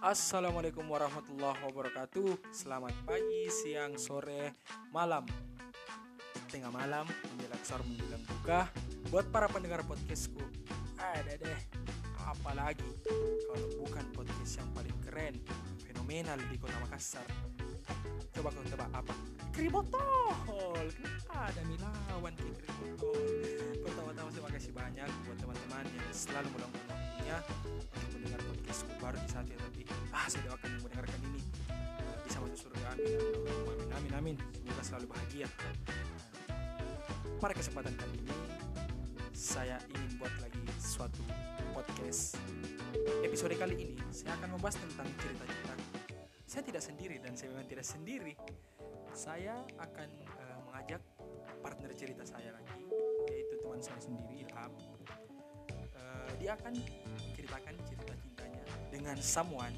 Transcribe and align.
Assalamualaikum 0.00 0.88
warahmatullahi 0.88 1.60
wabarakatuh. 1.60 2.56
Selamat 2.56 2.96
pagi, 3.04 3.52
siang, 3.52 4.00
sore, 4.00 4.56
malam. 4.96 5.28
Tengah 6.48 6.72
malam, 6.72 7.04
menjelang 7.04 7.60
sahur, 7.60 7.84
menjelang 7.84 8.24
buka. 8.24 8.72
Buat 9.12 9.28
para 9.28 9.44
pendengar 9.52 9.84
podcastku 9.84 10.40
Ada 10.96 11.36
deh. 11.36 11.60
Apalagi 12.16 12.88
Kalau 13.44 13.68
bukan 13.76 14.04
podcast 14.16 14.64
yang 14.64 14.72
paling 14.72 14.96
keren 15.04 15.36
Fenomenal 15.84 16.40
di 16.48 16.56
kota 16.56 16.80
Makassar. 16.80 17.28
Coba 18.32 18.56
kau 18.56 18.64
tebak 18.72 18.88
apa? 18.96 19.12
Kribotol 19.52 20.88
Kenapa 20.96 21.52
ada 21.52 21.60
milawan 21.68 22.32
ke 22.40 22.48
Kribotol 22.56 23.20
Pertama-tama 23.84 24.32
terima 24.32 24.48
kasih 24.48 24.72
banyak 24.72 25.10
Buat 25.28 25.38
teman-teman 25.44 25.84
yang 25.92 26.08
selalu 26.08 26.48
meluangkan 26.56 26.84
waktunya 26.88 27.36
Untuk 27.92 28.08
mendengar 28.16 28.40
baru 29.02 29.18
di 29.18 29.26
saat 29.26 29.46
Ah 30.14 30.30
saya 30.30 30.46
doakan 30.46 30.68
yang 30.70 30.82
mendengarkan 30.86 31.20
ini 31.26 31.40
eh, 31.74 32.18
Bisa 32.22 32.38
masuk 32.38 32.70
surga 32.70 32.94
amin 32.94 33.10
amin 33.18 33.88
amin 33.90 34.12
amin. 34.14 34.36
Semoga 34.38 34.82
selalu 34.86 35.06
bahagia. 35.10 35.46
Pada 37.42 37.54
kesempatan 37.58 37.94
kali 37.98 38.14
ini 38.22 38.36
Saya 39.34 39.74
ingin 39.90 40.22
buat 40.22 40.30
lagi 40.38 40.62
suatu 40.78 41.18
podcast. 41.74 42.38
Episode 43.26 43.58
kali 43.58 43.74
ini 43.74 43.98
saya 44.14 44.38
akan 44.38 44.54
membahas 44.54 44.78
tentang 44.78 45.08
cerita-cerita. 45.18 45.74
Saya 46.46 46.62
tidak 46.62 46.82
sendiri 46.86 47.16
dan 47.18 47.34
saya 47.34 47.50
memang 47.50 47.66
tidak 47.66 47.86
sendiri. 47.86 48.34
Saya 49.10 49.66
akan 49.82 50.08
eh, 50.14 50.58
mengajak 50.70 51.02
partner 51.58 51.90
cerita 51.98 52.22
saya 52.22 52.54
lagi 52.54 52.86
Yaitu 53.26 53.58
teman 53.58 53.82
saya 53.82 53.98
sendiri 53.98 54.46
Ilham. 54.46 54.72
Eh, 55.74 56.30
Dia 56.38 56.54
akan 56.54 56.72
menceritakan 57.18 57.74
cerita 57.90 58.14
cintanya 58.14 58.29
dengan 58.90 59.16
someone 59.22 59.72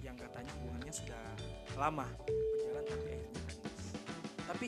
yang 0.00 0.14
katanya 0.14 0.48
hubungannya 0.62 0.94
sudah 0.94 1.22
lama 1.74 2.06
berjalan 2.24 2.84
tapi 2.86 3.10
akhirnya. 3.10 3.42
Tapi 4.46 4.66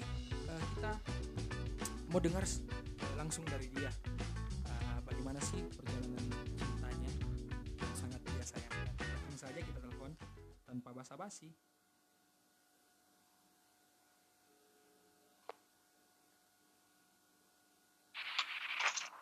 eh, 0.50 0.62
kita 0.77 0.92
mau 2.10 2.20
dengar 2.20 2.44
langsung 3.14 3.46
dari 3.46 3.70
dia 3.70 3.91
eh, 4.66 4.98
bagaimana 5.06 5.38
sih 5.41 5.62
perjalanan 5.72 6.27
cintanya 6.58 7.10
yang 7.78 7.94
sangat 7.94 8.20
dia 8.27 8.44
sayangkan. 8.44 8.86
Langsung 8.98 9.38
saja 9.38 9.60
kita 9.62 9.78
telepon 9.78 10.12
tanpa 10.66 10.91
basa-basi. 10.92 11.54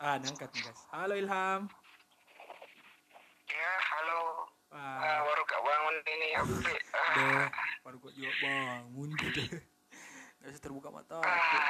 Ah, 0.01 0.17
diangkat 0.17 0.49
nih 0.57 0.61
guys. 0.65 0.81
Halo 0.89 1.13
Ilham. 1.13 1.80
Ya, 3.61 3.73
halo. 3.93 4.21
Ah, 4.73 5.21
baru 5.21 5.41
gak 5.45 5.61
bangun 5.61 5.95
ini 6.01 6.27
apa? 6.33 6.53
Ah, 6.97 7.13
Deh, 7.13 7.45
baru 7.83 7.95
gua 7.99 8.11
juga 8.11 8.31
bangun 8.41 9.09
gitu. 9.21 9.41
Gak 10.41 10.49
bisa 10.49 10.61
terbuka 10.63 10.89
mata. 10.89 11.21
ah, 11.21 11.69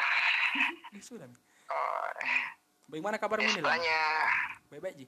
Eh, 0.91 1.03
sudah. 1.03 1.27
Oh, 1.67 2.07
Bagaimana 2.87 3.19
kabarmu 3.19 3.43
nih 3.43 3.59
lah? 3.59 3.75
istilahnya, 3.75 3.99
Baik-baik 4.67 4.95
Ji. 4.97 5.07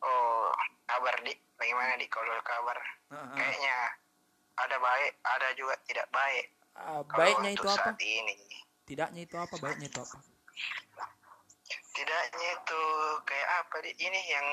oh, 0.00 0.48
kabar 0.84 1.14
di, 1.20 1.32
bagaimana 1.56 1.92
di 1.96 2.06
kalau 2.08 2.32
kabar? 2.40 2.76
Ah, 3.08 3.16
ah. 3.16 3.36
Kayaknya 3.36 3.76
ada 4.56 4.76
baik, 4.78 5.12
ada 5.22 5.48
juga 5.52 5.74
tidak 5.84 6.08
baik. 6.08 6.46
Ah, 6.72 7.04
Kalau 7.04 7.18
baiknya 7.20 7.50
itu 7.52 7.68
apa? 7.68 7.90
Ini. 7.98 8.34
Tidaknya 8.84 9.20
itu 9.24 9.36
apa? 9.36 9.54
Baiknya 9.56 9.88
itu 9.88 10.00
apa? 10.00 10.18
Tidaknya 12.02 12.48
itu 12.58 12.82
kayak 13.22 13.48
apa 13.62 13.76
di 13.78 13.92
ini 13.94 14.20
yang 14.26 14.46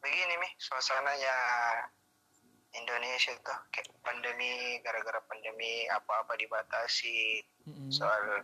begini 0.00 0.34
nih 0.40 0.52
suasananya 0.56 1.36
Indonesia 2.72 3.36
tuh 3.44 3.58
kayak 3.68 3.92
pandemi 4.00 4.80
gara-gara 4.80 5.20
pandemi 5.28 5.84
apa-apa 5.86 6.32
dibatasi. 6.34 7.44
Mm-mm. 7.62 7.92
soal 7.92 8.42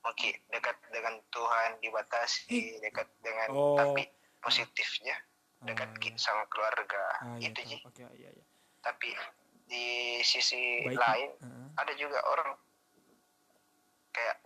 mungkin 0.00 0.32
dekat 0.48 0.72
dengan 0.88 1.18
Tuhan 1.28 1.76
dibatasi 1.82 2.78
dekat 2.80 3.10
dengan 3.20 3.48
Oh. 3.50 3.74
tapi 3.74 4.06
positifnya 4.38 5.18
dekat 5.60 5.90
Ah, 5.90 6.16
sama 6.16 6.44
keluarga. 6.46 7.04
Ah, 7.20 7.36
iya, 7.36 7.50
itu 7.50 7.60
sih. 7.66 7.80
Oke, 7.82 8.06
iya, 8.14 8.30
iya. 8.30 8.44
tapi 8.80 9.10
di 9.66 9.84
sisi 10.22 10.84
Baik. 10.86 10.96
lain 10.96 11.30
Ah, 11.42 11.82
ada 11.82 11.92
juga 11.98 12.22
orang 12.22 12.54
kayak 14.12 14.36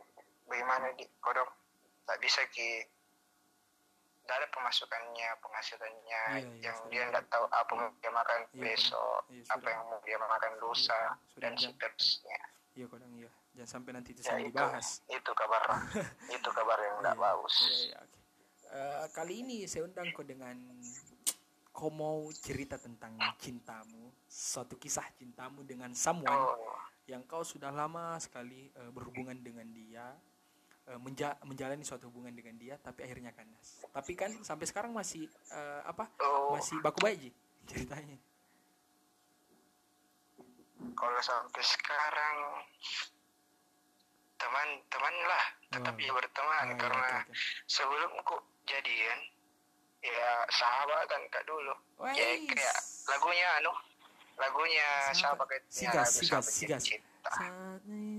bagaimana 0.46 0.96
di 0.96 1.04
kodok 1.20 1.50
tak 2.08 2.18
bisa 2.18 2.40
ki 2.48 2.82
tidak 4.28 4.44
ada 4.44 4.48
pemasukannya 4.52 5.28
penghasilannya 5.40 6.22
Iya, 6.28 6.36
iya, 6.36 6.60
yang 6.68 6.76
sudah. 6.76 6.90
dia 6.92 7.02
nggak 7.08 7.24
tahu 7.32 7.44
apa 7.48 7.72
mau 7.72 7.88
dia 7.96 8.12
makan 8.12 8.38
Iya, 8.44 8.60
besok 8.60 9.20
iya, 9.32 9.42
apa 9.48 9.66
yang 9.72 9.82
mau 9.88 9.98
dia 10.04 10.16
makan 10.20 10.52
lusa 10.60 11.00
Iya, 11.00 11.40
dan 11.40 11.52
seterusnya. 11.56 12.38
Iya, 12.76 12.84
kodang 12.92 13.12
iya. 13.16 13.30
Jangan 13.56 13.70
sampai 13.72 13.90
nanti 13.96 14.12
itu 14.12 14.20
ya 14.20 14.36
itu. 14.36 14.52
dibahas. 14.52 15.00
itu 15.08 15.30
kabar. 15.32 15.62
Itu 16.36 16.48
kabar 16.52 16.76
yang 16.76 16.94
nggak 17.00 17.16
Iya, 17.16 17.24
bagus. 17.24 17.56
Iya, 17.56 17.72
iya, 17.72 17.96
oke. 18.04 18.18
Eh, 18.68 19.04
kali 19.16 19.34
ini 19.40 19.56
saya 19.64 19.88
undang 19.88 20.12
kau 20.12 20.22
dengan 20.22 20.56
kau 21.72 21.88
mau 21.88 22.20
cerita 22.36 22.76
tentang 22.76 23.16
cintamu, 23.40 24.12
suatu 24.28 24.76
kisah 24.76 25.08
cintamu 25.16 25.64
dengan 25.64 25.96
someone 25.96 26.28
oh. 26.36 26.76
yang 27.08 27.24
kau 27.24 27.40
sudah 27.40 27.72
lama 27.72 28.20
sekali 28.20 28.68
eh, 28.68 28.90
berhubungan 28.92 29.40
dengan 29.40 29.64
dia, 29.72 30.12
eh, 30.88 30.98
menja- 30.98 31.36
menjalani 31.42 31.82
suatu 31.82 32.08
hubungan 32.08 32.32
dengan 32.32 32.56
dia, 32.56 32.74
tapi 32.76 33.02
akhirnya 33.02 33.30
kandas. 33.30 33.84
Tapi 33.86 34.12
kan 34.14 34.32
sampai 34.40 34.64
sekarang 34.64 34.90
masih 34.90 35.24
eh, 35.50 35.80
apa? 35.84 36.08
oh 36.20 36.54
Masih 36.54 36.80
baku 36.80 37.00
baik 37.00 37.32
ceritanya. 37.64 38.16
kalau 40.94 41.20
sampai 41.20 41.62
sekarang 41.62 42.36
teman-teman 44.36 45.14
lah 45.24 45.44
tetap 45.68 45.94
ya 45.94 46.10
berteman 46.10 46.54
Ah, 46.56 46.64
iya, 46.64 46.74
karena 46.76 47.10
oke. 47.18 47.32
sebelum 47.66 48.10
kok 48.22 48.42
jadian 48.64 49.18
ya 50.00 50.30
sahabatan 50.48 51.22
kak 51.28 51.42
dulu 51.44 51.74
ya 52.08 52.26
kayak 52.46 52.78
lagunya 53.04 53.48
anu 53.58 53.72
lagunya 54.36 54.86
siapa 55.10 55.34
Sahabat. 55.34 55.46
kayaknya 55.48 55.70
Sigas, 55.70 56.08
sigas, 56.08 56.22
sahabat 56.22 56.52
sigas. 56.52 56.82
cinta 56.84 57.30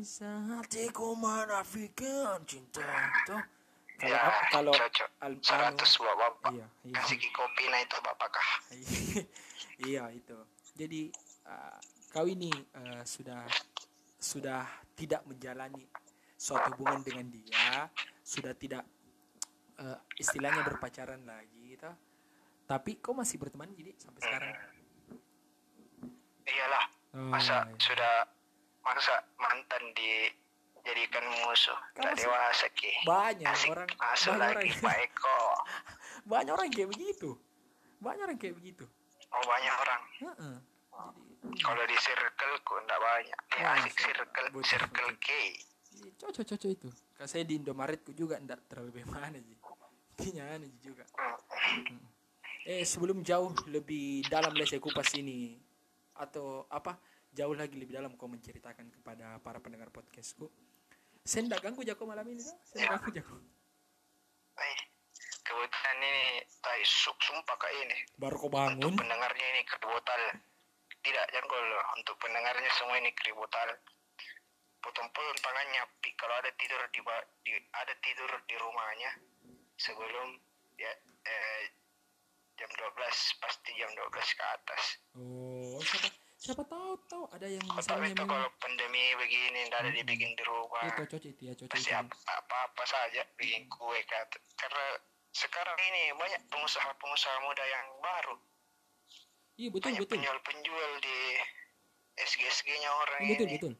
hatiku 0.04 1.16
menafikan 1.16 2.40
cinta 2.48 2.84
itu. 2.84 3.38
Kalau 4.00 4.16
ya 4.16 4.32
kalau 4.48 4.72
cocok 4.72 5.10
al- 5.28 5.44
seratus 5.44 5.92
bapak 6.00 6.56
iya, 6.56 6.68
iya. 6.88 6.96
kasih 7.04 7.20
kopi 7.36 7.68
nah 7.68 7.84
itu 7.84 7.98
bapak 8.00 8.30
kah 8.32 8.52
iya 9.92 10.08
itu. 10.16 10.40
Jadi 10.80 11.12
uh, 11.44 11.78
kau 12.16 12.24
ini 12.24 12.48
uh, 12.80 13.04
sudah 13.04 13.44
sudah 14.16 14.64
tidak 14.96 15.28
menjalani 15.28 15.84
suatu 16.40 16.72
hubungan 16.80 17.04
dengan 17.04 17.28
dia, 17.28 17.92
sudah 18.24 18.56
tidak 18.56 18.88
uh, 19.84 20.00
istilahnya 20.16 20.64
berpacaran 20.64 21.20
lagi, 21.28 21.76
gitu. 21.76 21.92
Tapi 22.64 23.04
kau 23.04 23.12
masih 23.12 23.36
berteman 23.36 23.68
jadi 23.76 23.92
sampai 24.00 24.22
sekarang. 24.24 24.56
iyalah 26.50 27.00
Oh, 27.10 27.26
masa 27.34 27.66
iya. 27.66 27.74
sudah 27.82 28.16
masa 28.90 29.14
mantan 29.36 29.84
dijadikan 29.94 31.22
musuh 31.40 31.78
Kamu 31.94 32.10
sih- 32.12 32.26
dewasa 32.26 32.66
ki 32.72 32.92
banyak 33.04 33.48
Asik 33.48 33.70
orang 33.70 33.90
masuk 33.92 34.32
banyak 34.34 34.50
lagi 34.52 34.72
orang 34.72 34.82
Pak 34.82 34.98
Eko 35.04 35.40
banyak 36.32 36.52
orang 36.52 36.68
kayak 36.70 36.90
begitu. 36.90 37.30
Banyak 38.00 38.24
orang 38.24 38.38
kayak 38.38 38.56
begitu. 38.56 38.86
oh 39.30 39.44
banyak 39.44 39.74
orang 39.76 40.02
Heeh. 40.20 40.56
Jadi 41.40 41.62
kalau 41.62 41.84
di 41.84 41.98
circle 41.98 42.56
ku 42.62 42.74
enggak 42.78 43.00
banyak 43.00 43.40
ya 43.54 43.62
Oh, 43.62 43.78
asik 43.78 43.94
circle 43.96 44.48
Betul, 44.50 44.64
circle 44.66 45.08
betul. 45.08 45.22
K 45.22 45.30
Iya, 45.92 46.10
cocok 46.18 46.44
cocok 46.46 46.70
itu 46.72 46.90
kalau 47.12 47.28
saya 47.28 47.44
di 47.44 47.54
Indomaretku 47.56 48.12
juga 48.12 48.38
ndak 48.38 48.68
terlalu 48.68 48.90
bagaimana 48.96 49.36
sih 50.20 50.34
aneh 50.36 50.70
juga 50.80 51.04
Hmm. 51.10 52.00
eh 52.62 52.84
sebelum 52.84 53.22
jauh 53.22 53.50
lebih 53.66 54.24
dalam 54.26 54.52
lah 54.52 54.64
saya 54.64 54.78
kupas 54.78 55.12
ini 55.14 55.56
atau 56.14 56.68
apa 56.68 56.96
jauh 57.30 57.54
lagi 57.54 57.78
lebih 57.78 57.96
dalam 57.96 58.18
kau 58.18 58.26
menceritakan 58.26 58.90
kepada 58.92 59.38
para 59.40 59.62
pendengar 59.62 59.94
podcastku. 59.94 60.50
Saya 61.22 61.46
ndak 61.46 61.62
ganggu 61.62 61.86
jago 61.86 62.04
malam 62.10 62.26
ini 62.26 62.42
saya 62.42 62.90
ndak 62.90 63.06
ganggu 63.06 63.12
jago 63.22 63.36
Eh, 64.60 64.78
kebetulan 65.40 65.98
ini 66.04 66.16
tai 66.60 66.84
su- 66.84 67.16
sumpah 67.16 67.56
kak 67.56 67.72
ini. 67.80 67.98
Baru 68.20 68.36
kau 68.36 68.52
untuk 68.52 68.60
bangun 68.60 68.94
pendengarnya 69.00 69.46
ini 69.56 69.62
keributan. 69.64 70.22
Tidak 71.00 71.26
jangkol 71.32 71.64
untuk 71.96 72.16
pendengarnya 72.20 72.68
semua 72.76 73.00
ini 73.00 73.08
keributan. 73.16 73.72
Potong-potong 74.84 75.40
tangannya 75.40 75.84
kalau 76.20 76.36
ada 76.44 76.52
tidur 76.60 76.80
di, 76.92 77.00
di 77.48 77.54
ada 77.72 77.94
tidur 78.04 78.32
di 78.44 78.56
rumahnya. 78.60 79.12
Sebelum 79.80 80.28
ya 80.76 80.92
eh, 81.24 81.62
jam 82.60 82.68
12 82.68 83.40
pasti 83.40 83.72
jam 83.80 83.88
12 83.96 84.12
ke 84.12 84.44
atas. 84.44 84.84
Oh 85.16 85.80
siapa 86.40 86.64
tahu 86.64 86.96
tahu 87.12 87.24
ada 87.36 87.48
yang 87.52 87.60
misalnya 87.76 88.16
itu 88.16 88.24
kalau 88.24 88.48
pandemi 88.64 89.04
begini 89.20 89.60
tidak 89.68 89.80
ada 89.84 89.92
dibikin 89.92 90.32
di 90.40 90.44
rumah. 90.48 90.88
Itu 90.88 91.04
cocok 91.04 91.22
itu 91.28 91.42
ya 91.44 91.54
cocok 91.54 91.76
pasti 91.76 91.92
itu. 91.92 92.00
apa, 92.00 92.16
apa-apa 92.40 92.84
saja 92.88 93.22
bikin 93.36 93.68
kue 93.68 94.00
kata 94.08 94.40
karena 94.56 94.86
sekarang 95.36 95.78
ini 95.92 96.16
banyak 96.16 96.42
pengusaha-pengusaha 96.48 97.38
muda 97.44 97.64
yang 97.68 97.88
baru. 98.00 98.36
Iya 99.60 99.70
betul 99.76 99.86
banyak 99.92 100.02
betul. 100.08 100.14
penjual-penjual 100.16 100.92
di 101.04 101.18
SG-SG-nya 102.16 102.90
orang 102.90 103.20
Iya, 103.20 103.30
betul 103.36 103.48
ini. 103.48 103.56
betul. 103.60 103.74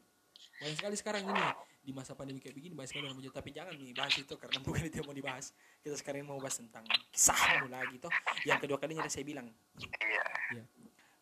Banyak 0.60 0.76
sekali 0.76 0.96
sekarang 1.00 1.22
ini. 1.26 1.42
Di 1.80 1.96
masa 1.96 2.12
pandemi 2.12 2.44
kayak 2.44 2.60
begini 2.60 2.76
banyak 2.76 2.92
sekali 2.92 3.08
orang 3.08 3.16
menjual 3.16 3.32
tapi 3.32 3.56
jangan 3.56 3.72
nih 3.72 3.96
bahas 3.96 4.12
itu 4.20 4.34
karena 4.36 4.60
bukan 4.68 4.84
itu 4.84 5.00
yang 5.00 5.08
mau 5.08 5.16
dibahas. 5.16 5.56
Kita 5.80 5.96
sekarang 5.96 6.28
mau 6.28 6.36
bahas 6.36 6.60
tentang 6.60 6.84
kisahmu 7.08 7.72
lagi 7.72 7.96
toh. 7.96 8.12
Yang 8.44 8.68
kedua 8.68 8.76
kalinya 8.76 9.08
saya 9.08 9.24
bilang. 9.24 9.48
Iya. 9.80 10.62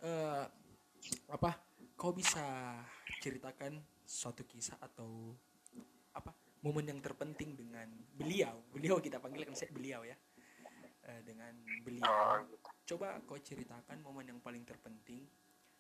eh 0.02 0.44
apa? 1.30 1.56
Kau 1.98 2.14
bisa 2.14 2.78
ceritakan 3.18 3.82
suatu 4.06 4.46
kisah 4.46 4.78
atau 4.78 5.34
apa 6.14 6.30
momen 6.62 6.86
yang 6.88 7.00
terpenting 7.02 7.58
dengan 7.58 7.88
beliau? 8.14 8.62
Beliau 8.70 9.02
kita 9.02 9.18
panggilkan 9.18 9.54
saya 9.54 9.70
beliau 9.74 10.06
ya. 10.06 10.16
Eh, 11.08 11.20
dengan 11.24 11.56
beliau. 11.80 12.44
Coba 12.84 13.16
kau 13.24 13.40
ceritakan 13.40 14.04
momen 14.04 14.28
yang 14.28 14.40
paling 14.44 14.62
terpenting 14.68 15.24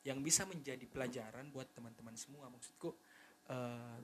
yang 0.06 0.24
bisa 0.24 0.48
menjadi 0.48 0.88
pelajaran 0.88 1.52
buat 1.52 1.68
teman-teman 1.76 2.16
semua 2.16 2.48
maksudku. 2.48 2.96
Eh, 3.48 3.98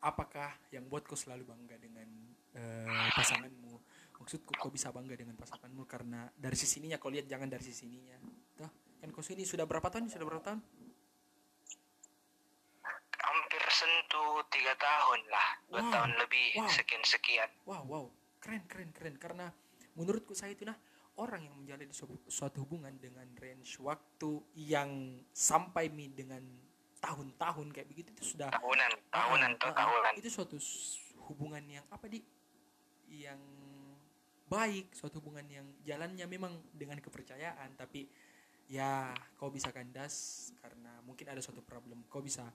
apakah 0.00 0.54
yang 0.70 0.86
buat 0.86 1.02
kau 1.04 1.18
selalu 1.18 1.50
bangga 1.50 1.76
dengan 1.82 2.08
eh, 2.54 3.10
pasanganmu? 3.18 3.74
Maksudku 4.22 4.54
kau 4.54 4.70
bisa 4.70 4.94
bangga 4.94 5.18
dengan 5.18 5.34
pasanganmu 5.34 5.82
karena 5.84 6.30
dari 6.38 6.54
sisi 6.54 6.78
ininya 6.78 7.02
kau 7.02 7.10
lihat 7.10 7.26
jangan 7.26 7.50
dari 7.50 7.64
sisi 7.66 7.90
ininya 7.90 8.20
kan 9.00 9.08
kau 9.10 9.24
ini 9.26 9.42
sudah 9.42 9.64
berapa 9.64 9.88
tahun 9.88 10.08
sudah 10.08 10.26
berapa 10.26 10.44
tahun 10.44 10.60
Hampir 13.20 13.62
sentuh 13.68 14.42
tiga 14.48 14.72
tahun 14.74 15.20
lah, 15.28 15.48
dua 15.68 15.80
Wow. 15.80 15.92
tahun 15.92 16.10
lebih 16.18 16.46
Wow. 16.56 16.70
sekian-sekian. 16.70 17.50
wow 17.64 17.82
wow 17.84 18.04
keren 18.40 18.64
keren 18.66 18.90
keren 18.90 19.16
karena 19.16 19.52
menurutku 19.92 20.32
saya 20.32 20.52
itu 20.52 20.64
nah 20.64 20.74
orang 21.14 21.44
yang 21.44 21.54
menjalani 21.54 21.92
suatu, 21.92 22.16
suatu 22.26 22.64
hubungan 22.64 22.96
dengan 22.96 23.28
range 23.36 23.76
waktu 23.78 24.30
yang 24.56 24.90
sampai 25.30 25.92
mi 25.92 26.08
dengan 26.08 26.40
tahun-tahun 26.98 27.66
kayak 27.70 27.88
begitu 27.88 28.08
itu 28.12 28.36
sudah 28.36 28.48
Tahunan, 28.50 28.92
tahunan 29.08 29.50
Ah, 29.52 29.58
tuh 29.58 29.68
ah, 29.68 29.72
ah. 29.72 29.78
tahunan. 29.84 30.12
itu 30.16 30.28
suatu 30.28 30.56
hubungan 31.28 31.64
yang 31.70 31.84
apa 31.88 32.08
di 32.08 32.20
yang 33.10 33.40
baik 34.46 34.90
suatu 34.90 35.20
hubungan 35.20 35.44
yang 35.46 35.66
jalannya 35.80 36.24
memang 36.26 36.56
dengan 36.72 36.98
kepercayaan 36.98 37.76
tapi 37.76 38.08
ya 38.70 39.10
kau 39.34 39.50
bisa 39.50 39.74
kandas 39.74 40.46
karena 40.62 41.02
mungkin 41.02 41.26
ada 41.26 41.42
suatu 41.42 41.58
problem 41.58 42.06
kau 42.06 42.22
bisa 42.22 42.46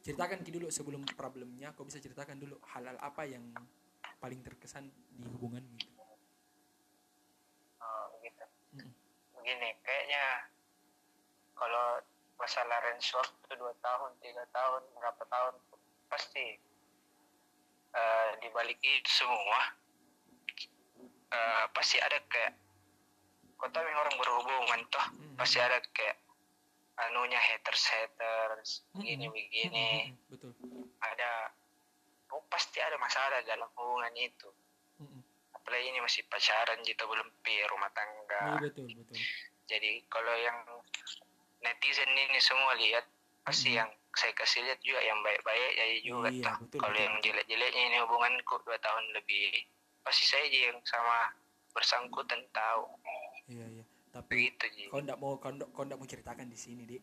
ceritakan 0.00 0.40
ki 0.40 0.48
dulu 0.48 0.72
sebelum 0.72 1.04
problemnya 1.12 1.76
kau 1.76 1.84
bisa 1.84 2.00
ceritakan 2.00 2.40
dulu 2.40 2.56
hal-hal 2.72 2.96
apa 2.96 3.28
yang 3.28 3.44
paling 4.16 4.40
terkesan 4.40 4.88
di 5.12 5.28
hubungan 5.28 5.60
gitu 5.76 5.98
Oh, 7.78 8.04
begitu. 8.18 8.44
Mm-mm. 8.74 8.90
Begini, 9.38 9.70
kayaknya 9.86 10.50
kalau 11.54 12.02
masalah 12.36 12.78
range 12.84 13.14
waktu 13.14 13.54
dua 13.54 13.70
tahun, 13.80 14.10
tiga 14.18 14.44
tahun, 14.50 14.82
berapa 14.98 15.22
tahun, 15.30 15.54
pasti 16.10 16.58
eh, 17.94 18.30
di 18.42 18.48
balik 18.50 18.82
itu 18.82 19.10
semua 19.24 19.78
eh, 21.30 21.64
pasti 21.70 22.02
ada 22.02 22.18
kayak 22.26 22.67
kota 23.58 23.78
orang 23.78 24.14
berhubungan 24.16 24.80
toh 24.88 25.06
Mm. 25.12 25.34
pasti 25.34 25.58
ada 25.58 25.82
kayak 25.90 26.16
anunya 26.98 27.38
haters 27.38 27.84
haters 27.84 28.70
begini 28.92 29.26
Mm-mm. 29.26 29.34
begini 29.34 29.88
Mm-mm. 30.14 30.30
betul 30.30 30.50
ada 30.98 31.30
oh, 32.30 32.42
pasti 32.46 32.78
ada 32.78 32.94
masalah 32.98 33.42
dalam 33.42 33.66
hubungan 33.74 34.14
itu 34.14 34.48
Mm-mm. 34.98 35.20
apalagi 35.52 35.86
ini 35.86 35.98
masih 35.98 36.22
pacaran 36.26 36.78
gitu 36.82 37.02
belum 37.02 37.28
pi 37.42 37.58
rumah 37.66 37.90
tangga 37.92 38.42
Iya, 38.58 38.70
betul 38.70 38.86
betul 38.94 39.18
jadi 39.66 39.90
kalau 40.08 40.34
yang 40.34 40.58
netizen 41.60 42.08
ini 42.08 42.38
semua 42.38 42.72
lihat 42.74 43.04
pasti 43.42 43.74
Mhm. 43.74 43.78
yang 43.78 43.90
saya 44.14 44.32
kasih 44.34 44.62
lihat 44.64 44.80
juga 44.80 45.00
yang 45.00 45.18
baik-baik 45.20 45.70
jadi 45.74 45.96
juga 46.00 46.28
Iya, 46.30 46.44
toh. 46.46 46.78
kalau 46.78 46.96
yang 46.96 47.14
jelek-jeleknya 47.18 47.82
ini 47.84 47.96
hubunganku 48.02 48.54
dua 48.62 48.78
tahun 48.78 49.04
lebih 49.14 49.66
pasti 50.02 50.24
saya 50.24 50.46
aja 50.46 50.58
yang 50.72 50.78
sama 50.82 51.30
bersangkutan 51.70 52.42
tahu 52.50 52.88
tapi 54.18 54.50
ji. 54.74 54.90
kau 54.90 54.98
ndak 54.98 55.16
mau 55.16 55.38
kau 55.38 55.50
ndak 55.50 55.68
kau 55.70 55.82
ndak 55.82 55.94
mau 55.94 56.04
ceritakan 56.04 56.46
di 56.46 56.58
sini 56.58 56.82
dik. 56.84 57.02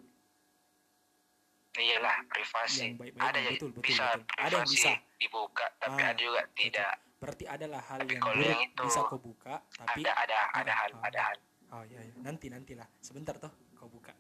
Iyalah 1.76 2.24
privasi. 2.28 2.88
Yang 2.88 2.96
baik-baik, 2.98 3.24
ada 3.26 3.40
betul, 3.46 3.70
betul, 3.72 3.84
bisa 3.84 4.06
betul. 4.16 4.36
Ada 4.40 4.56
yang 4.56 4.64
privasi 4.64 4.76
bisa. 4.76 4.92
dibuka 5.16 5.66
tapi 5.76 6.02
Ah, 6.02 6.08
ada 6.12 6.20
juga 6.20 6.42
tidak. 6.56 6.92
Berarti 7.16 7.46
adalah 7.46 7.82
hal 7.84 8.00
Tapi 8.00 8.12
yang 8.12 8.24
buruk 8.24 8.46
yang 8.46 8.62
itu 8.64 8.84
bisa 8.84 9.00
kau 9.08 9.20
buka 9.20 9.56
tapi 9.74 10.00
ada 10.04 10.14
ada 10.24 10.38
ada 10.56 10.72
Ah, 10.72 10.76
hal 10.78 10.92
ah. 10.94 11.08
ada 11.08 11.20
hal 11.22 11.38
oh 11.72 11.84
iya 11.86 12.00
iya. 12.02 12.14
Nanti 12.20 12.46
nantilah. 12.48 12.88
Sebentar 13.00 13.36
toh 13.36 13.52
kau 13.74 13.88
buka. 13.88 14.12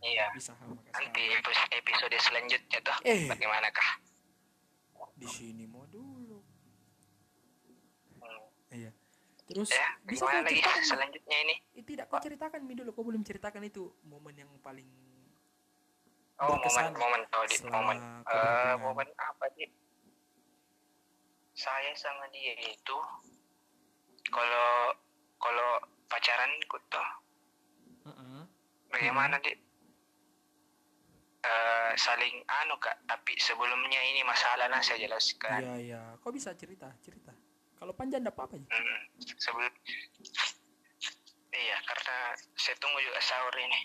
Iya. 0.00 0.26
Bisa 0.34 0.54
hal 0.54 0.68
maka 0.70 0.90
nanti 0.90 1.22
episode 1.72 2.16
selanjutnya 2.18 2.78
toh 2.82 2.96
Eh. 3.02 3.26
bagaimanakah? 3.26 3.88
Di 5.14 5.26
sini 5.26 5.64
mau 5.64 5.86
dulu 5.86 6.42
Hmm. 8.18 8.40
iya 8.72 8.90
terus 9.44 9.68
ya 9.68 9.88
bisa 10.08 10.24
kau 10.24 10.32
lagi? 10.32 10.56
ceritakan 10.56 10.82
selanjutnya 10.96 11.36
ini. 11.44 11.54
Eh, 11.76 11.84
tidak 11.84 12.06
kau 12.08 12.20
ceritakan 12.20 12.60
mi 12.64 12.72
dulu. 12.72 12.90
Kau 12.96 13.04
belum 13.04 13.20
ceritakan 13.20 13.62
itu 13.68 13.92
momen 14.08 14.34
yang 14.34 14.50
paling 14.64 14.88
Oh, 16.42 16.58
berkesan 16.58 16.90
momen-momen 16.90 17.22
oh, 17.30 17.44
di 17.46 17.56
momen. 17.70 17.96
Eh 17.98 18.10
berhubungan. 18.26 18.78
momen 18.82 19.08
apa 19.14 19.46
sih? 19.54 19.70
Saya 21.54 21.94
sama 21.94 22.26
dia 22.34 22.58
itu 22.58 22.98
kalau 24.34 24.98
kalau 25.38 25.70
pacaran 26.10 26.50
ikut 26.58 26.82
toh. 26.90 27.08
Heeh. 28.04 28.42
bagaimana 28.90 29.38
di 29.42 29.50
eh 31.44 31.92
saling 31.98 32.42
anu 32.64 32.78
kak. 32.82 32.98
Tapi 33.06 33.38
sebelumnya 33.38 34.00
ini 34.02 34.26
masalah 34.26 34.66
nah 34.66 34.82
saya 34.82 35.06
jelaskan. 35.06 35.62
Iya 35.62 35.74
iya. 35.78 36.02
Kau 36.18 36.34
bisa 36.34 36.50
cerita 36.58 36.90
cerita 37.02 37.30
kalau 37.84 37.92
panjang 38.00 38.24
enggak 38.24 38.32
apa-apa 38.40 38.56
ya? 38.56 38.64
Mm, 38.72 39.00
sebelum 39.36 39.72
iya 41.52 41.76
karena 41.84 42.16
saya 42.56 42.76
tunggu 42.80 42.96
juga 43.04 43.20
sahur 43.20 43.54
ini. 43.60 43.80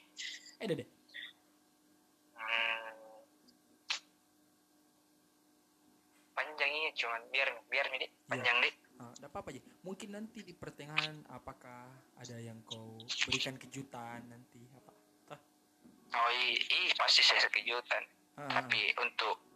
Eh 0.63 0.65
deh 0.71 0.77
deh 0.79 0.89
Hmm. 2.39 2.95
panjangnya 6.31 6.95
cuman 6.95 7.21
biar 7.29 7.51
biar 7.67 7.85
nih 7.91 8.07
Dik. 8.07 8.11
panjang 8.31 8.57
Ah, 8.99 9.11
enggak 9.19 9.31
apa-apa 9.35 9.49
ya. 9.51 9.61
Mungkin 9.83 10.09
nanti 10.15 10.39
di 10.47 10.55
pertengahan 10.55 11.27
apakah 11.27 11.91
ada 12.15 12.35
yang 12.39 12.63
kau 12.63 13.03
berikan 13.27 13.59
kejutan 13.59 14.23
nanti 14.31 14.63
apa? 14.71 14.91
Tah? 15.27 15.39
oh 16.15 16.29
iya, 16.39 16.55
iya 16.55 16.91
pasti 16.95 17.19
saya 17.19 17.43
kejutan 17.51 18.03
Ah, 18.39 18.47
tapi 18.63 18.95
untuk 19.03 19.48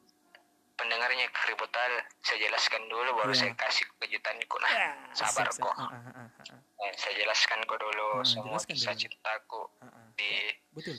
pendengarnya 0.74 1.30
keributan 1.32 1.92
saya 2.20 2.38
jelaskan 2.42 2.82
dulu 2.86 3.10
baru 3.16 3.30
Iya. 3.30 3.40
saya 3.40 3.54
kasih 3.56 3.86
kejutanku 3.98 4.56
nah 4.58 4.72
ah. 4.72 4.94
sabar 5.14 5.48
kok 5.48 5.70
Ah, 5.72 5.86
ah, 5.88 6.02
ah, 6.12 6.20
ah, 6.20 6.30
ah. 6.50 6.60
Eh, 6.82 6.94
saya 6.94 7.14
jelaskan 7.16 7.62
kok 7.64 7.78
dulu 7.78 8.08
Ah, 8.16 8.26
semua 8.26 8.58
kisah 8.60 8.94
cintaku 8.94 9.70
Ah, 9.80 9.88
ah. 9.88 10.08
di 10.14 10.50
betul. 10.72 10.98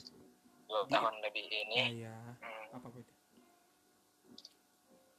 dua 0.64 0.80
Di- 0.82 0.92
tahun 0.92 1.14
lebih 1.20 1.44
ini. 1.44 1.76
Ah, 1.76 1.88
iya. 1.92 2.14
Hmm, 2.40 2.64
apa 2.72 2.86
betul? 2.88 3.14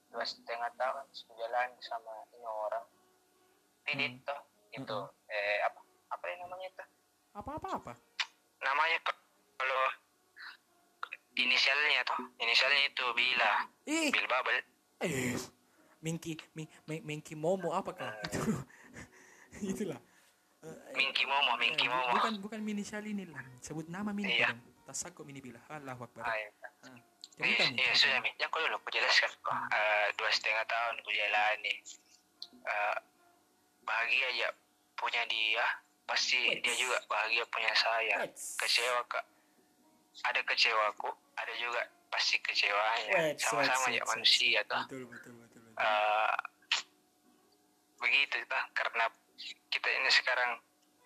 Dua 0.07 0.23
setengah 0.23 0.71
tahun 0.73 1.05
sejalan 1.11 1.69
sama 1.81 2.13
ini 2.29 2.43
orang. 2.43 2.85
Tidit 3.83 4.11
Hmm. 4.13 4.25
toh 4.25 4.39
itu 4.71 4.99
eh 5.29 5.57
apa? 5.61 5.79
Apa 6.09 6.23
yang 6.25 6.39
namanya 6.41 6.67
itu? 6.69 6.85
Apa 7.33 7.51
apa 7.53 7.67
apa? 7.75 7.91
Namanya 8.57 8.97
kok 9.01 9.17
kalau 9.55 9.81
inisialnya 11.35 12.01
toh. 12.03 12.19
Inisialnya 12.39 12.81
itu 12.87 13.05
Bila. 13.11 13.51
Ih. 13.85 14.09
Bil 14.11 14.27
Bubble. 14.27 14.61
Eh 15.03 15.35
Mingki 16.01 16.37
Mi- 16.53 16.69
Mi- 16.85 17.03
Mingki 17.03 17.33
Momo 17.33 17.73
apakah 17.73 18.13
itu. 18.23 18.39
Itulah. 19.71 19.99
Eh, 20.65 20.77
Minky 20.97 21.23
Momo 21.25 21.55
Minky 21.55 21.85
eh, 21.85 21.89
Momo. 21.89 22.13
bukan 22.17 22.33
bukan 22.41 22.59
inisial 22.61 23.05
ini 23.05 23.25
lah. 23.29 23.41
Sebut 23.61 23.85
nama 23.87 24.09
mini 24.11 24.35
Iya. 24.35 24.51
tasaku 24.83 25.21
mini 25.23 25.39
bila. 25.39 25.61
Allah 25.69 25.93
akbar. 25.93 26.25
Ah, 26.25 26.35
iya. 26.35 26.49
Ah, 26.85 26.97
Iya, 27.35 27.67
iya 27.75 27.91
sudah 27.91 28.23
Mi. 28.23 28.31
Ya 28.39 28.47
aku 28.47 28.57
dulu. 28.59 28.79
Aku 28.79 28.89
jelaskan. 28.89 29.27
Kok. 29.43 29.55
Eh, 29.71 30.07
dua 30.15 30.29
setengah 30.31 30.63
tahun 30.65 30.95
aku 31.03 31.11
jalani. 31.11 31.73
Eh, 32.65 32.97
bahagia 33.83 34.25
aja 34.31 34.47
punya 34.95 35.21
dia, 35.27 35.65
pasti 36.05 36.39
Wets. 36.39 36.63
dia 36.63 36.75
juga 36.79 36.97
bahagia 37.05 37.43
punya 37.45 37.73
saya. 37.75 38.15
Wets. 38.23 38.55
Kecewa 38.57 39.03
kak, 39.05 39.25
ada 40.23 40.41
kecewaku, 40.41 41.11
ada 41.35 41.53
juga 41.55 41.81
pasti 42.07 42.39
kecewanya. 42.39 43.35
Sama-sama 43.35 43.91
ya 43.91 44.03
manusia 44.07 44.59
toh. 44.65 44.83
betul 44.87 45.03
betul 45.11 45.33
betul 45.41 45.59
betul. 45.67 45.75
Eh, 45.75 46.35
begitu 47.99 48.37
toh, 48.45 48.63
karena 48.71 49.05
kita 49.67 49.87
ini 49.91 50.09
sekarang 50.09 50.51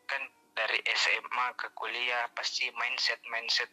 kan 0.05 0.21
dari 0.53 0.79
SMA 0.91 1.47
ke 1.55 1.71
kuliah 1.73 2.29
pasti 2.35 2.69
mindset 2.77 3.17
mindset 3.29 3.69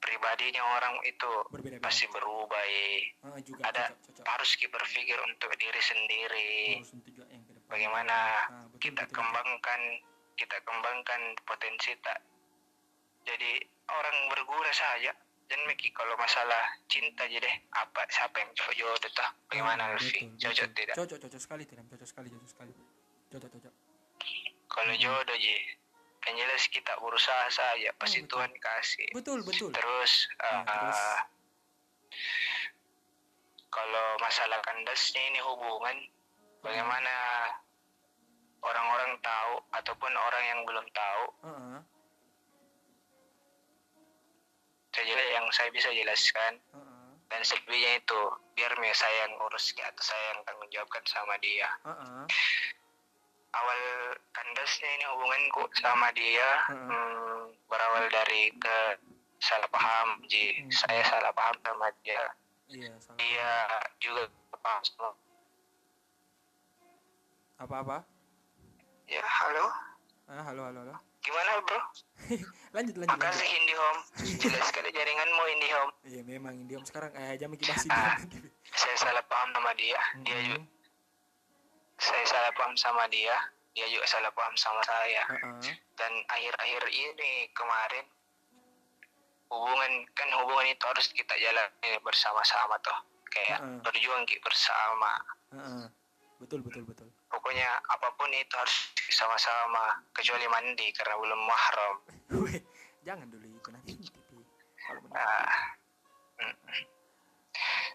pribadinya 0.00 0.60
orang 0.76 1.00
itu 1.08 1.30
berbeda 1.48 1.80
pasti 1.80 2.04
berubah 2.12 2.60
ya. 2.60 2.88
ah, 3.24 3.38
juga. 3.40 3.62
Ada 3.72 3.84
cocok 3.88 4.00
cocok. 4.20 4.24
harus 4.28 4.50
kita 4.58 4.72
berpikir 4.72 5.18
untuk 5.24 5.50
diri 5.56 5.80
sendiri. 5.80 6.58
Bagaimana 7.64 8.16
Ah, 8.44 8.64
betul, 8.68 8.78
kita 8.90 9.02
betul, 9.02 9.08
betul. 9.08 9.16
kembangkan 9.16 9.80
kita 10.34 10.56
kembangkan 10.66 11.20
potensi 11.46 11.94
tak 12.02 12.18
jadi 13.24 13.52
orang 13.88 14.16
berguna 14.28 14.70
saja 14.74 15.14
dan 15.54 15.70
Miki 15.70 15.94
kalau 15.94 16.18
masalah 16.18 16.66
cinta 16.90 17.22
aja 17.30 17.38
deh. 17.38 17.54
Apa 17.70 18.02
siapa 18.10 18.42
yang 18.42 18.50
cocok? 18.58 18.74
Jodoh 18.74 19.10
tah. 19.14 19.30
Bagaimana 19.46 19.94
Lutfi 19.94 20.26
betul, 20.26 20.50
cocok 20.50 20.68
tidak? 20.74 20.94
Cocok 20.98 21.18
cocok 21.22 21.38
sekali 21.40 21.62
tidak. 21.62 21.86
Cocok 21.86 22.08
sekali 22.10 22.26
cocok 22.34 22.50
sekali. 22.50 22.72
Cocok 23.30 23.50
cocok. 23.54 23.72
Kalau 24.66 24.94
jodoh 24.98 25.36
je 25.38 25.56
yang 26.26 26.34
jelas 26.34 26.66
kita 26.66 26.90
berusaha 26.98 27.46
saja. 27.54 27.94
Pasti 27.94 28.26
betul. 28.26 28.42
Tuhan 28.42 28.52
kasih. 28.58 29.08
Betul 29.14 29.38
betul. 29.46 29.70
Terus, 29.70 30.26
Ya, 30.42 30.58
uh, 30.58 30.62
terus. 30.66 31.00
kalau 33.70 34.06
masalah 34.18 34.58
kandasnya 34.66 35.22
ini 35.22 35.38
hubungan 35.38 35.96
bagaimana 36.66 37.14
orang-orang 38.58 39.14
tahu 39.22 39.54
ataupun 39.70 40.10
orang 40.10 40.44
yang 40.50 40.60
belum 40.66 40.86
tahu 40.90 41.24
Heeh, 41.46 41.78
saya 41.78 41.93
saya 45.54 45.70
bisa 45.70 45.86
jelaskan. 45.88 46.58
Heeh, 46.74 47.10
dan 47.24 47.40
selebihnya 47.40 47.92
itu 47.96 48.20
biar 48.52 48.74
me 48.76 48.90
saya 48.90 49.24
yang 49.24 49.38
urus 49.40 49.70
atau 49.72 50.02
saya 50.02 50.22
yang 50.28 50.40
tanggung 50.42 50.68
jawabkan 50.68 51.04
sama 51.06 51.38
dia. 51.38 51.70
Heeh. 51.82 52.26
awal 53.54 53.80
kandasnya 54.34 54.90
ini 54.92 55.06
hubunganku 55.08 55.62
sama 55.78 56.10
dia 56.10 56.50
Heeh. 56.66 56.90
hmm, 56.90 57.38
berawal 57.64 58.02
dari 58.10 58.50
ke 58.52 58.98
salah 59.38 59.70
paham 59.70 60.18
ji 60.26 60.58
Hmm. 60.58 60.74
saya 60.74 61.02
salah 61.06 61.30
paham 61.30 61.54
sama 61.62 61.86
dia. 62.02 62.34
Iya 62.66 62.98
salah 62.98 63.14
dia 63.14 63.50
juga 64.02 64.26
paham 64.58 64.82
sama 64.82 65.08
apa 67.54 67.74
apa 67.78 67.98
ya 69.06 69.22
halo? 69.22 69.66
Ah, 70.26 70.42
halo 70.42 70.62
halo 70.66 70.78
halo 70.82 70.96
gimana 71.24 71.50
bro? 71.58 71.80
Lanjut 72.74 72.96
lanjut 72.96 73.10
makasih 73.10 73.42
lanjut. 73.42 73.58
IndiHome 73.58 74.00
jelas 74.38 74.66
sekali 74.66 74.90
jaringanmu 74.90 75.42
IndiHome 75.48 75.92
iya 76.04 76.20
memang 76.22 76.54
Indiom 76.58 76.82
sekarang 76.82 77.10
eh 77.14 77.34
jam 77.34 77.48
kibasi 77.50 77.86
Ah. 77.88 78.18
saya 78.70 78.96
salah 78.98 79.24
paham 79.24 79.48
sama 79.50 79.70
dia. 79.72 80.00
Dia 80.20 80.36
juga 80.44 80.60
saya 81.96 82.24
salah 82.24 82.52
paham 82.52 82.74
sama 82.74 83.04
dia. 83.08 83.36
Dia 83.72 83.86
juga 83.88 84.04
salah 84.04 84.30
paham 84.30 84.54
sama 84.54 84.82
saya. 84.82 85.22
Heeh. 85.24 85.74
dan 85.94 86.10
akhir-akhir 86.28 86.82
ini 86.88 87.32
kemarin 87.52 88.04
hubungan 89.46 89.92
kan 90.12 90.28
hubungan 90.34 90.66
itu 90.68 90.84
harus 90.84 91.06
kita 91.08 91.34
jalani 91.36 91.90
bersama-sama 92.00 92.74
toh. 92.80 92.98
Kayak 93.28 93.62
Heeh. 93.62 93.78
berjuang 93.80 94.22
ki 94.24 94.36
bersama. 94.40 95.12
Heeh. 95.50 95.86
betul 96.36 96.60
betul 96.60 96.82
betul 96.82 97.08
pokoknya 97.34 97.68
apa 97.90 98.08
pun 98.14 98.30
itu 98.30 98.54
harus 98.54 98.76
sama-sama 99.10 99.98
kecuali 100.14 100.46
mandi 100.46 100.86
karena 100.94 101.14
belum 101.18 101.40
mahram. 101.42 101.94
Jangan 103.04 103.26
dulu 103.28 103.46
itu 103.50 103.68
nanti 103.74 103.92
kalau 104.84 105.02
Ah, 105.16 105.72
mm. 106.44 106.84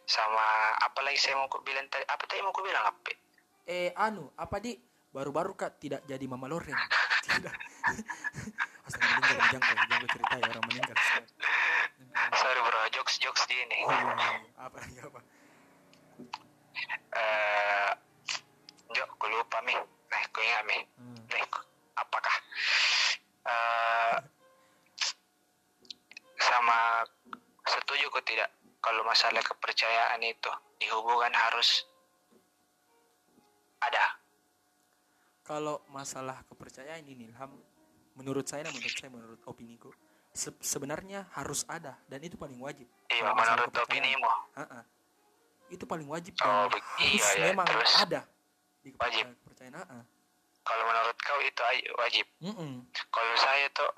sama 0.10 0.74
apalagi 0.81 1.22
saya 1.22 1.38
mau 1.38 1.48
bilang 1.62 1.86
tadi? 1.88 2.01
Apa 2.10 2.24
tadi 2.25 2.41
mau 2.41 2.50
ku 2.50 2.65
bilang 2.65 2.81
apa 2.81 3.13
eh 3.69 3.93
anu 3.93 4.34
apa 4.34 4.58
di? 4.58 4.74
Baru-baru 5.10 5.58
kak 5.58 5.81
tidak 5.81 6.05
jadi 6.05 6.22
mama 6.29 6.46
loreng 6.46 6.74
tidak. 7.25 7.53
Astaga 8.86 9.05
meninggal 9.22 9.48
jangkau 9.53 9.74
jangkau 9.74 10.10
cerita 10.13 10.36
ya 10.38 10.46
orang 10.53 10.65
meninggal. 10.69 10.98
Sorry 12.38 12.60
bro. 12.62 12.81
Jokes 12.93 13.15
jokes 13.22 13.43
di 13.46 13.55
ini 13.58 13.86
oh 13.86 13.93
iya, 13.93 14.13
iya. 14.17 14.29
apa 14.58 14.77
lagi 14.81 14.98
apa? 15.01 15.19
Eh 17.13 17.89
Jok, 18.89 19.05
aku 19.08 19.25
lupa 19.27 19.58
mi 19.62 19.75
nah 20.10 20.19
aku 20.19 20.41
ingat 20.41 20.63
mi 20.65 20.77
hmm. 20.98 21.22
Nih, 21.29 21.46
apakah 21.96 22.36
eh 23.46 24.17
sama 26.39 27.05
setuju 27.63 28.10
kok 28.10 28.25
tidak 28.25 28.50
kalau 28.79 29.03
masalah 29.03 29.43
kepercayaan 29.43 30.17
itu 30.24 30.50
di 30.75 30.89
hubungan 30.89 31.29
harus 31.29 31.86
ada 33.79 34.17
kalau 35.43 35.81
masalah 35.89 36.41
kepercayaan 36.48 37.03
ini 37.03 37.29
Ilham 37.29 37.53
menurut 38.15 38.46
saya 38.46 38.65
menurut 38.65 38.89
saya 38.91 39.12
menurut 39.12 39.41
opiniku 39.46 39.93
se- 40.31 40.58
sebenarnya 40.60 41.29
harus 41.34 41.62
ada 41.67 41.93
dan 42.08 42.19
itu 42.22 42.34
paling 42.34 42.58
wajib 42.58 42.89
iya 43.08 43.29
menurut 43.29 43.69
kepercayaan. 43.69 43.86
opinimu 43.86 44.29
Ha-ha. 44.58 44.81
itu 45.69 45.84
paling 45.86 46.08
wajib 46.10 46.34
Oh, 46.41 46.65
harus 46.65 46.81
iya, 47.05 47.27
iya, 47.38 47.46
memang 47.53 47.67
terus? 47.67 47.93
ada 48.00 48.22
di 48.79 48.89
Wajib. 48.93 49.25
kepercayaan, 49.25 49.36
kepercayaan 49.38 49.75
ha-ha. 49.75 49.98
kalau 50.62 50.83
menurut 50.86 51.17
kau 51.17 51.39
itu 51.41 51.62
aj- 51.62 51.89
wajib 51.98 52.25
Mm-mm. 52.39 52.71
kalau 53.09 53.33
saya 53.36 53.65
tuh 53.69 53.91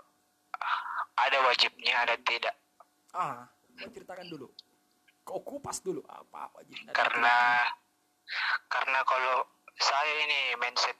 ah, 0.53 0.77
ada 1.19 1.37
wajibnya 1.43 1.93
ada 1.99 2.15
tidak 2.19 2.55
ah 3.11 3.45
kau 3.75 3.87
ceritakan 3.87 4.25
dulu 4.27 4.47
kau 5.21 5.39
kupas 5.39 5.79
dulu 5.79 6.01
apa 6.03 6.49
wajib 6.55 6.75
karena 6.89 7.37
karena 8.67 8.99
kalau 9.03 9.45
saya 9.75 10.13
ini 10.19 10.55
mindset 10.57 10.97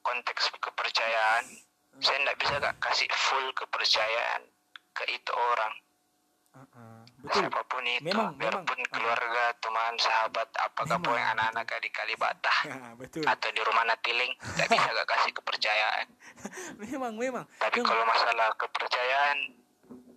konteks 0.00 0.52
kepercayaan 0.54 1.44
Hmm. 1.88 2.04
saya 2.04 2.18
tidak 2.20 2.36
bisa 2.36 2.54
kak 2.58 2.76
kasih 2.78 3.08
full 3.08 3.46
kepercayaan 3.54 4.44
ke 4.92 5.04
itu 5.08 5.32
orang 5.32 5.72
Ha-ha. 6.52 6.95
Betul. 7.26 7.42
Siapa 7.42 7.60
pun 7.66 7.82
itu 7.82 8.06
Memang, 8.06 8.30
biarpun 8.34 8.78
memang. 8.78 8.90
keluarga 8.92 9.44
teman 9.58 9.94
sahabat 9.98 10.48
apakah 10.56 10.96
pun 10.96 11.18
anak-anak 11.18 11.66
di 11.76 11.90
Kalibata 11.90 12.54
Ah, 12.64 12.94
betul. 13.00 13.26
Atau 13.26 13.50
di 13.50 13.60
rumah 13.60 13.82
Natiling 13.84 14.30
tidak 14.54 14.68
bisa 14.70 14.90
kak 14.92 15.06
kasih 15.08 15.32
kepercayaan? 15.34 16.06
Memang 16.86 17.12
memang. 17.14 17.44
Tapi 17.58 17.76
Memang. 17.76 17.88
kalau 17.88 18.04
masalah 18.04 18.48
kepercayaan 18.54 19.38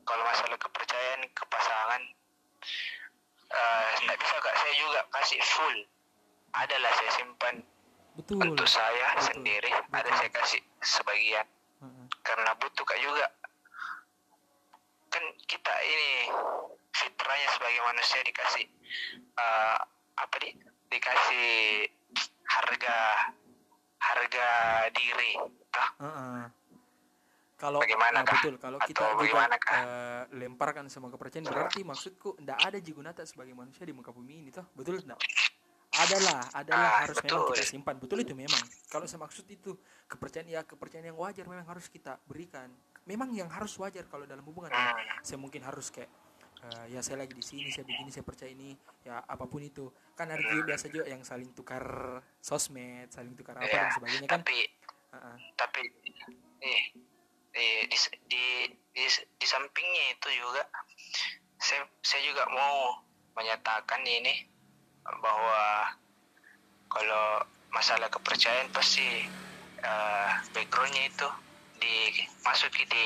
kalau 0.06 0.24
masalah 0.24 0.58
kepercayaan 0.58 1.22
ke 1.30 1.44
pasangan 1.46 2.02
eh, 3.50 3.90
tidak 3.98 4.18
bisa 4.18 4.36
kak 4.38 4.56
saya 4.56 4.74
juga 4.76 5.00
kasih 5.12 5.42
full. 5.44 5.78
Adalah 6.52 6.92
saya 6.92 7.12
simpan. 7.14 7.56
Betul. 8.18 8.38
Untuk 8.42 8.66
saya 8.66 9.08
betul, 9.16 9.26
sendiri 9.32 9.70
ada 9.72 10.02
betul. 10.02 10.14
saya 10.16 10.32
kasih 10.32 10.62
sebagian. 10.80 11.48
Ha-ha. 11.80 12.04
karena 12.22 12.52
butuh 12.56 12.84
kak 12.84 13.00
juga. 13.00 13.26
Kan 15.10 15.24
kita 15.48 15.74
ini 15.82 16.12
fitrahnya 17.00 17.48
sebagai 17.50 17.82
manusia 17.82 18.20
dikasih 18.22 18.66
eh, 19.34 19.78
apa 20.16 20.36
di 20.38 20.50
dikasih 20.90 21.48
harga 22.46 22.98
harga 24.00 24.48
diri 24.92 25.34
tah 25.70 25.90
Ha-ha. 26.00 26.48
kalau 27.56 27.84
Bagaimana, 27.84 28.20
ah, 28.20 28.24
Kak? 28.24 28.40
betul 28.40 28.56
kalau 28.56 28.78
Atau 28.80 28.88
kita 28.90 29.04
juga 29.20 29.44
eh, 29.52 30.24
lemparkan 30.34 30.88
semua 30.88 31.08
kepercayaan 31.10 31.46
berarti 31.46 31.84
maksudku 31.84 32.40
tidak 32.40 32.60
ada 32.60 32.78
jigunata 32.80 33.22
sebagai 33.24 33.52
manusia 33.52 33.84
di 33.84 33.92
muka 33.92 34.12
bumi 34.12 34.44
ini 34.44 34.52
toh 34.52 34.66
betul 34.74 35.00
tidak 35.00 35.20
adalah 35.90 36.46
adalah 36.54 36.90
Ah, 36.96 37.02
harus 37.04 37.18
memang 37.20 37.42
betul. 37.44 37.56
kita 37.58 37.66
simpan 37.66 37.96
betul 37.98 38.18
itu 38.22 38.34
memang 38.38 38.62
kalau 38.88 39.04
saya 39.04 39.20
maksud 39.20 39.44
itu 39.50 39.74
kepercayaan 40.06 40.48
ya 40.48 40.62
kepercayaan 40.64 41.12
yang 41.12 41.18
wajar 41.18 41.44
memang 41.44 41.66
harus 41.66 41.90
kita 41.90 42.16
berikan 42.24 42.70
memang 43.04 43.34
yang 43.34 43.50
harus 43.50 43.74
wajar 43.76 44.06
kalau 44.06 44.24
dalam 44.24 44.46
hubungan 44.46 44.70
ya. 44.70 44.80
Hmm. 44.94 45.20
saya 45.20 45.40
mungkin 45.42 45.66
harus 45.66 45.90
kayak 45.90 46.08
eh, 46.60 46.86
ya 46.92 47.00
saya 47.00 47.24
lagi 47.24 47.34
di 47.34 47.44
sini 47.44 47.70
saya 47.70 47.86
begini 47.88 48.10
saya 48.10 48.26
percaya 48.26 48.52
ini 48.52 48.76
ya 49.04 49.24
apa 49.24 49.46
pun 49.46 49.64
itu. 49.64 49.88
Kan 50.16 50.28
ada 50.30 50.44
juga 50.44 50.76
biasa 50.76 50.86
juga 50.92 51.06
yang 51.08 51.24
saling 51.24 51.52
tukar 51.56 51.84
sosmed 52.40 53.08
saling 53.10 53.34
tukar 53.36 53.56
apa 53.56 53.68
Ya, 53.68 53.88
dan 53.88 53.92
sebagainya 53.96 54.28
kan. 54.28 54.42
tapi 54.44 54.58
Ha-ha. 55.10 55.32
tapi 55.58 55.82
eh, 56.62 56.84
eh, 57.56 57.80
di, 57.90 57.98
di, 58.30 58.44
di, 58.94 59.04
di 59.10 59.46
sampingnya 59.48 60.04
itu 60.14 60.30
juga 60.38 60.68
saya, 61.58 61.82
saya 62.06 62.22
juga 62.24 62.46
mau 62.52 63.02
menyatakan 63.34 64.04
ini 64.06 64.46
bahwa 65.04 65.96
kalau 66.90 67.42
masalah 67.72 68.10
kepercayaan 68.12 68.70
pasti 68.70 69.06
eh, 69.80 70.32
backgroundnya 70.54 71.10
itu 71.10 71.28
dimasuki 71.80 72.84
di 72.86 73.06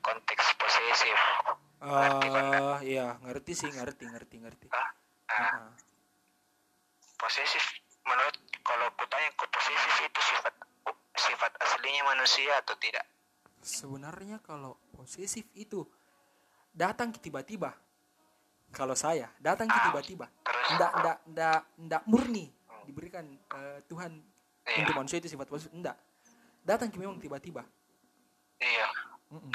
konteks 0.00 0.54
posesif 0.56 1.18
Ngerti? 1.82 2.28
Ah, 2.30 2.78
iya 2.80 3.18
ngerti 3.18 3.52
sih 3.52 3.66
ngerti 3.68 4.06
ngerti 4.06 4.36
ngerti. 4.38 4.66
Ah, 4.70 4.78
ah, 4.78 4.86
Ha-ha. 5.26 5.66
posesif? 7.18 7.64
Menurut 8.02 8.34
kalau 8.62 8.86
kutanya 8.94 9.30
ke 9.34 9.44
posesif 9.46 9.92
itu 10.00 10.20
sifat 10.22 10.54
sifat 11.12 11.52
aslinya 11.58 12.02
manusia 12.06 12.54
atau 12.58 12.78
tidak? 12.78 13.02
Sebenarnya 13.58 14.38
kalau 14.38 14.78
posesif 14.90 15.46
itu 15.54 15.82
datang 16.70 17.10
tiba-tiba. 17.12 17.74
Kalau 18.70 18.94
saya 18.94 19.26
datang 19.38 19.66
tiba-tiba. 19.68 20.30
terus? 20.42 20.66
Ndak 20.74 20.92
ndak 20.96 21.16
ndak 21.28 21.60
ndak 21.78 22.02
murni 22.06 22.46
diberikan 22.86 23.26
eh, 23.28 23.82
Tuhan 23.86 24.22
Iya. 24.62 24.86
untuk 24.86 24.94
manusia 24.94 25.18
itu 25.18 25.26
sifat 25.26 25.50
posesif. 25.50 25.74
Ndak. 25.74 25.98
Datang 26.62 26.94
memang 26.94 27.18
tiba-tiba. 27.18 27.66
Iya 28.62 28.86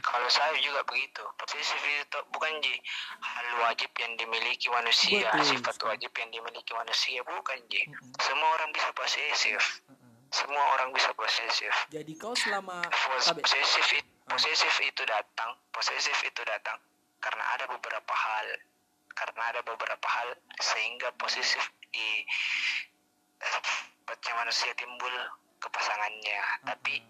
Kalau 0.02 0.30
saya 0.32 0.58
juga 0.58 0.82
begitu. 0.88 1.22
Posesif 1.38 1.82
itu 1.82 2.20
bukan 2.34 2.52
ji 2.66 2.76
hal 3.22 3.48
wajib 3.68 3.92
yang 4.02 4.14
dimiliki 4.18 4.68
manusia, 4.74 5.30
Betul 5.30 5.58
sifat 5.58 5.78
wajib 5.86 6.12
yang 6.18 6.30
dimiliki 6.34 6.72
manusia 6.74 7.22
bukan 7.22 7.60
ji. 7.70 7.86
Mm-mm. 7.86 8.14
Semua 8.18 8.50
orang 8.58 8.70
bisa 8.74 8.90
posesif. 8.98 9.62
Mm-mm. 9.90 10.14
Semua 10.28 10.64
orang 10.76 10.92
bisa 10.92 11.10
posesif. 11.16 11.72
jadi 11.88 12.12
kau 12.20 12.36
selama 12.36 12.84
Posesif 12.92 13.88
itu 13.96 14.18
posesif 14.28 14.76
itu 14.84 15.04
datang 15.08 15.56
posesif 15.72 16.18
itu 16.20 16.42
datang 16.44 16.76
karena 17.24 17.44
ada 17.56 17.66
beberapa 17.72 18.14
hal 18.14 18.48
karena 19.16 19.42
ada 19.56 19.62
beberapa 19.64 20.08
hal 20.08 20.36
sehingga 20.60 21.16
posesif 21.16 21.64
di 21.90 22.28
eh, 23.40 24.36
manusia 24.36 24.76
timbul 24.76 25.16
ke 25.58 25.68
pasangannya 25.72 26.42
tapi 26.68 27.02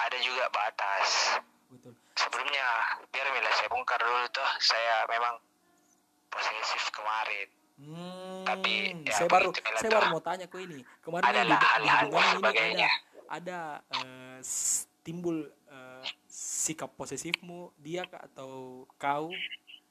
ada 0.00 0.16
juga 0.24 0.48
batas 0.48 1.38
betul. 1.70 1.94
Sebelumnya 2.14 2.66
biar 3.08 3.26
Mila 3.30 3.50
saya 3.50 3.68
bongkar 3.68 3.98
dulu 3.98 4.26
tuh. 4.28 4.50
Saya 4.58 5.06
memang 5.06 5.34
posesif 6.26 6.90
kemarin. 6.90 7.48
Hmm, 7.80 8.44
Tapi, 8.44 8.72
ya, 9.02 9.14
saya 9.16 9.28
baru 9.30 9.50
saya 9.56 9.88
tuh. 9.88 9.96
baru 9.96 10.06
mau 10.10 10.20
tanya 10.20 10.44
kok 10.44 10.60
ini. 10.60 10.84
Kemarin 11.00 11.24
yang 11.26 11.48
di- 11.48 11.56
hal-hal 11.56 12.08
sebagainya. 12.36 12.90
ada 13.26 13.56
ada 13.80 14.00
s- 14.42 14.84
timbul 15.00 15.48
eh, 15.66 16.04
sikap 16.28 16.92
posesifmu 16.92 17.72
dia 17.78 18.04
kah 18.04 18.20
atau 18.22 18.84
kau? 18.94 19.32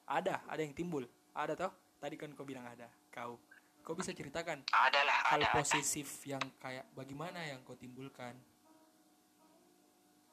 Ada 0.06 0.38
ada 0.44 0.60
yang 0.60 0.70
timbul. 0.70 1.02
Ada 1.32 1.58
toh? 1.58 1.72
Tadi 1.98 2.14
kan 2.14 2.30
kau 2.30 2.44
bilang 2.44 2.62
ada 2.64 2.86
kau. 3.10 3.42
Kau 3.80 3.96
bisa 3.96 4.12
ceritakan 4.12 4.60
adalah 4.70 5.16
hal 5.26 5.40
ada, 5.40 5.46
ada. 5.46 5.56
posesif 5.56 6.06
yang 6.22 6.42
kayak 6.58 6.84
bagaimana 6.92 7.42
yang 7.42 7.58
kau 7.60 7.74
timbulkan 7.74 8.36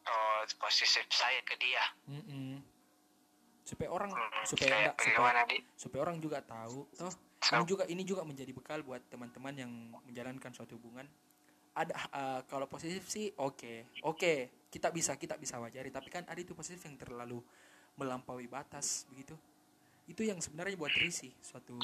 oh 0.08 0.42
posesif 0.58 1.06
saya 1.10 1.40
ke 1.44 1.56
dia. 1.58 1.84
Mm-mm. 2.08 2.64
supaya 3.68 3.92
orang 3.92 4.16
Hmm, 4.16 4.48
supaya 4.48 4.96
enggak, 4.96 4.96
supaya, 4.96 5.44
di 5.44 5.58
supaya 5.76 6.02
orang 6.08 6.18
juga 6.24 6.40
tahu 6.40 6.88
toh. 6.96 7.12
So- 7.38 7.54
ini 7.54 7.64
juga 7.68 7.84
ini 7.86 8.04
juga 8.04 8.24
menjadi 8.24 8.50
bekal 8.50 8.80
buat 8.80 9.04
teman-teman 9.12 9.54
yang 9.54 9.72
menjalankan 10.08 10.56
suatu 10.56 10.80
hubungan. 10.80 11.04
Ada 11.76 11.92
eh, 11.94 12.40
kalau 12.48 12.64
posesif 12.66 13.04
sih 13.06 13.36
oke. 13.36 13.92
Oke 14.08 14.64
kita 14.72 14.88
bisa 14.90 15.20
kita 15.20 15.36
bisa 15.36 15.60
wajari. 15.60 15.92
Tapi 15.92 16.08
kan 16.08 16.24
ada 16.24 16.40
itu 16.40 16.56
posesif 16.56 16.80
yang 16.88 16.96
terlalu 16.96 17.44
melampaui 18.00 18.48
batas 18.48 19.04
begitu. 19.12 19.36
Itu 20.08 20.24
yang 20.24 20.40
sebenarnya 20.40 20.80
buat 20.80 20.96
risih 20.96 21.36
suatu 21.44 21.76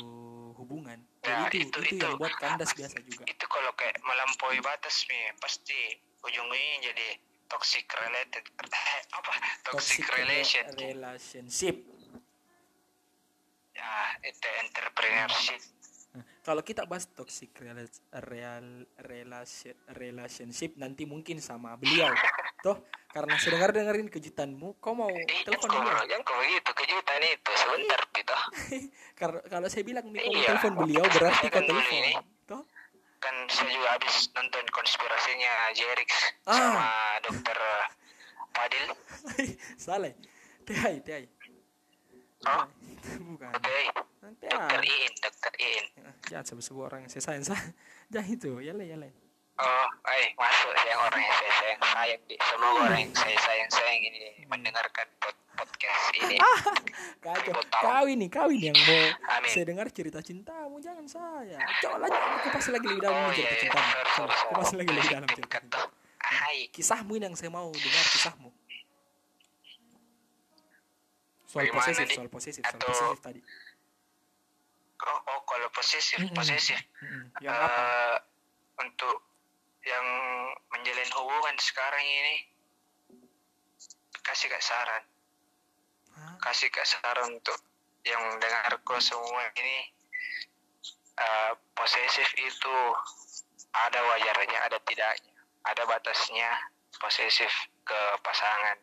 hubungan. 0.56 0.96
Ya, 1.20 1.51
Jadi 1.51 1.68
itu, 1.68 1.84
itu- 1.84 1.84
itu 1.84 1.96
yang 2.00 2.15
itu. 2.15 2.22
buat 2.24 2.34
kandas 2.39 2.72
biasa 2.72 2.98
juga. 3.03 3.27
Itu 3.27 3.46
kalau 3.51 3.75
kayak 3.75 4.00
melampaui 4.00 4.63
batas 4.63 5.03
nih 5.12 5.36
pasti 5.36 5.75
ujungnya 6.24 6.80
jadi 6.80 7.08
toxic 7.53 7.86
related 7.93 8.43
apa? 9.17 9.33
Toxic, 9.63 10.01
re- 10.03 10.17
relation 10.19 10.65
relationship. 10.74 11.75
Ya 13.74 13.91
itu 14.22 14.48
entrepreneurship. 14.63 15.62
Nah, 16.13 16.25
kalau 16.41 16.62
kita 16.62 16.86
bahas 16.86 17.05
toxic 17.07 17.50
rela- 17.55 17.89
real 18.24 18.65
relation 19.00 19.74
relationship 19.91 20.74
nanti 20.75 21.05
mungkin 21.05 21.38
sama 21.38 21.74
beliau. 21.75 22.10
Toh 22.65 22.81
karena 23.10 23.38
saya 23.38 23.53
dengar 23.53 23.69
dengerin 23.72 24.10
kejutanmu 24.10 24.81
kau 24.81 24.98
mau 24.98 25.05
Eh, 25.05 25.45
telepon 25.45 25.69
beliau? 25.69 26.01
yang 26.07 26.22
kok 26.22 26.33
begitu 26.33 26.72
kejutan 26.74 27.22
itu 27.22 27.51
sebentar 27.53 28.01
gitu 28.10 28.36
karena 29.22 29.39
kalau 29.45 29.67
saya 29.69 29.83
bilang 29.86 30.05
nih 30.10 30.17
kau 30.17 30.33
Iya. 30.33 30.48
telepon 30.50 30.74
beliau 30.81 31.05
berarti 31.05 31.45
kau 31.45 31.62
telepon 31.62 32.01
kan 33.24 33.36
saya 33.48 33.72
juga 33.72 33.88
habis 33.96 34.27
nonton 34.36 34.65
konspirasinya 34.75 35.53
Jerix 35.72 36.12
Ah. 36.44 36.60
sama 36.60 36.92
dokter 37.24 37.58
Fadil. 38.51 38.86
Salah 39.80 40.12
tehai 40.68 41.00
tehai 41.00 41.25
oh 42.44 42.68
bukan. 43.32 43.51
Nanti 44.20 44.46
dokter 44.51 44.82
Iin 44.84 45.13
dokter 45.24 45.53
Iin. 45.56 45.86
Jangan 46.27 46.46
sebut-sebut 46.51 46.84
orang 46.84 47.00
yang 47.08 47.12
saya 47.12 47.24
sayang 47.24 47.46
saya. 47.48 47.63
Jangan 48.12 48.27
itu 48.27 48.51
yale 48.60 48.84
yale 48.84 49.23
oh 49.53 49.88
eh 50.10 50.27
masuk 50.33 50.74
yang 50.83 51.00
orang 51.00 51.22
yang 51.22 51.36
saya 51.36 51.53
sayang 51.53 51.81
sayang 51.83 52.22
di 52.25 52.36
semoga 52.41 52.79
orang 52.83 53.00
yang 53.00 53.13
saya 53.13 53.38
sayang 53.38 53.69
sayang 53.69 54.01
ini 54.01 54.19
mendengarkan 54.50 55.07
pod- 55.22 55.41
podcast 55.53 56.05
ini. 56.17 56.38
Kacau. 57.22 57.53
Ribu 57.53 57.62
tahun. 57.69 57.83
kau 57.86 58.05
ini 58.10 58.25
kau 58.27 58.50
ini 58.50 58.74
yang 58.74 58.79
mau 58.81 59.05
Amin. 59.38 59.49
saya 59.54 59.63
dengar 59.69 59.88
cerita 59.93 60.19
cintamu 60.19 60.82
jangan 60.82 61.06
saya. 61.06 61.62
Coba 61.80 62.10
lagi 62.10 62.17
aku 62.17 62.47
pasti 62.49 62.69
lagi 62.73 62.86
lebih 62.89 63.01
dalam 63.06 63.21
oh 63.21 63.30
cerita 63.30 63.45
iya 63.45 63.54
iya. 63.54 63.62
cintamu. 63.62 63.91
Aku 64.34 64.51
pasti 64.58 64.75
lagi 64.75 64.89
lebih 64.89 65.10
dalam 65.13 65.28
cerita 65.30 65.58
cintamu. 65.62 65.69
Tuh 65.78 65.88
hai. 66.23 66.58
Kisahmu 66.73 67.12
ini 67.13 67.23
yang 67.30 67.36
saya 67.38 67.51
mau 67.54 67.69
dengar 67.69 68.06
kisahmu. 68.10 68.49
Soal 71.45 71.69
Bagaimana, 71.69 71.78
posesif 71.86 72.06
Dik? 72.10 72.15
soal 72.17 72.30
posesif 72.34 72.63
soal 72.65 72.73
Atau- 72.73 72.89
posesif 72.89 73.19
tadi. 73.21 73.41
Oh, 75.04 75.19
oh 75.30 75.39
kalau 75.43 75.67
posesif 75.69 76.17
posesif. 76.34 76.80
Mm-mm. 77.04 77.23
yang 77.43 77.54
apa? 77.54 77.82
Eh, 77.84 78.17
untuk 78.82 79.15
yang 79.84 80.06
menjalin 80.72 81.12
hubungan 81.19 81.56
sekarang 81.60 82.04
ini 82.04 82.36
kasih 84.24 84.48
kak 84.48 84.63
saran. 84.63 85.04
Kasih 86.39 86.72
kak 86.72 86.88
saran 86.88 87.36
untuk 87.36 87.60
yang 88.04 88.24
dengarku 88.39 89.00
semua 89.00 89.48
ini 89.60 89.78
eh, 91.19 91.52
posesif 91.76 92.28
itu 92.39 92.76
ada 93.74 94.00
wajarnya 94.00 94.60
ada 94.69 94.78
tidaknya 94.84 95.34
ada 95.63 95.84
batasnya 95.88 96.50
posesif 97.00 97.52
ke 97.84 98.00
pasangan. 98.24 98.78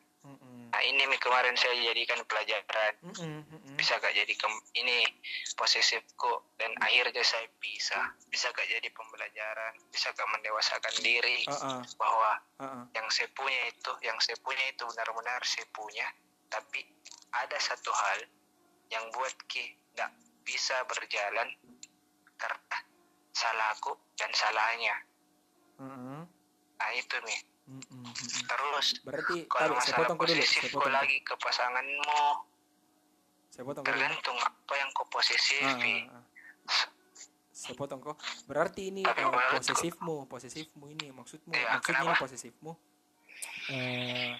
Nah 0.70 0.80
ini 0.84 1.02
kemarin 1.18 1.56
saya 1.56 1.76
jadikan 1.80 2.20
pelajaran. 2.28 2.92
Mm-mm, 3.02 3.40
mm-mm. 3.48 3.69
Bisa 3.80 3.96
gak 3.96 4.12
jadi 4.12 4.34
kem- 4.36 4.66
ini 4.76 5.08
posesifku. 5.56 6.52
Dan 6.60 6.76
akhirnya 6.84 7.24
saya 7.24 7.48
bisa. 7.56 8.12
Bisa 8.28 8.52
gak 8.52 8.68
jadi 8.68 8.84
pembelajaran? 8.92 9.80
Bisa 9.88 10.12
gak 10.12 10.28
mendewasakan 10.28 10.94
diri? 11.00 11.48
Ah, 11.48 11.80
ah, 11.80 11.82
bahwa 11.96 12.30
ah, 12.60 12.64
ah. 12.68 12.84
yang 12.92 13.08
saya 13.08 13.32
punya 13.32 13.72
itu 13.72 13.92
yang 14.04 14.20
saya 14.20 14.36
punya 14.44 14.60
itu 14.68 14.84
benar-benar 14.84 15.40
saya 15.48 15.64
punya. 15.72 16.04
Tapi 16.52 16.84
ada 17.32 17.56
satu 17.56 17.88
hal 17.88 18.28
yang 18.92 19.08
buat 19.16 19.32
ki 19.48 19.72
gak 19.96 20.12
bisa 20.44 20.76
berjalan 20.84 21.48
karena 22.36 22.78
salahku 23.32 23.96
dan 24.20 24.28
salahnya. 24.36 24.96
Mm-mm. 25.80 26.28
nah 26.76 26.90
itu 26.92 27.16
nih. 27.24 27.40
Mm-mm, 27.70 28.04
mm-mm. 28.04 28.12
terus 28.44 29.00
berarti 29.00 29.48
kalau 29.48 29.78
masalah 29.78 30.12
potong 30.12 30.90
lagi 30.92 31.22
ke 31.24 31.34
pasanganmu 31.38 32.50
saya 33.50 33.64
potong 33.66 33.82
tergantung 33.82 34.38
apa 34.38 34.74
yang 34.74 34.88
kau 34.90 35.02
Ah, 35.02 35.10
posesifi 35.10 35.94
ah, 36.06 36.14
ah. 36.14 36.24
saya 37.50 37.74
potong 37.74 38.00
kok 38.00 38.16
berarti 38.46 38.88
ini 38.88 39.02
Tapi 39.02 39.20
eh, 39.20 39.50
posesifmu 39.52 40.24
posesifmu 40.24 40.84
ini 40.88 41.10
maksudmu 41.10 41.50
Iya, 41.50 41.76
maksudnya 41.76 41.98
ini 41.98 42.06
kenapa? 42.06 42.22
posesifmu 42.22 42.72
eh 43.68 44.32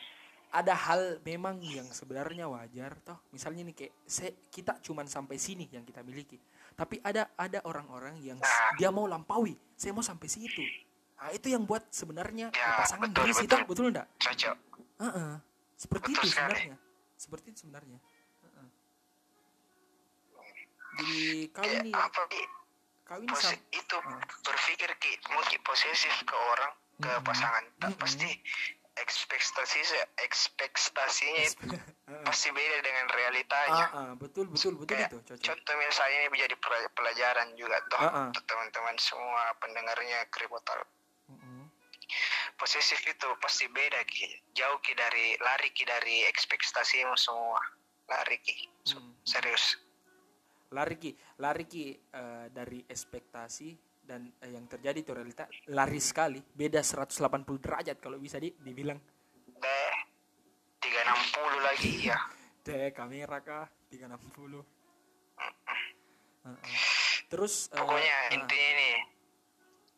ada 0.51 0.75
hal 0.75 1.23
memang 1.23 1.62
yang 1.62 1.87
sebenarnya 1.87 2.51
wajar 2.51 2.99
toh 3.01 3.23
misalnya 3.31 3.62
nih 3.62 3.75
kayak 3.77 3.94
se- 4.03 4.35
kita 4.51 4.79
cuman 4.81 5.07
sampai 5.07 5.38
sini 5.38 5.66
yang 5.68 5.83
kita 5.83 6.03
miliki 6.03 6.42
tapi 6.75 6.99
ada 7.01 7.31
ada 7.37 7.62
orang-orang 7.62 8.18
yang 8.18 8.35
Nah. 8.35 8.75
dia 8.75 8.90
mau 8.90 9.07
lampaui 9.07 9.55
saya 9.75 9.90
mau 9.90 10.03
sampai 10.03 10.27
situ 10.27 10.62
nah 11.14 11.31
itu 11.31 11.46
yang 11.46 11.62
buat 11.62 11.87
sebenarnya 11.88 12.51
Ya, 12.51 12.66
pasangan 12.77 13.07
betul, 13.07 13.23
berisi 13.23 13.44
betul. 13.44 13.53
toh 13.53 13.61
betul 13.64 13.85
enggak 13.90 14.07
cocok 14.18 14.57
Heeh. 14.99 15.33
seperti 15.77 16.09
Betul 16.09 16.14
itu 16.16 16.27
sekali. 16.29 16.51
sebenarnya 16.57 16.77
seperti 17.14 17.46
itu 17.46 17.59
sebenarnya. 17.61 17.99
Jadi 21.00 21.22
kau 21.50 21.62
Ya, 21.62 21.80
ini 21.80 21.90
apa 21.90 22.22
Ki? 22.26 22.42
kau 23.02 23.16
ini 23.16 23.26
Pose- 23.26 23.50
sam- 23.50 23.66
itu 23.70 23.96
Ah. 23.98 24.20
berpikir 24.40 24.90
ki 24.96 25.12
mungkin 25.30 25.58
posesif 25.60 26.14
ke 26.22 26.36
orang 26.36 26.72
ke 26.96 27.08
Mm-mm. 27.08 27.24
pasangan 27.24 27.64
tak 27.76 27.90
Mm-mm. 27.90 27.98
pasti 27.98 28.28
ekspektasi 28.92 29.80
ekspektasinya 30.20 31.42
itu 31.42 31.64
Heeh. 31.66 32.24
pasti 32.28 32.48
beda 32.50 32.78
dengan 32.80 33.06
Ah, 33.06 33.14
realitanya 33.14 33.86
ah, 33.92 34.12
betul 34.14 34.46
betul 34.46 34.76
betul 34.76 34.92
Kayak 34.92 35.08
itu 35.08 35.18
cocok. 35.24 35.44
contoh 35.46 35.74
misalnya 35.78 36.18
ini 36.18 36.28
menjadi 36.30 36.54
pel- 36.56 36.92
pelajaran 36.92 37.48
juga 37.54 37.76
toh 37.86 37.98
Ah, 37.98 38.12
ah. 38.20 38.28
teman-teman 38.36 38.96
semua 38.96 39.42
pendengarnya 39.56 40.28
kribotal 40.28 40.84
posesif 42.52 43.00
itu 43.00 43.28
pasti 43.38 43.64
beda 43.68 44.04
ki 44.04 44.26
jauh 44.52 44.78
ki 44.78 44.92
dari 44.92 45.32
lari 45.38 45.70
ki 45.70 45.84
dari 45.84 46.26
ekspektasimu 46.26 47.16
semua 47.16 47.56
lari 48.06 48.36
ki 48.38 48.68
So- 48.82 48.98
Hmm. 48.98 49.14
serius 49.22 49.78
Lari 50.70 50.96
ki, 51.02 51.11
lari 51.42 51.66
ki 51.66 51.85
eh, 52.14 52.46
dari 52.54 52.78
ekspektasi 52.87 53.74
dan 54.06 54.30
eh, 54.38 54.54
yang 54.54 54.70
terjadi 54.70 55.02
itu 55.02 55.11
realita 55.11 55.50
lari 55.74 55.98
sekali, 55.98 56.38
beda 56.38 56.78
180 56.78 57.42
derajat 57.59 57.96
kalau 57.98 58.22
bisa 58.22 58.38
di 58.38 58.54
dibilang. 58.54 58.98
deh 59.61 59.96
360 60.80 61.66
lagi 61.66 61.92
ya 62.09 62.18
Deh, 62.62 62.94
kamera 62.94 63.42
kah 63.42 63.66
360. 63.90 64.62
Heeh. 66.46 66.76
Terus 67.26 67.66
eh, 67.72 67.76
pokoknya 67.76 68.16
ah, 68.30 68.35
intinya 68.37 68.68
ini 68.78 68.90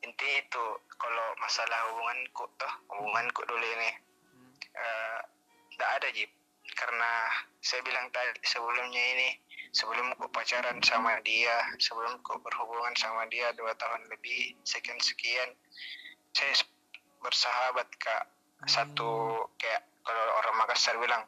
intinya 0.03 0.37
itu 0.41 0.65
kalau 0.99 1.27
masalah 1.39 1.79
hubunganku 1.93 2.45
toh 2.59 2.73
hubunganku 2.91 3.43
dulu 3.47 3.63
ini 3.63 3.91
hmm, 4.35 4.53
tidak 5.75 5.91
ada 6.01 6.09
Jip 6.11 6.31
karena 6.75 7.11
saya 7.63 7.83
bilang 7.87 8.11
tadi 8.11 8.35
sebelumnya 8.43 9.03
ini 9.15 9.29
sebelum 9.73 10.13
ku 10.15 10.29
pacaran 10.29 10.79
sama 10.81 11.17
dia 11.21 11.57
sebelum 11.79 12.21
ku 12.21 12.37
berhubungan 12.39 12.93
sama 12.95 13.25
dia 13.27 13.51
dua 13.53 13.73
tahun 13.75 14.05
lebih 14.07 14.55
sekian 14.63 14.97
sekian 14.99 15.49
saya 16.31 16.53
bersahabat 17.19 17.89
kak 17.97 18.23
satu 18.65 19.11
kayak 19.57 19.83
kalau 20.03 20.25
orang 20.37 20.55
Makassar 20.57 20.95
bilang 20.97 21.23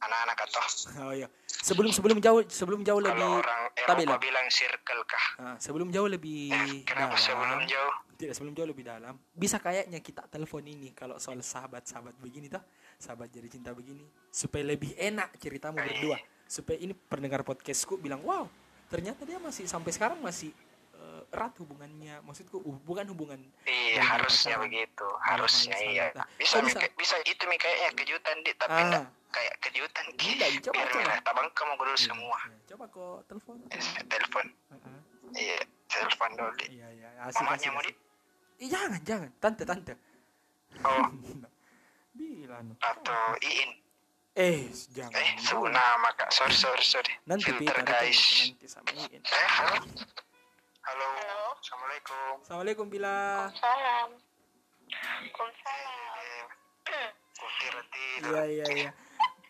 anak-anak 0.00 0.38
atau 0.42 0.62
Oh 1.00 1.12
iya. 1.12 1.30
Sebelum 1.46 1.90
sebelum 1.90 2.18
jauh 2.18 2.42
sebelum 2.44 2.82
jauh 2.82 2.98
lebih 2.98 3.14
kalau 3.14 3.38
orang 3.38 3.60
tapi 3.76 4.02
Eropa 4.02 4.18
bilang 4.18 4.46
circle 4.48 5.02
kah 5.04 5.26
Ah, 5.38 5.56
sebelum 5.56 5.90
jauh 5.90 6.06
lebih 6.06 6.50
Eh, 6.50 6.82
kenapa 6.82 7.14
dalam. 7.14 7.22
sebelum 7.22 7.60
jauh 7.66 7.94
Tidak 8.12 8.32
sebelum 8.32 8.52
jauh 8.52 8.68
lebih 8.68 8.84
dalam. 8.84 9.14
Bisa 9.28 9.58
kayaknya 9.58 9.98
kita 9.98 10.26
telepon 10.26 10.62
ini 10.64 10.90
kalau 10.92 11.18
soal 11.18 11.38
sahabat-sahabat 11.38 12.14
begini 12.16 12.46
toh, 12.46 12.62
sahabat 12.96 13.26
jadi 13.28 13.46
cinta 13.48 13.70
begini, 13.72 14.02
supaya 14.28 14.62
lebih 14.64 14.94
enak 14.94 15.34
ceritamu 15.36 15.74
Iya. 15.76 15.86
berdua. 15.88 16.18
Supaya 16.52 16.76
ini 16.76 16.92
pendengar 16.92 17.40
podcastku 17.40 17.96
bilang, 17.96 18.20
"Wow, 18.20 18.44
ternyata 18.86 19.24
dia 19.24 19.40
masih 19.40 19.64
sampai 19.64 19.88
sekarang 19.88 20.20
masih 20.20 20.52
eh, 20.92 21.22
erat 21.30 21.56
hubungannya." 21.56 22.20
Maksudku 22.20 22.60
uh, 22.60 22.76
bukan 22.78 23.08
hubungan 23.08 23.40
Iya 23.64 24.04
harusnya 24.04 24.54
pacaran. 24.54 24.68
begitu 24.68 25.06
harusnya 25.18 25.72
hal 25.74 25.88
iya 25.88 26.06
sangat. 26.10 26.28
bisa 26.36 26.56
bisa? 26.60 26.78
kayak- 26.78 26.92
bisa 26.94 27.14
itu 27.24 27.42
mi 27.42 27.56
kayaknya 27.56 27.88
kejutan 27.94 28.36
di 28.38 28.52
tapi 28.54 28.68
Ah. 28.70 28.84
enggak 28.84 29.04
kayak 29.32 29.54
kejutan 29.58 30.04
Tidak, 30.12 30.48
coba, 30.62 30.74
biar 30.76 30.88
coba. 30.92 31.12
tabang 31.22 31.48
kamu 31.50 31.72
dulu 31.74 31.88
Iya, 31.90 32.04
semua 32.04 32.38
iya. 32.42 32.56
Coba 32.68 32.84
kok 32.86 33.16
telepon. 33.26 33.56
Eh, 33.66 33.80
telepon 34.06 34.44
iya 35.34 35.56
telepon 35.88 36.30
dulu 36.34 36.52
Di. 36.54 36.66
Iya, 36.70 36.88
iya, 36.90 37.08
asik 37.24 37.40
mamanya 37.40 37.56
asik. 37.58 37.72
mau 37.72 37.82
di 37.82 37.92
Ih, 38.58 38.68
jangan, 38.68 39.00
jangan. 39.02 39.30
Tante, 39.38 39.62
tante. 39.64 39.92
oh 40.82 41.06
Bilang. 42.12 42.76
atau 42.78 43.24
iin 43.40 43.70
Eh, 44.32 44.64
jangan. 44.88 45.12
eh 45.12 45.36
sebut 45.36 45.68
dulu. 45.68 45.76
nama 45.76 46.08
kak 46.14 46.32
sorry 46.32 46.56
sorry 46.56 46.80
sorry 46.80 47.12
Nanti 47.22 47.52
filter 47.52 47.68
kita 47.76 47.84
guys 47.84 48.20
nanti 48.48 48.64
sama 48.64 48.88
Iin. 48.90 49.20
eh 49.20 49.48
halo 49.52 49.76
halo 49.76 51.08
Halo. 51.12 51.52
assalamualaikum 51.54 52.32
Assalamualaikum 52.40 52.86
Bila. 52.88 53.12
Salam. 53.52 54.08
Waalaikumsalam. 54.88 56.46
eh 56.88 57.08
tidur 57.84 58.32
Iya 58.32 58.42
iya 58.46 58.66
iya. 58.72 58.90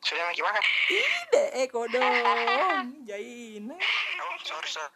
sudah 0.03 0.25
makin 0.27 0.42
makan 0.42 0.64
Ide 0.90 1.45
eko 1.62 1.81
dong. 1.87 2.87
Jain. 3.05 3.64
oh 3.71 4.35
sorry 4.40 4.66
sorry 4.66 4.90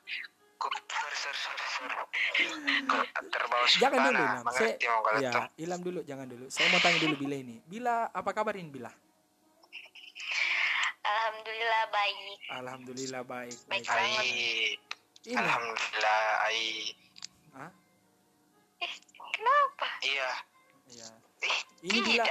Kok- 0.56 0.82
sorry 0.84 1.16
sorry 1.16 1.38
sorry 1.38 1.62
sorry 1.70 1.94
kok 1.94 3.24
terbawa 3.28 3.64
Jangan 3.70 3.98
dulu. 4.02 4.24
Saya 4.50 4.74
ya, 5.22 5.30
Ilham 5.56 5.78
dulu, 5.80 6.00
jangan 6.02 6.26
dulu. 6.26 6.50
Saya 6.50 6.74
mau 6.74 6.82
tanya 6.82 6.98
dulu 6.98 7.14
Bila 7.16 7.38
ini. 7.38 7.62
Bila 7.62 8.10
apa 8.10 8.34
kabarin 8.34 8.66
Bila? 8.66 8.90
Alhamdulillah 11.06 11.82
baik. 11.94 12.38
Alhamdulillah 12.50 13.22
baik. 13.22 13.58
Baik 13.70 13.84
baik. 13.86 13.94
banget. 13.94 14.26
Ini. 15.26 15.34
Alhamdulillah, 15.38 16.22
ai. 16.42 16.66
Hah? 17.54 17.70
Eh, 18.82 18.94
kenapa? 19.18 19.88
Iya. 20.02 20.30
Iya. 20.86 21.08
Eh, 21.46 21.58
Ini 21.86 21.98
Bila. 22.02 22.24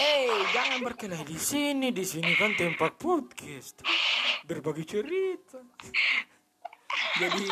Eh, 0.00 0.36
jangan 0.56 0.78
berkelahi 0.80 1.24
di 1.28 1.38
sini. 1.40 1.88
Di 1.92 2.04
sini 2.04 2.32
kan 2.36 2.56
tempat 2.56 2.96
podcast. 2.96 3.84
Berbagi 4.48 4.84
cerita. 4.88 5.60
Jadi 7.20 7.46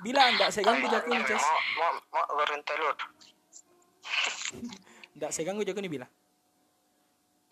Bila 0.00 0.32
enggak 0.32 0.48
saya 0.48 0.64
ganggu 0.64 0.88
jago 0.88 1.12
nih, 1.12 1.28
Ces. 1.28 1.44
Mau, 1.44 1.60
mau, 1.76 1.94
mau 2.08 2.24
goreng 2.32 2.64
telur. 2.64 2.96
Enggak 5.12 5.30
saya 5.36 5.44
ganggu 5.44 5.60
jago 5.60 5.76
nih 5.84 5.92
Bila. 5.92 6.06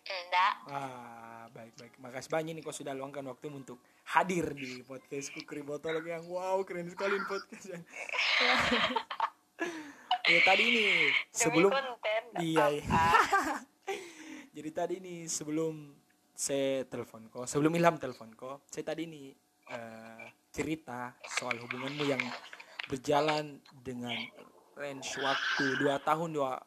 Enggak. 0.08 0.52
Ah, 0.72 1.27
baik 1.58 1.74
baik. 1.74 1.94
Makasih 1.98 2.30
banyak 2.30 2.52
nih 2.54 2.62
kau 2.62 2.70
sudah 2.70 2.94
luangkan 2.94 3.26
waktu 3.26 3.50
untuk 3.50 3.82
hadir 4.14 4.54
di 4.54 4.86
podcastku 4.86 5.42
Kribotolog 5.42 6.06
yang 6.06 6.22
wow 6.30 6.62
keren 6.62 6.86
sekali 6.86 7.18
ini 7.18 7.26
podcastnya. 7.26 7.82
ya 10.30 10.40
tadi 10.46 10.62
ini 10.62 10.86
sebelum 11.34 11.74
konten. 11.74 12.22
iya, 12.38 12.78
iya. 12.78 12.86
Jadi 14.54 14.70
tadi 14.70 14.94
ini 15.02 15.26
sebelum 15.26 15.98
saya 16.30 16.86
telepon 16.86 17.26
kau, 17.26 17.42
sebelum 17.42 17.74
Ilham 17.74 17.98
telepon 17.98 18.30
kau, 18.38 18.62
saya 18.70 18.94
tadi 18.94 19.10
ini 19.10 19.34
eh, 19.66 20.26
cerita 20.54 21.18
soal 21.26 21.58
hubunganmu 21.58 22.06
yang 22.06 22.22
berjalan 22.86 23.58
dengan 23.82 24.14
range 24.78 25.18
waktu 25.18 25.74
dua 25.82 25.98
tahun 26.06 26.30
dua 26.30 26.62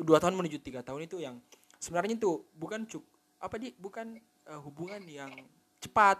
dua 0.00 0.16
tahun 0.16 0.40
menuju 0.40 0.64
tiga 0.64 0.80
tahun 0.80 1.04
itu 1.04 1.20
yang 1.20 1.36
sebenarnya 1.76 2.16
itu 2.16 2.40
bukan 2.56 2.88
cuk 2.88 3.13
apa 3.44 3.60
di 3.60 3.76
bukan 3.76 4.16
eh, 4.48 4.60
hubungan 4.64 5.04
yang 5.04 5.28
cepat 5.84 6.16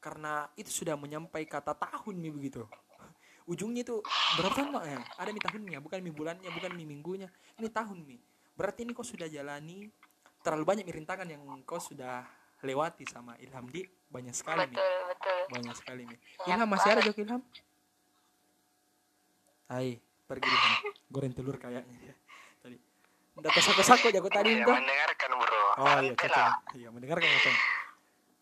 karena 0.00 0.48
itu 0.56 0.72
sudah 0.72 0.96
menyampai 0.96 1.44
kata 1.44 1.76
tahun 1.76 2.16
nih 2.24 2.32
begitu. 2.32 2.64
Ujungnya 3.52 3.84
itu 3.84 4.00
berapa 4.40 4.56
Mak, 4.72 4.84
ya? 4.88 4.98
ada 5.20 5.28
mi 5.28 5.40
tahunnya 5.44 5.78
bukan 5.84 6.00
mi 6.00 6.08
bulannya 6.08 6.48
bukan 6.48 6.72
mi 6.72 6.88
minggunya 6.88 7.28
ini 7.60 7.68
tahun 7.68 8.00
mi 8.00 8.16
berarti 8.56 8.88
ini 8.88 8.96
kau 8.96 9.04
sudah 9.04 9.28
jalani 9.28 9.92
terlalu 10.40 10.64
banyak 10.64 10.88
rintangan 10.88 11.28
yang 11.28 11.44
kau 11.68 11.76
sudah 11.76 12.24
lewati 12.64 13.04
sama 13.04 13.36
Ilham 13.36 13.68
di 13.68 13.84
banyak 14.08 14.32
sekali 14.32 14.64
Betul, 14.72 14.96
betul. 15.12 15.40
banyak 15.52 15.74
sekali 15.76 16.02
Banyak 16.08 16.48
Ilham 16.48 16.68
masih 16.72 16.88
ada. 16.88 17.00
Jok 17.04 17.18
Ilham? 17.20 17.42
Hai 19.68 19.88
pergi 20.24 20.48
Ilham. 20.48 20.74
Goreng 21.12 21.32
telur 21.36 21.56
kayaknya. 21.60 21.96
ya 22.00 22.14
data 23.36 23.60
sako-sako 23.60 24.06
jago 24.08 24.28
tadi 24.28 24.50
Iya, 24.52 24.62
itu 24.62 24.72
mendengarkan 24.72 25.30
bro. 25.34 25.64
oh 25.76 25.98
iya 25.98 26.14
cocok 26.14 26.30
lah. 26.30 26.54
iya 26.72 26.88
mendengarkan 26.88 27.28
apa 27.28 27.50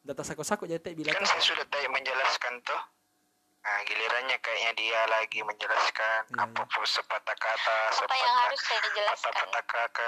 data 0.02 0.22
sako-sako 0.22 0.62
jadi 0.64 0.78
teh 0.78 0.92
bilang 0.92 1.14
Kan 1.14 1.24
saya 1.24 1.40
sudah 1.42 1.64
tadi 1.64 1.86
menjelaskan 1.88 2.60
tuh. 2.60 2.82
Nah, 3.62 3.78
gilirannya 3.84 4.34
kayaknya 4.36 4.72
dia 4.74 5.00
lagi 5.06 5.38
menjelaskan 5.40 6.20
Iya, 6.28 6.42
apa 6.42 6.62
iya. 6.66 6.82
sepatah 6.84 7.36
kata, 7.36 7.76
Apa 7.78 7.94
sepatah 7.94 8.18
yang 8.18 8.34
harus 8.36 8.60
saya 8.60 8.80
jelaskan? 8.90 9.32
patah 9.32 9.50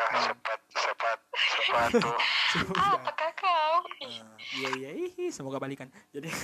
Hmm. 0.04 0.20
sepat 0.20 0.60
sepat 0.74 1.18
sepatu. 1.38 2.12
Ah, 2.76 2.90
apakah 2.94 3.30
kau? 3.34 3.74
Ih, 4.00 4.18
Ah, 4.20 4.36
iya 4.52 4.68
iya 4.74 4.90
ih, 4.92 5.30
semoga 5.30 5.56
balikan 5.56 5.86
jadi 6.10 6.26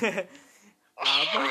apa 0.97 1.39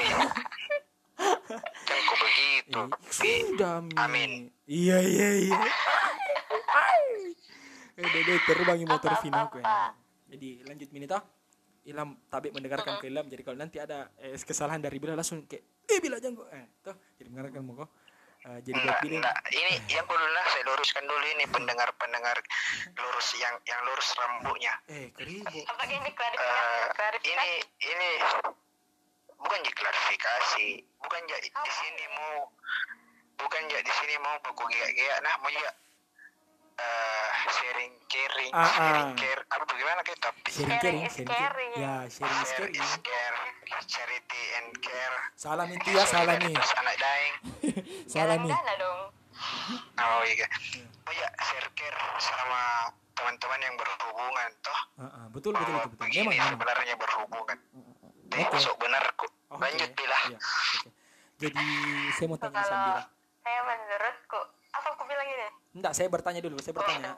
Kan 1.83 1.99
kok 1.99 2.17
begitu. 2.17 2.79
Eh, 2.79 2.87
sudah 3.11 3.75
Mi. 3.81 3.91
Amin. 3.95 4.31
iya 4.65 4.97
iya 4.97 5.27
iya 5.43 5.59
dede 7.99 8.35
terbangi 8.47 8.85
motor 8.87 9.11
Apa, 9.11 9.21
Vino 9.21 9.37
apa, 9.37 9.47
aku 9.51 9.57
apa? 9.59 9.67
ya. 9.67 9.87
jadi 10.31 10.49
lanjut 10.65 10.89
minita 10.95 11.17
Ilham 11.83 12.09
tabik 12.29 12.51
mendengarkan 12.53 13.01
ke 13.01 13.07
Ilham 13.09 13.25
jadi 13.27 13.41
kalau 13.43 13.57
nanti 13.59 13.77
ada 13.81 14.11
eh, 14.19 14.35
kesalahan 14.37 14.79
dari 14.79 14.99
Bila 15.01 15.17
langsung 15.17 15.43
kayak 15.47 15.63
eh 15.89 15.99
Bila 15.99 16.21
jangan 16.21 16.45
kok 16.45 16.47
eh 16.53 16.65
toh 16.79 16.95
jadi 17.17 17.27
mendengarkan 17.31 17.61
mau 17.65 17.75
kok 17.85 17.89
Eh, 18.39 18.59
jadi 18.63 18.71
buat 18.71 18.87
Enggak, 18.87 19.03
Bila 19.03 19.15
enggak. 19.19 19.35
Ini 19.51 19.73
yang 19.91 20.07
dulu 20.07 20.27
lah 20.31 20.45
saya 20.47 20.63
luruskan 20.63 21.03
dulu 21.03 21.25
ini 21.27 21.43
pendengar-pendengar 21.51 22.37
lurus 22.95 23.35
yang 23.35 23.51
yang 23.67 23.83
lurus 23.83 24.15
rambutnya. 24.15 24.73
eh 24.87 25.11
keribu 25.11 25.43
ini 25.43 25.67
Eh, 25.67 26.87
ini 27.19 27.47
ini 27.83 28.09
bukan 29.35 29.59
jadi 29.59 29.75
klarifikasi, 29.75 30.67
bukan 31.03 31.21
jadi 31.27 31.47
di 31.51 31.71
sini 31.83 32.03
mau 32.15 32.47
bukan 33.43 33.61
jadi 33.67 33.83
di 33.83 33.93
sini 33.99 34.15
mau 34.23 34.35
baku 34.39 34.63
gaya-gaya 34.67 35.15
nah 35.19 35.35
mau 35.39 35.51
juga 35.51 35.71
eh 36.79 37.31
sharing 37.51 37.93
caring. 38.07 38.51
Ah, 38.55 38.71
sharing 38.71 39.09
ah. 39.11 39.19
care. 39.19 39.41
Apa 39.51 39.63
bagaimana 39.67 39.99
kayak 40.07 40.19
tapi? 40.23 40.49
Sharing 40.49 40.79
Sharing 40.79 41.03
is 41.03 41.13
sharing 41.13 41.27
caring. 41.27 41.71
ya 41.75 41.93
sharing 42.07 42.39
is 42.39 42.51
caring 42.55 42.75
is 42.79 42.93
care. 43.03 43.37
Charity 43.85 44.43
and 44.59 44.69
care. 44.79 45.17
Salam 45.35 45.67
itu 45.71 45.89
ya 45.91 46.03
salah 46.07 46.35
nih 46.39 46.55
anak 46.55 46.95
daeng. 46.95 47.35
Salah 48.13 48.35
nih 48.39 48.51
dana 48.51 48.73
dong. 48.79 49.01
oh 49.99 50.21
iya. 50.25 50.47
Mau 51.03 51.13
ya 51.15 51.27
share 51.41 51.69
care 51.75 51.99
sama 52.19 52.91
teman-teman 53.15 53.59
yang 53.59 53.75
berhubungan 53.75 54.49
toh. 54.63 54.79
Ah, 54.99 55.03
ah, 55.03 55.25
betul 55.31 55.51
betul 55.55 55.73
betul, 55.75 55.89
betul. 55.91 55.99
begini 56.07 56.27
memang 56.27 56.35
memang. 56.35 56.51
sebenarnya 56.55 56.95
berhubungan. 56.95 57.57
Tapi 58.29 58.45
masuk 58.45 58.75
benar 58.77 59.03
kok 59.17 59.31
Oke, 59.49 59.65
lanjut 59.65 59.89
bilah 59.97 60.21
iya, 60.29 60.37
oke. 60.37 60.89
Jadi 61.41 61.65
saya 62.13 62.27
mau 62.29 62.37
tanya 62.37 62.61
Kalau 62.61 62.69
sambil 62.69 63.01
saya 63.41 63.59
menurutku, 63.65 64.39
apa 64.77 64.87
aku 64.93 65.03
bilang 65.09 65.25
ini? 65.25 65.49
Enggak, 65.69 65.93
saya 65.93 66.09
bertanya 66.09 66.41
dulu, 66.41 66.57
saya 66.57 66.73
bertanya. 66.73 67.13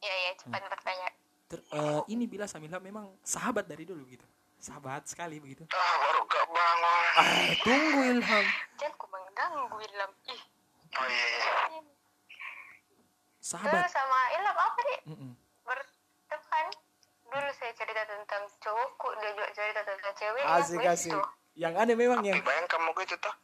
Iya, 0.00 0.14
iya, 0.16 0.30
cepat 0.34 0.62
bertanya. 0.64 1.08
Ter- 1.44 1.66
eh, 1.66 2.00
ini 2.08 2.24
bila 2.24 2.46
Samila 2.46 2.80
memang 2.80 3.10
sahabat 3.20 3.68
dari 3.68 3.84
dulu 3.84 4.06
gitu. 4.06 4.24
Sahabat 4.56 5.04
sekali 5.04 5.40
begitu. 5.40 5.64
ah 5.66 5.94
baru 5.98 6.20
gak 6.24 6.46
bangun 6.46 7.04
Ah, 7.16 7.48
tunggu 7.64 8.00
Ilham. 8.12 8.44
Jangan 8.76 8.94
ku 8.94 9.06
mengganggu 9.08 9.76
Ilham. 9.82 10.10
Ih, 10.28 10.42
oh 10.94 11.06
iya, 11.06 11.26
iya. 11.26 11.40
dulu 11.68 11.90
Sahabat. 13.40 13.88
sama 13.88 14.18
Ilham 14.36 14.56
apa 14.56 14.80
nih? 14.80 14.98
Mm-mm. 15.10 15.32
Berteman. 15.64 16.66
Dulu 17.24 17.50
saya 17.54 17.72
cerita 17.72 18.02
tentang 18.04 18.42
cowokku, 18.58 19.08
dia 19.16 19.30
juga 19.32 19.48
cerita 19.52 19.80
tentang 19.82 20.12
cewek. 20.14 20.44
Asik 20.46 20.80
asik. 20.82 21.20
Yang 21.54 21.74
aneh 21.76 21.96
memang 21.98 22.20
yang 22.22 22.36
Tapi 22.36 22.46
bayang 22.46 22.68
kamu 22.68 22.90
gitu 23.00 23.16
toh 23.18 23.34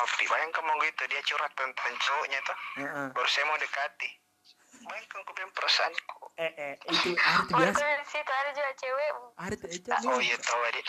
jangan 0.00 0.08
kau 0.08 0.08
dulu 0.08 0.16
Tapi 0.16 0.24
bayang 0.32 0.50
kamu 0.52 0.72
gitu 0.88 1.02
dia 1.12 1.20
curhat 1.28 1.52
tentang 1.52 1.92
cowoknya 2.00 2.38
toh 2.40 2.58
Heeh. 2.80 3.06
baru 3.12 3.28
saya 3.28 3.44
mau 3.44 3.58
dekati. 3.60 4.10
Bayangkan 4.80 5.18
kau 5.28 5.32
bilang 5.36 5.52
perasaanku. 5.52 6.18
Eh 6.40 6.52
eh 6.56 6.72
itu 6.88 7.12
hari 7.20 7.44
itu 7.44 7.52
biasa. 7.52 7.84
Di 7.84 8.06
situ 8.08 8.32
ada 8.32 8.50
juga 8.56 8.70
cewek. 8.80 9.10
Hari 9.36 9.54
itu 9.60 9.66
itu 9.76 9.88
oh 10.08 10.20
iya 10.20 10.36
tahu 10.40 10.60
adik 10.72 10.84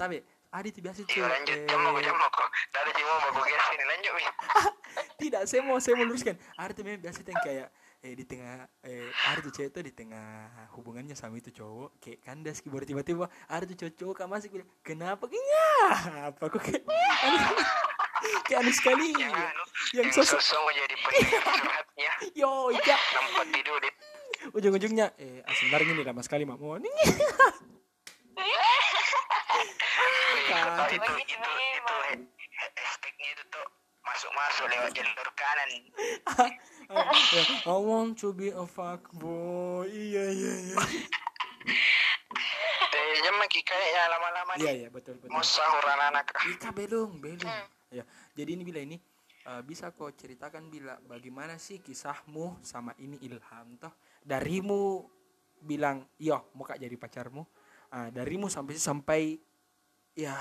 Tapi 0.00 0.16
hari 0.48 0.68
itu 0.72 0.80
biasa 0.80 0.98
iya 1.04 1.12
cuy. 1.12 1.20
lanjut. 1.28 1.56
Eh, 1.60 1.68
jamu 1.68 1.88
jamu 2.00 2.24
kok 2.32 2.48
Tidak 2.48 2.80
ada 2.80 2.92
jamu 2.96 3.12
bagus 3.20 3.44
guys 3.44 3.66
ini 3.74 3.84
lanjut 3.84 4.12
mi 4.16 4.22
tidak, 5.20 5.42
saya 5.50 5.60
mau 5.62 5.76
saya 5.82 5.94
mau 6.00 6.06
luruskan. 6.08 6.36
Hari 6.56 6.72
itu 6.72 6.82
memang 6.86 7.02
biasa 7.04 7.20
yang 7.26 7.42
kayak 7.44 7.68
eh 8.04 8.12
di 8.12 8.24
tengah 8.28 8.68
eh 8.84 9.08
ada 9.32 9.40
tuh 9.40 9.52
cewek 9.52 9.70
tuh 9.72 9.80
di 9.80 9.92
tengah 9.96 10.48
hubungannya 10.76 11.16
sama 11.16 11.40
itu 11.40 11.48
cowok 11.48 11.96
kayak 12.04 12.20
kandas 12.20 12.60
baru 12.60 12.84
tiba-tiba 12.84 13.32
ada 13.48 13.64
tuh 13.64 13.76
cowok, 13.80 13.94
cowok 13.96 14.14
kak 14.20 14.28
masih 14.28 14.48
bilang 14.52 14.68
kenapa? 14.84 15.24
Kayaknya 15.24 15.64
apa 16.28 16.44
kok 16.52 16.60
kayak 16.60 16.84
aneh 18.60 18.74
sekali. 18.74 19.12
Yang 19.14 19.32
anu 19.34 19.64
yang 19.94 20.08
sosok 20.12 20.40
sosok 20.40 20.60
menjadi 20.68 20.94
pendengar 21.02 21.42
curhatnya. 21.42 22.12
Yo 22.36 22.50
iya. 22.72 22.96
Nampak 22.96 23.46
tidur 23.52 23.82
ujung-ujungnya 24.52 25.16
eh 25.16 25.40
sebenarnya 25.56 25.92
ini 25.96 26.02
lama 26.04 26.20
sekali 26.20 26.44
mak. 26.44 26.60
Mau 26.60 26.76
itu 26.76 26.92
itu 30.94 31.12
itu 31.16 31.52
hashtagnya 32.54 33.28
itu 33.34 33.42
tuh 33.48 33.66
masuk-masuk 34.04 34.64
lewat 34.68 34.90
jalur 34.92 35.28
kanan. 35.34 35.70
I 37.64 37.76
want 37.80 38.20
to 38.20 38.36
be 38.36 38.52
a 38.52 38.66
fuck 38.68 39.08
boy. 39.16 39.88
Iya 39.88 40.24
iya 40.30 40.52
iya. 40.70 40.76
Kayaknya 42.92 43.30
maki 43.40 43.60
kayaknya 43.64 44.02
lama-lama 44.12 44.52
iya 44.60 44.70
nih. 44.70 44.78
iya 44.84 44.88
betul 44.92 45.16
betul. 45.18 45.32
Mau 45.32 45.42
sahur 45.42 45.82
anak-anak. 45.82 46.26
Ika 46.54 46.70
belum 46.76 47.10
belum. 47.24 47.48
Hmm. 47.48 47.73
Ya 47.94 48.04
jadi 48.34 48.50
ini 48.58 48.62
bila 48.66 48.82
ini 48.82 48.96
eh, 49.44 49.62
bisa 49.62 49.94
kau 49.94 50.10
ceritakan 50.10 50.66
bila 50.66 50.98
bagaimana 51.00 51.54
sih 51.56 51.78
kisahmu 51.78 52.58
sama 52.60 52.90
ini 52.98 53.14
Ilham 53.22 53.78
toh? 53.78 53.94
Darimu 54.20 55.06
bilang 55.60 56.04
yo 56.18 56.50
mau 56.52 56.66
kak 56.66 56.76
jadi 56.76 56.92
pacarmu. 56.94 57.46
Ah, 57.88 58.10
darimu 58.10 58.50
sampai 58.50 58.74
sampai 58.74 59.22
ya 60.12 60.34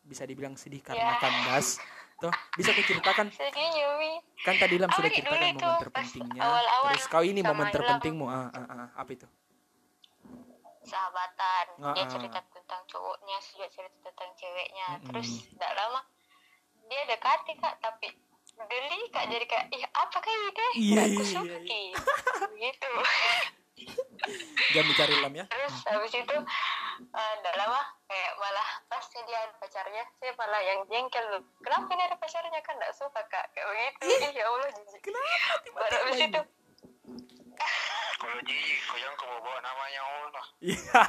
bisa 0.00 0.22
dibilang 0.22 0.54
sedih 0.54 0.78
karena 0.80 1.12
Ya. 1.12 1.18
kandas 1.18 1.82
toh? 2.16 2.30
Bisa 2.54 2.70
kau 2.70 2.84
ceritakan? 2.84 3.26
Kan 4.46 4.54
tadi 4.56 4.78
Ilham 4.78 4.92
sudah 4.94 5.10
ceritakan 5.10 5.50
momen 5.50 5.58
itu 5.58 5.82
terpentingnya. 5.82 6.42
awal-awal 6.46 6.88
terus 6.94 7.04
kau 7.10 7.24
ini 7.26 7.42
momen 7.42 7.66
terpentingmu. 7.68 8.26
Ah, 8.30 8.46
ah, 8.54 8.66
ah, 8.70 8.88
apa 8.94 9.10
itu? 9.10 9.26
Sahabatan. 10.86 11.66
Dia 11.82 11.90
Ah, 11.90 11.98
ah. 11.98 12.06
cerita 12.06 12.38
tentang 12.46 12.82
cowoknya 12.86 13.36
juga 13.42 13.66
cerita 13.66 13.96
tentang 14.06 14.30
ceweknya. 14.38 14.86
Mm-mm. 14.94 15.06
terus 15.10 15.28
tidak 15.50 15.72
lama 15.74 16.00
dia 16.86 17.02
dekati 17.10 17.52
kak 17.58 17.74
tapi 17.82 18.08
geli 18.56 19.00
kak 19.12 19.28
jadi 19.28 19.44
kayak 19.44 19.66
ih 19.74 19.84
apa 19.84 20.16
kayak 20.22 20.38
ini 20.38 20.50
deh 20.50 20.70
Iya, 20.72 20.94
Nggak 20.96 21.06
iya, 21.06 21.18
kusuki 21.20 21.82
gitu. 22.56 22.90
Jangan 24.72 24.88
bicara 24.88 25.10
Ilham 25.12 25.34
ya. 25.36 25.44
Terus 25.44 25.76
habis 25.84 26.12
itu 26.16 26.36
tidak 26.96 27.54
lama 27.60 27.80
kayak 28.08 28.32
malah 28.40 28.68
pas 28.88 29.04
dia 29.12 29.38
ada 29.44 29.52
pacarnya 29.60 30.04
saya 30.16 30.32
malah 30.40 30.62
yang 30.64 30.80
jengkel. 30.88 31.44
Kenapa 31.60 31.92
ini 31.92 32.02
ada 32.08 32.16
pacarnya? 32.16 32.60
Kan 32.64 32.80
tidak 32.80 32.96
suka 32.96 33.20
kak 33.28 33.52
kayak 33.52 33.68
begitu. 33.68 34.08
Ih 34.08 34.32
ya 34.32 34.44
allah 34.48 34.70
jijik 34.72 35.02
kenapa 35.04 35.68
baru 35.76 35.96
habis 36.08 36.20
itu 36.24 36.40
kalau 38.16 38.40
jijik 38.48 38.80
kau 38.88 38.96
jangan 38.96 39.16
kau 39.20 39.36
bawa 39.44 39.58
namanya 39.60 40.00
Allah. 40.00 40.44
Iya 40.64 41.04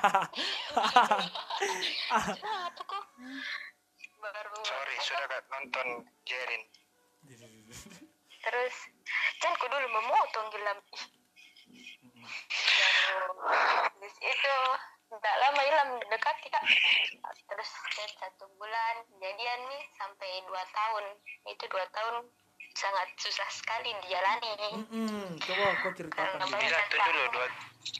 baru 4.17 4.57
sorry 4.65 4.95
sudah 5.01 5.25
gak 5.29 5.43
nonton 5.53 5.87
Jerin. 6.25 6.63
Terus 8.45 8.75
kan 9.43 9.51
ku 9.59 9.65
dulu 9.67 9.87
memotong 9.91 10.47
gelam 10.53 10.79
ih. 10.93 11.03
Terus 13.97 14.15
itu 14.23 14.55
tidak 15.07 15.35
lama 15.39 15.61
hilang 15.63 15.91
dekati 16.11 16.47
kak. 16.51 16.63
Terus 17.47 17.69
dan 17.95 18.09
satu 18.19 18.45
bulan 18.55 18.95
jadian 19.19 19.59
nih 19.71 19.83
sampai 19.99 20.29
dua 20.47 20.63
tahun. 20.71 21.05
Itu 21.47 21.63
dua 21.71 21.85
tahun 21.91 22.15
sangat 22.77 23.07
susah 23.17 23.49
sekali 23.49 23.89
dijalani. 24.05 24.51
Mm-mm, 24.85 25.25
coba 25.41 25.67
kau 25.81 25.91
ceritakan 25.97 26.45
Karena 26.45 26.45
dulu. 26.45 26.85
Bila 26.93 27.25
dua 27.33 27.47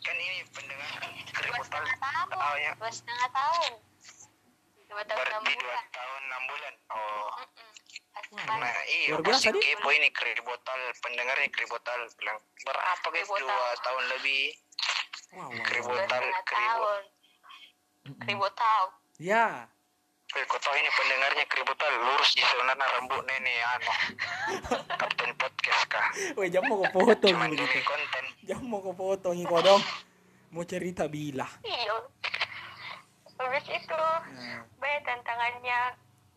kan 0.04 0.16
ini 0.20 0.44
pendengar 0.52 0.92
dua 1.00 1.12
keributan. 1.32 1.64
setengah 1.64 1.98
tahun 2.00 2.28
oh 2.36 2.56
ya. 2.60 2.72
dua 2.76 2.92
setengah 2.92 3.30
tahun 3.32 3.72
dua 4.88 5.02
tahun 5.04 5.26
enam 5.28 5.44
bulan 5.46 5.86
tahun 5.90 6.22
enam 6.24 6.42
bulan 6.46 6.74
oh. 6.90 7.30
Pas 8.10 8.26
Wah, 8.30 8.58
nah 8.58 8.74
iya 8.90 9.14
Luar 9.14 9.22
biasa, 9.22 9.48
pasti 9.48 9.60
kepo 9.62 9.90
ini 9.90 10.10
keribotal 10.10 10.80
pendengarnya 11.00 11.48
keribotal 11.48 12.00
bilang 12.16 12.38
berapa 12.60 13.06
guys 13.08 13.30
dua 13.30 13.46
tahun 13.80 14.04
lebih 14.12 14.44
wow, 15.32 15.48
wow, 15.48 15.62
Keribu- 15.62 15.86
wow. 15.86 15.94
dua 15.94 16.04
Botal, 16.04 16.18
setengah 16.20 16.44
keribut. 16.44 16.66
tahun 16.74 17.02
Mm-mm. 18.08 18.26
ribu 18.26 18.48
tahun 18.52 18.90
ya 19.18 19.48
Eh, 20.28 20.44
kau 20.44 20.60
tahu 20.60 20.76
ini 20.76 20.92
pendengarnya 20.92 21.46
keributal 21.46 21.88
lurus 21.98 22.36
di 22.36 22.44
sebenarnya 22.44 22.84
rambut 22.92 23.24
nenek 23.24 23.58
anu 23.66 23.92
kapten 25.00 25.32
podcast 25.34 25.84
kah 25.88 26.08
Weh, 26.36 26.48
jam 26.48 26.68
mau 26.68 26.84
kau 26.84 27.00
foto 27.00 27.26
cuman 27.26 27.48
gitu. 27.50 27.64
demi 27.64 27.80
konten 27.82 28.26
Jam 28.44 28.60
mau 28.62 28.80
kau 28.82 28.92
foto 28.92 29.32
nih 29.32 29.44
kau 29.44 29.60
dong. 29.62 29.80
Mau 30.50 30.64
cerita 30.64 31.08
bila. 31.08 31.48
iya 31.62 31.96
habis 33.38 33.66
itu 33.68 33.94
Nah, 33.94 34.66
banyak 34.76 35.02
tantangannya 35.04 35.80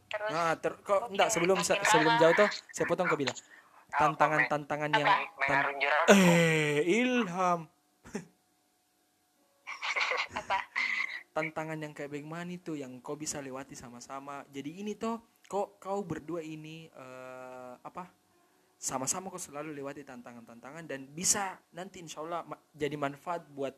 terus 0.07 0.31
nah 0.31 0.53
ter 0.55 0.73
kok 0.81 1.07
enggak 1.09 1.29
sebelum 1.29 1.57
makin 1.57 1.81
sebelum 1.83 2.15
jauh 2.17 2.35
tuh 2.37 2.49
saya 2.71 2.85
potong 2.85 3.07
ke 3.07 3.17
bila. 3.17 3.33
Tantangan-tantangan 3.91 4.91
yang 4.93 5.03
Apa? 5.03 5.19
tan- 5.19 5.35
mengarung 5.41 5.79
jerawat 5.79 6.07
eh 6.11 6.79
Ilham. 6.85 7.61
apa 10.37 10.59
Tantangan 11.31 11.79
yang 11.79 11.93
kayak 11.93 12.11
bagaimana 12.11 12.51
itu 12.51 12.75
yang 12.75 12.99
kau 12.99 13.15
bisa 13.15 13.39
lewati 13.39 13.75
sama-sama. 13.75 14.43
Jadi 14.49 14.83
ini 14.83 14.95
tuh 14.95 15.19
kok 15.47 15.79
kau 15.79 16.03
berdua 16.03 16.43
ini 16.43 16.87
eh, 16.87 17.73
apa? 17.79 18.11
Sama-sama 18.75 19.29
kau 19.29 19.39
selalu 19.39 19.71
lewati 19.73 20.03
tantangan-tantangan 20.03 20.87
dan 20.87 21.07
bisa 21.07 21.55
nanti 21.71 22.03
insya 22.03 22.23
Allah 22.23 22.43
ma- 22.43 22.59
jadi 22.73 22.95
manfaat 22.95 23.47
buat 23.47 23.75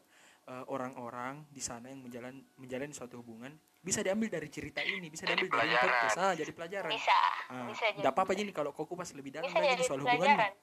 eh, 0.49 0.65
orang-orang 0.67 1.47
di 1.51 1.63
sana 1.63 1.91
yang 1.93 2.03
menjalan 2.03 2.43
menjalani 2.59 2.91
suatu 2.91 3.23
hubungan 3.23 3.55
bisa 3.83 3.99
diambil 3.99 4.31
dari 4.31 4.47
cerita 4.47 4.79
ini 4.79 5.11
bisa 5.11 5.27
Jadi 5.27 5.43
diambil 5.43 5.59
dari 5.59 5.75
pelajaran. 5.75 5.83
podcast 5.91 6.19
ah 6.23 6.33
jadi 6.39 6.53
pelajaran. 6.55 6.91
Bisa 6.95 7.19
ah, 7.51 7.67
bisa 7.67 7.85
jadi. 7.99 8.07
apa-apa 8.07 8.33
jadi 8.39 8.51
kalau 8.55 8.71
kau 8.71 8.87
kupas 8.87 9.11
lebih 9.19 9.35
dalam 9.35 9.51
bisa 9.51 9.59
lagi 9.59 9.75
jadi 9.75 9.83
soal 9.83 10.01
pelajaran. 10.07 10.55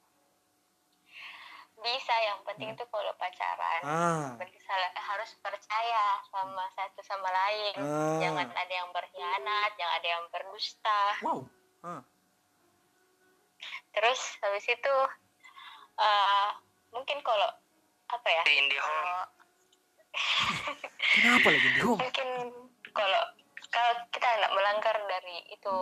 Bisa 1.79 2.15
yang 2.27 2.39
penting 2.43 2.75
itu 2.75 2.83
kalau 2.91 3.11
pacaran 3.15 3.81
ah. 3.87 4.35
berarti 4.35 4.59
salah- 4.63 4.95
harus 4.99 5.31
percaya 5.39 6.03
sama 6.27 6.63
satu 6.75 6.99
sama 7.03 7.27
lain. 7.31 7.75
Ah. 7.79 8.19
jangan 8.23 8.47
ada 8.51 8.73
yang 8.73 8.89
berkhianat 8.91 9.71
jangan 9.75 9.93
ada 9.99 10.07
yang 10.07 10.23
berdusta. 10.31 11.01
Wow. 11.23 11.39
Ah. 11.83 12.03
Terus 13.95 14.19
habis 14.43 14.63
itu 14.67 14.95
eh, 15.99 16.49
mungkin 16.95 17.19
kalau 17.19 17.51
apa 18.09 18.27
ya 18.31 18.41
di 18.47 18.53
IndiHome 18.63 19.38
kenapa 21.13 21.47
lagi 21.53 21.69
di 21.75 21.81
home 21.85 22.01
mungkin 22.05 22.29
kalau 22.93 23.21
kalau 23.69 23.93
kita 24.09 24.25
nggak 24.25 24.53
melanggar 24.53 24.95
dari 25.05 25.45
itu 25.53 25.77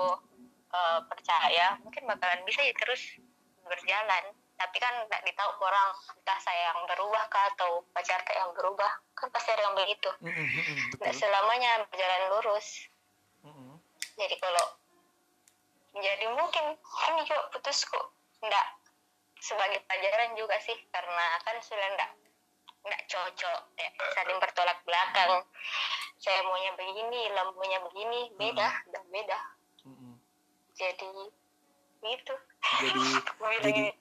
eh, 0.75 0.99
percaya 1.07 1.79
mungkin 1.81 2.03
bakalan 2.07 2.43
bisa 2.43 2.59
ya 2.63 2.75
terus 2.75 3.01
berjalan. 3.67 4.23
Tapi 4.57 4.77
kan 4.81 4.89
nggak 5.05 5.21
ditahu 5.21 5.51
orang 5.61 5.93
entah 6.17 6.39
saya 6.41 6.73
yang 6.73 6.81
berubah 6.89 7.29
kah 7.29 7.45
atau 7.53 7.85
pacar 7.93 8.17
saya 8.25 8.41
yang 8.41 8.51
berubah. 8.57 8.89
Kan 9.13 9.29
pasti 9.29 9.53
ada 9.53 9.69
yang 9.69 9.77
begitu. 9.77 10.09
Mm, 10.23 10.33
mm, 10.33 10.33
mm, 10.33 10.49
mm, 10.49 10.77
nggak 10.97 11.13
betul 11.13 11.21
selamanya 11.21 11.71
berjalan 11.93 12.23
lurus. 12.33 12.67
Mm, 13.45 13.77
jadi 14.17 14.35
kalau 14.41 14.65
jadi 15.97 16.25
mungkin 16.33 16.65
ini 17.13 17.21
juga 17.29 17.41
putus 17.53 17.85
kok. 17.85 18.05
Nggak 18.41 18.67
sebagai 19.37 19.85
pelajaran 19.85 20.33
juga 20.33 20.57
sih 20.57 20.77
karena 20.89 21.25
kan 21.45 21.55
sudah 21.61 21.87
nggak 21.93 22.11
nggak 22.85 23.01
cocok 23.09 23.61
ya, 23.77 23.89
saling 24.13 24.37
bertolak 24.41 24.79
belakang. 24.85 25.43
Saya 26.17 26.41
maunya 26.43 26.73
begini 26.73 27.21
lampunya 27.33 27.79
begini 27.83 28.21
beda 28.35 28.69
dan 28.89 29.03
beda. 29.13 29.39
Mm, 29.85 29.95
mm. 29.95 30.15
jadi 30.73 31.13
gitu. 32.03 32.35
Jadi 32.83 32.99
bilang 33.39 33.55
jadi 33.61 33.71
ini. 33.73 33.91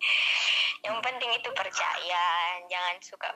yang 0.84 0.98
penting 1.00 1.30
itu 1.36 1.48
percaya 1.52 2.24
jangan 2.68 2.96
suka 3.00 3.28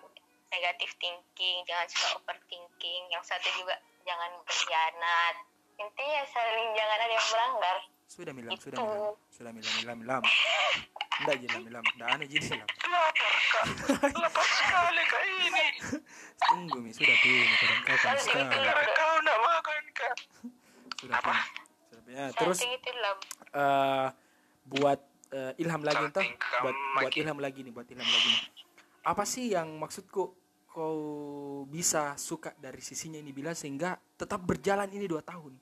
negatif 0.51 0.91
thinking 0.99 1.63
jangan 1.65 1.87
suka 1.87 2.19
overthinking 2.19 3.03
yang 3.11 3.23
satu 3.23 3.49
juga 3.57 3.79
jangan 4.05 4.31
berkhianat. 4.45 5.35
Intinya 5.81 6.23
saling 6.29 6.69
jangan 6.77 6.99
ada 7.01 7.15
yang 7.15 7.29
melanggar 7.33 7.77
sudah 8.11 8.35
milam 8.35 8.59
sudah 8.59 8.79
milam 8.83 9.15
sudah 9.31 9.51
milam 9.55 9.73
milam 9.79 9.97
milam. 10.03 10.23
Enggak 11.23 11.37
jadi 11.47 11.57
milam 11.63 11.85
enggak 11.95 12.09
aneh 12.11 12.27
jadi 12.27 12.47
milam. 12.51 12.69
Sekali 14.35 15.03
kak 15.07 15.23
ini. 15.31 15.67
Tunggu 16.43 16.79
mi. 16.83 16.91
Sudah 16.91 17.15
tuh 17.23 17.31
kadang 17.31 17.81
kau 17.87 17.97
kan 18.03 18.17
sekali. 18.19 18.67
kau 18.99 19.15
nak 19.23 19.39
makan 19.39 19.85
kak. 19.95 20.15
Sudah 20.99 21.17
Apa? 21.23 21.31
tuh 21.31 21.43
sudah 21.87 22.03
ya, 22.11 22.25
terus 22.35 22.59
eh 22.67 24.07
buat 24.67 25.01
eh, 25.31 25.63
ilham 25.63 25.83
lagi 25.87 26.03
entah. 26.11 26.27
buat 26.67 26.77
buat 26.99 27.13
ilham 27.15 27.39
lagi 27.39 27.63
nih 27.63 27.71
buat 27.71 27.87
ilham 27.95 28.09
lagi 28.11 28.29
nih. 28.35 28.43
Apa 29.07 29.23
sih 29.23 29.55
yang 29.55 29.79
maksudku 29.79 30.35
kau 30.67 30.99
bisa 31.71 32.19
suka 32.19 32.59
dari 32.59 32.83
sisinya 32.83 33.23
ini 33.23 33.31
bila? 33.31 33.55
Sehingga 33.55 33.95
tetap 34.19 34.43
berjalan 34.43 34.91
ini 34.91 35.07
dua 35.07 35.23
tahun 35.23 35.55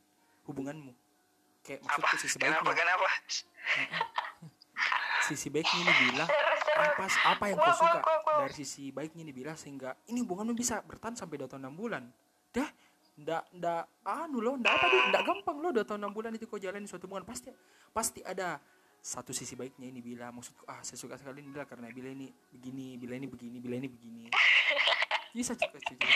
hubunganmu 0.48 1.07
kayak 1.68 1.80
apa? 1.84 2.00
maksudku 2.00 2.16
sisi 2.24 2.36
kenapa? 2.40 2.64
baiknya 2.64 2.80
kenapa? 2.80 3.08
Sisi 5.28 5.48
baiknya 5.52 5.80
ini 5.84 5.92
bila 6.08 6.24
apa 6.78 7.04
apa 7.28 7.44
yang 7.52 7.58
kau 7.60 7.74
suka? 7.74 8.00
dari 8.46 8.54
sisi 8.54 8.94
baiknya 8.94 9.26
nih 9.28 9.34
bila 9.34 9.52
sehingga 9.58 9.98
ini 10.08 10.24
hubunganmu 10.24 10.54
bisa 10.54 10.80
bertahan 10.80 11.18
sampai 11.18 11.36
dua 11.36 11.50
tahun 11.50 11.68
enam 11.68 11.76
bulan. 11.76 12.02
Dah 12.54 12.70
ndak 13.18 13.50
ndak 13.50 13.84
anu 14.06 14.38
loh 14.38 14.54
ndak 14.56 14.78
apa 14.78 14.86
tuh? 14.88 15.00
Ndak 15.10 15.22
gampang 15.26 15.56
loh 15.58 15.70
dua 15.74 15.84
tahun 15.84 16.00
enam 16.06 16.12
bulan 16.14 16.30
itu 16.38 16.46
kau 16.46 16.56
jalani 16.56 16.86
suatu 16.86 17.10
hubungan. 17.10 17.26
Pasti 17.26 17.50
pasti 17.92 18.22
ada 18.24 18.62
satu 19.02 19.36
sisi 19.36 19.58
baiknya 19.58 19.90
ini 19.90 20.00
bila 20.00 20.32
maksudku 20.32 20.64
ah 20.64 20.80
saya 20.80 20.96
suka 20.96 21.18
sekali 21.18 21.44
ini 21.44 21.50
bila 21.52 21.68
karena 21.68 21.92
bila 21.92 22.08
ini 22.08 22.30
begini 22.54 22.96
bila 22.96 23.18
ini 23.18 23.26
begini 23.26 23.56
bila 23.58 23.74
ini 23.76 23.88
begini. 23.90 24.24
Bisa 25.34 25.52
cukup 25.58 25.82
cukup 25.82 26.08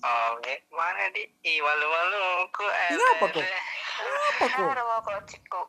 Oh, 0.00 0.30
mana 0.72 1.04
di? 1.12 1.28
Ih, 1.44 1.60
malu-malu 1.60 2.20
aku. 2.48 2.64
Eh, 2.64 2.88
Ini 2.96 3.04
apa 3.04 3.24
kok? 3.28 3.44
apa 3.44 4.44
kok 4.48 4.64
Cara 4.64 4.82
mau 4.82 5.00
kau 5.04 5.20
cikgu. 5.28 5.62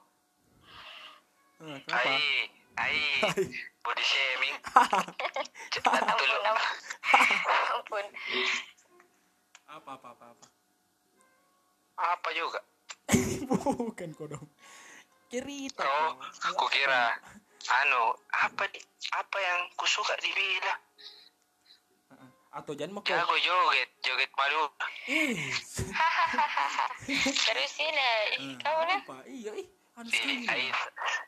Eh, 1.61 1.77
kenapa 1.83 2.09
Ai, 2.09 2.47
ai, 2.79 2.99
body 3.83 4.03
shaming. 4.03 4.55
Cepat 5.73 6.01
dulu. 6.07 6.37
ampun. 6.41 6.55
ampun. 7.75 8.05
apa 9.67 9.89
apa 9.95 10.07
apa 10.11 10.25
apa 10.31 10.47
Apa 11.97 12.29
juga? 12.31 12.59
bukan 13.51 14.09
kau 14.15 14.27
dong 14.27 14.47
cerita 15.27 15.83
Oh, 15.83 16.11
aku 16.43 16.67
kira 16.67 17.15
anu 17.83 18.11
apa 18.31 18.67
di 18.67 18.79
apa 19.11 19.37
yang 19.39 19.59
kusuka 19.75 20.11
di 20.19 20.27
Bila? 20.27 20.75
Atau 22.51 22.75
jangan 22.75 22.99
mau 22.99 23.03
Jago 23.03 23.35
joget, 23.37 23.89
joget 24.03 24.31
malu. 24.35 24.67
eh 25.07 25.31
Terus 27.41 27.73
ini, 27.79 28.09
ih, 28.35 28.43
eh, 28.43 28.55
kau 28.59 28.79
nih. 28.83 28.99
apa 28.99 29.17
iya 29.25 29.51
ih 29.55 29.67
ai 30.47 30.71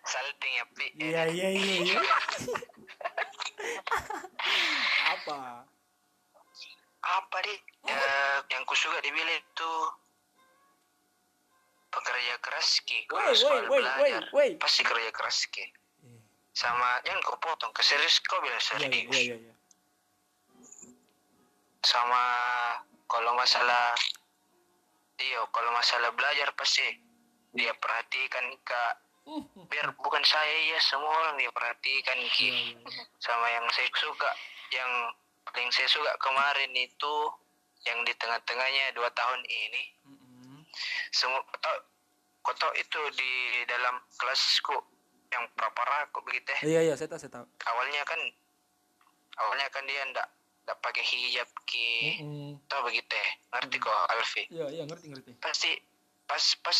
salting 0.03 0.53
ya, 0.55 0.65
Pi. 0.71 0.85
iya 0.95 1.21
iya 1.27 1.47
iya 1.51 1.75
iya 1.83 1.99
apa 5.13 5.67
Apa 7.03 7.37
di? 7.43 7.53
Ya, 7.83 7.99
yang 8.49 8.63
kusuka 8.63 8.95
di 8.99 9.11
Bila 9.11 9.27
itu 9.29 9.71
pekerja 11.89 12.35
keras 12.39 12.79
ki. 12.81 12.99
Woi 13.11 13.35
woi 13.67 13.83
woi 14.31 14.49
pasti 14.55 14.81
kerja 14.81 15.11
keras 15.11 15.43
ki. 15.47 15.63
Eh, 16.03 16.19
Sama 16.51 17.03
jangan 17.03 17.19
kau 17.21 17.35
potong, 17.37 17.71
ke 17.71 17.83
serius 17.83 18.23
kau 18.23 18.39
bilang 18.39 18.55
iya 18.55 18.63
serius. 18.63 18.87
iya 19.11 19.19
iya 19.19 19.35
iya 19.37 19.52
sama 21.83 22.23
kalau 23.11 23.35
masalah 23.35 23.93
iya 25.19 25.43
kalau 25.51 25.71
masalah 25.75 26.09
belajar 26.15 26.49
pasti. 26.55 26.99
Dia 27.53 27.69
perhatikan 27.77 28.49
kak 28.65 28.93
biar 29.71 29.87
bukan 29.95 30.23
saya 30.25 30.73
ya 30.73 30.79
semua 30.83 31.07
orang 31.07 31.39
dia 31.39 31.47
perhatikan 31.53 32.17
ki 32.27 32.43
iya 32.43 32.75
iya. 32.75 33.07
sama 33.23 33.47
yang 33.55 33.63
saya 33.71 33.87
suka 33.95 34.29
yang 34.67 34.91
paling 35.47 35.71
saya 35.71 35.87
suka 35.87 36.11
kemarin 36.19 36.71
itu 36.75 37.15
yang 37.87 38.03
di 38.03 38.13
tengah-tengahnya 38.19 38.95
dua 38.95 39.11
tahun 39.13 39.41
ini. 39.47 39.83
Semua 41.13 41.39
kau 42.43 42.55
tahu 42.57 42.73
itu 42.75 42.99
di 43.15 43.63
dalam 43.69 44.01
kelasku 44.19 44.75
yang 45.31 45.45
prapara 45.55 46.09
kok 46.11 46.23
begitu 46.25 46.49
ya? 46.49 46.59
Iya 46.63 46.79
iya 46.91 46.93
saya 46.97 47.07
tahu 47.11 47.19
saya 47.21 47.31
tahu. 47.31 47.45
Awalnya 47.69 48.01
kan 48.03 48.19
awalnya 49.39 49.67
kan 49.71 49.83
dia 49.87 50.01
ndak 50.09 50.27
ndak 50.63 50.77
pakai 50.79 51.03
hijab 51.03 51.49
ki 51.63 51.91
Mm-mm. 52.17 52.51
Tahu 52.65 52.81
begitu 52.85 53.11
ya? 53.11 53.29
Ngerti 53.51 53.75
kok 53.77 53.97
Alfi? 54.09 54.43
iya 54.49 54.67
iya 54.69 54.83
ngerti 54.83 55.05
ngerti 55.09 55.31
Pasti 55.37 55.71
pas 56.23 56.43
pas 56.59 56.79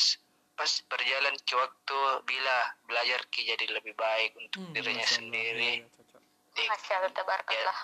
pas 0.54 0.72
berjalan 0.86 1.36
ke 1.40 1.54
waktu 1.54 1.98
bila 2.24 2.56
belajar 2.84 3.20
ki 3.28 3.44
jadi 3.46 3.66
lebih 3.70 3.92
baik 3.94 4.32
untuk 4.36 4.62
Hmm, 4.62 4.72
dirinya 4.72 5.02
Masya 5.02 5.18
sendiri. 5.18 5.72
Iya, 5.82 5.90
iya. 5.90 6.56
Eh, 6.56 6.68
Masya 6.70 6.94
Allah, 6.96 7.12
tabarakallah. 7.12 7.80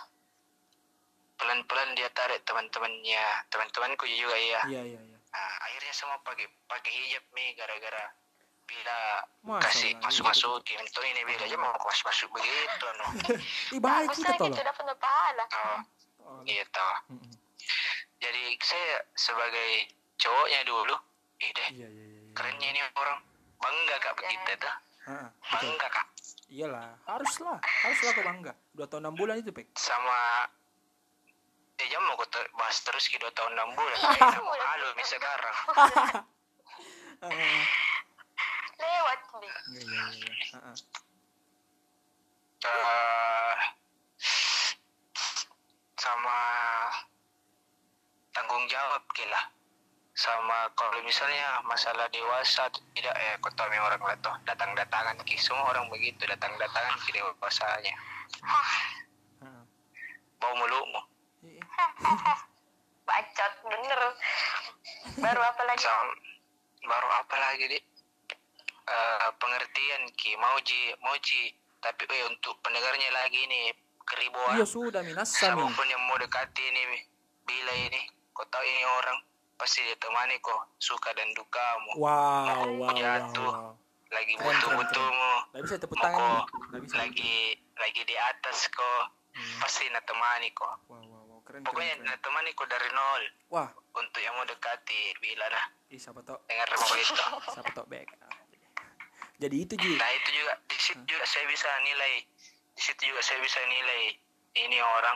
pelan-pelan 1.35 1.95
dia 1.95 2.11
tarik 2.11 2.43
teman-temannya, 2.43 3.23
teman-temanku 3.47 4.05
juga 4.07 4.35
ya. 4.35 4.61
iya 4.67 4.81
iya 4.85 4.99
iya 4.99 5.17
Nah, 5.29 5.53
akhirnya 5.61 5.93
semua 5.93 6.17
pakai 6.19 6.45
pakai 6.65 6.91
hijab 6.91 7.21
nih 7.31 7.53
gara-gara 7.53 8.05
bila 8.69 8.97
Masya 9.41 9.63
kasih 9.65 9.91
Allah, 9.91 10.03
masuk-masukin. 10.05 10.79
Tuh 10.87 11.01
ini 11.03 11.21
bila 11.25 11.43
aja 11.43 11.57
mau 11.57 11.73
masuk-masuk 11.75 12.29
begitu 12.31 12.85
no. 12.95 13.05
ih 13.75 13.81
baik 13.81 14.07
kita 14.13 14.31
tolong 14.35 14.53
gitu 14.53 14.61
dapat 14.61 14.85
pahala. 14.95 15.45
Oh, 15.49 15.79
Oh, 16.21 16.39
gitu. 16.45 16.89
mm-mm. 17.09 17.33
Jadi 18.19 18.43
saya 18.61 19.01
sebagai 19.13 19.69
cowoknya 20.15 20.61
dulu, 20.63 20.95
ih 21.39 21.49
deh, 21.49 21.69
iya 21.73 21.87
iya 21.87 22.05
iya 22.05 22.19
iya. 22.21 22.31
kerennya 22.31 22.67
ini 22.69 22.81
orang 22.93 23.17
bangga 23.57 23.95
kak 23.97 24.13
begitu 24.13 24.51
tuh. 24.55 24.75
Bangga 25.49 25.87
kak. 25.89 26.05
iyalah 26.49 26.97
haruslah 27.05 27.57
haruslah 27.61 28.09
kau 28.11 28.25
bangga 28.25 28.53
dua 28.73 28.85
tahun 28.85 29.05
enam 29.05 29.13
bulan 29.13 29.37
itu 29.37 29.49
pek 29.49 29.69
sama 29.73 30.49
eh 31.77 31.85
jam 31.85 32.01
mau 32.01 32.17
kau 32.17 32.25
ter- 32.25 32.49
bahas 32.53 32.73
terus 32.81 33.05
ke 33.05 33.21
dua 33.21 33.29
tahun 33.31 33.53
enam 33.53 33.69
bulan 33.73 33.97
kayak 34.17 34.41
malu 34.41 34.89
nih 34.91 35.05
sekarang 35.05 35.55
Lewat 38.79 39.19
nih. 39.39 39.53
iya 39.75 40.03
iya 40.15 40.31
iya 40.33 40.57
ah. 40.59 40.77
Eh, 42.59 43.55
sama 45.95 46.39
tanggung 48.35 48.65
jawab 48.67 49.03
gila 49.15 49.41
sama 50.19 50.67
kalau 50.75 50.99
misalnya 51.07 51.63
masalah 51.63 52.11
dewasa 52.11 52.67
tidak 52.91 53.15
ya 53.15 53.39
tahu 53.39 53.67
memang 53.71 53.95
orang 53.95 54.03
lah 54.03 54.17
toh 54.19 54.35
datang 54.43 54.75
datangan 54.75 55.15
ki 55.23 55.39
semua 55.39 55.71
orang 55.71 55.87
begitu 55.87 56.19
datang 56.27 56.51
datangan 56.59 56.99
ki 57.07 57.15
dewasanya 57.15 57.95
bau 60.39 60.55
mulutmu 60.59 60.99
Iya, 61.39 61.63
iya. 61.63 62.35
Bacot 63.07 63.53
bener. 63.65 64.01
Baru 65.23 65.41
apa 65.41 65.61
lagi? 65.65 65.81
Sam, 65.81 66.07
baru 66.83 67.09
apa 67.09 67.35
lagi 67.39 67.65
di 67.71 67.79
Eh, 68.89 69.29
pengertian 69.37 70.01
ki. 70.13 70.33
Mau 70.35 70.57
ji 70.59 70.79
mau 70.99 71.13
ji. 71.19 71.53
Tapi 71.77 72.03
eh, 72.03 72.25
untuk 72.25 72.57
pendengarnya 72.59 73.09
lagi 73.13 73.41
nih 73.43 73.65
keribuan. 74.03 74.57
Iya 74.57 74.65
sudah 74.65 75.01
minasami 75.01 75.37
siapa 75.45 75.65
pun 75.69 75.85
yang 75.85 76.01
mau 76.03 76.17
dekati 76.17 76.63
ini 76.65 76.83
bila 77.45 77.73
ini 77.79 78.01
kau 78.29 78.45
tahu 78.45 78.61
ini 78.61 78.83
orang 78.83 79.17
pasti 79.53 79.81
dia 79.81 79.97
temani 79.97 80.39
kok 80.39 80.55
suka 80.77 81.11
dan 81.11 81.27
dukamu 81.33 81.91
wow 81.97 82.45
wow 82.71 82.79
wow, 82.79 82.93
Jatuh. 82.93 83.51
wow. 83.51 83.71
lagi 84.07 84.31
Keren, 84.31 84.39
keren, 84.39 84.55
butuh 84.55 84.71
butuhmu 84.79 85.33
Nggak 85.51 85.61
bisa 85.61 85.75
tepuk 85.75 85.97
mau 85.97 86.05
tangan 86.05 86.21
kok 86.21 86.45
bisa. 86.79 86.95
lagi 86.95 87.35
lagi 87.75 88.01
di 88.03 88.15
atas 88.15 88.59
kok 88.67 89.03
Hmm. 89.29 89.61
pasti 89.61 89.85
na 89.87 90.01
temani 90.01 90.49
kok 90.51 90.73
Wow, 90.87 90.99
wow, 90.99 91.21
wow. 91.27 91.39
Keren, 91.43 91.61
pokoknya 91.61 91.95
keren, 91.95 92.07
keren. 92.07 92.19
temani 92.19 92.49
kok 92.51 92.65
dari 92.65 92.89
nol. 92.89 93.23
Wah, 93.49 93.69
untuk 93.93 94.19
yang 94.19 94.33
mau 94.33 94.43
dekati 94.43 95.01
bila 95.17 95.45
nah 95.47 95.65
ih, 95.87 95.95
siapa 95.95 96.19
tau, 96.21 96.37
dengar 96.45 96.65
mau 96.67 96.95
itu. 96.97 97.23
Siapa 97.47 97.69
tau 97.71 97.85
back. 97.85 98.07
Ah, 99.39 99.47
Jadi 99.47 99.55
itu 99.63 99.73
Ji. 99.79 99.95
Nah 99.95 100.11
itu 100.11 100.29
juga. 100.35 100.53
Di 100.67 100.75
situ 100.75 100.99
juga 101.07 101.23
saya 101.23 101.47
bisa 101.47 101.69
nilai. 101.87 102.13
Di 102.75 102.81
situ 102.83 103.01
juga 103.07 103.23
saya 103.23 103.39
bisa 103.39 103.59
nilai 103.71 104.19
ini 104.59 104.77
orang 104.83 105.15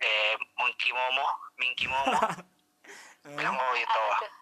eh 0.00 0.34
Monkey 0.56 0.96
Momo, 0.96 1.28
Minky 1.60 1.84
Momo, 1.86 2.16
Eh, 2.16 3.36
yang 3.44 3.52
mau 3.54 3.72
itu 3.76 4.02
Aduh. 4.16 4.32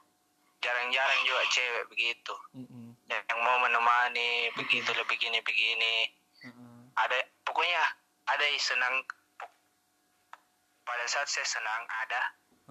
jarang-jarang 0.63 1.21
juga 1.27 1.43
cewek 1.51 1.85
begitu. 1.91 2.35
Mm-mm, 2.55 2.95
yang 3.11 3.41
mau 3.43 3.59
menemani 3.59 4.55
begitu 4.55 4.87
lebih 4.95 5.19
begini 5.19 5.43
begini 5.43 5.95
mm-mm. 6.47 6.95
ada 6.95 7.19
pokoknya 7.43 7.83
ada 8.31 8.45
yang 8.47 8.63
senang. 8.63 8.95
Pada 10.87 11.05
saat 11.11 11.27
saya 11.27 11.45
senang 11.45 11.83
ada 12.07 12.21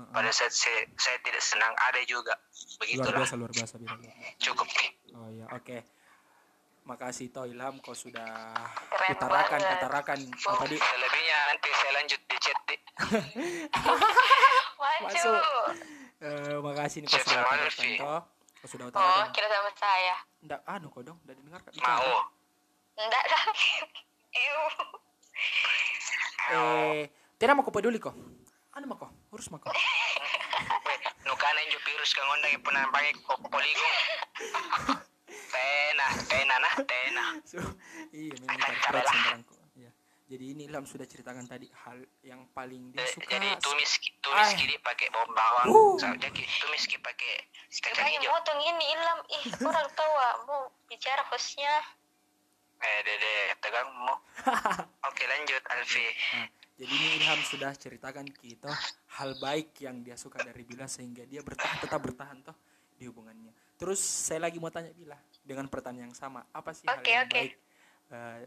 Pada 0.10 0.32
saat 0.32 0.54
saya, 0.56 0.88
saya 0.96 1.18
tidak 1.20 1.44
senang 1.44 1.74
ada 1.76 2.00
juga 2.08 2.32
Luar 2.32 2.78
begitulah 2.80 3.20
biasa, 3.20 3.36
luar 3.36 3.52
biasa. 3.52 3.74
Luar 3.84 4.00
biasa. 4.00 4.20
cukup 4.40 4.68
nih 4.72 4.90
Oh 5.12 5.30
ya, 5.30 5.46
oke. 5.52 5.78
Makasih 6.88 7.30
Toh 7.30 7.46
Ilham, 7.46 7.78
kau 7.84 7.94
sudah 7.94 8.26
Keren 8.90 9.14
utarakan, 9.14 9.60
banget. 9.62 9.78
utarakan 9.78 10.20
oh, 10.48 10.58
tadi. 10.58 10.78
selebihnya 10.80 11.38
nanti 11.52 11.70
saya 11.70 11.92
lanjut 12.00 12.22
di 12.24 12.38
chat 12.40 12.60
di. 12.66 12.76
Masuk. 15.04 15.42
Eh, 16.20 16.58
makasih 16.60 16.98
nih 17.04 17.08
kau 17.08 17.20
sudah 17.20 17.36
sama 17.36 17.46
utarakan. 17.46 17.86
Toh. 18.00 18.22
Kau 18.60 18.68
sudah 18.68 18.86
Oh, 18.88 18.92
utarakan. 18.96 19.28
kira 19.32 19.48
sama 19.48 19.72
saya. 19.78 20.16
Nggak, 20.42 20.62
anu 20.66 20.88
kau 20.90 21.02
dong, 21.04 21.18
udah 21.22 21.36
didengarkan. 21.36 21.72
mau 21.78 22.10
Enggak 22.96 23.24
lah. 23.28 23.44
Iu. 24.34 24.62
Eh, 26.50 27.02
tidak 27.38 27.54
mau 27.54 27.64
kau 27.64 27.72
peduli 27.72 28.00
kok. 28.02 28.16
Anu 28.74 28.86
mau 28.90 28.98
kau, 28.98 29.12
urus 29.40 29.56
mau 29.56 29.64
kau. 29.64 29.72
Nukana 31.24 31.60
yung 31.72 31.80
virus 31.88 32.12
kang 32.12 32.28
onda 32.28 32.52
yung 32.52 32.60
punang 32.60 32.92
pangit 32.92 33.16
po 33.24 33.40
poligon. 33.48 33.96
Tena, 35.32 36.08
tena 36.28 36.56
na, 36.60 36.72
tena. 36.84 37.26
So, 37.48 37.64
iya 38.12 38.36
memang 38.36 38.60
terkait 38.60 39.08
sembarangku. 39.08 39.56
Iya. 39.80 39.92
Jadi 40.28 40.46
ini 40.52 40.62
Ilham 40.68 40.84
sudah 40.84 41.08
ceritakan 41.08 41.48
tadi 41.48 41.72
hal 41.88 42.04
yang 42.20 42.52
paling 42.52 42.92
dia 42.92 43.00
Eh, 43.00 43.08
suka. 43.16 43.32
Jadi 43.32 43.48
tumis 43.64 43.92
tumis 44.20 44.50
Ah. 44.52 44.58
kiri 44.60 44.76
pakai 44.84 45.08
bawang 45.08 45.32
bawang. 45.32 45.68
Uh. 45.72 45.96
Jadi 46.20 46.44
tumis 46.44 46.84
kiri 46.84 47.00
pakai 47.00 47.34
kacang 47.80 48.12
hijau. 48.12 48.36
motong 48.36 48.60
ini 48.60 48.86
ilam. 48.92 49.20
Ih, 49.40 49.44
orang 49.64 49.88
tahu 49.96 50.14
ah, 50.20 50.36
mau 50.44 50.68
bicara 50.92 51.24
hostnya. 51.32 51.80
Eh, 52.80 53.00
Dede, 53.08 53.56
tegangmu. 53.64 54.16
Oke, 55.08 55.24
lanjut, 55.28 55.64
Alfi. 55.68 56.04
Nah, 56.36 56.48
jadi 56.80 56.94
ini 56.96 57.08
Ilham 57.20 57.40
sudah 57.44 57.76
ceritakan 57.76 58.24
kita 58.32 58.72
hal 59.20 59.36
baik 59.36 59.76
yang 59.84 60.00
dia 60.00 60.16
suka 60.16 60.40
dari 60.40 60.64
Bila 60.64 60.88
sehingga 60.88 61.28
dia 61.28 61.44
bertahan 61.44 61.84
tetap 61.84 62.00
bertahan 62.00 62.40
toh 62.40 62.56
di 62.96 63.04
hubungannya. 63.04 63.52
Terus 63.76 64.00
saya 64.00 64.48
lagi 64.48 64.64
mau 64.64 64.72
tanya 64.72 64.96
Bila 64.96 65.20
dengan 65.44 65.68
pertanyaan 65.68 66.08
yang 66.08 66.16
sama, 66.16 66.48
apa 66.56 66.72
sih 66.72 66.88
hal 66.88 67.04
Oke, 67.04 67.12
yang 67.12 67.28
oke. 67.28 67.36
baik 67.36 67.54
eh, 68.16 68.38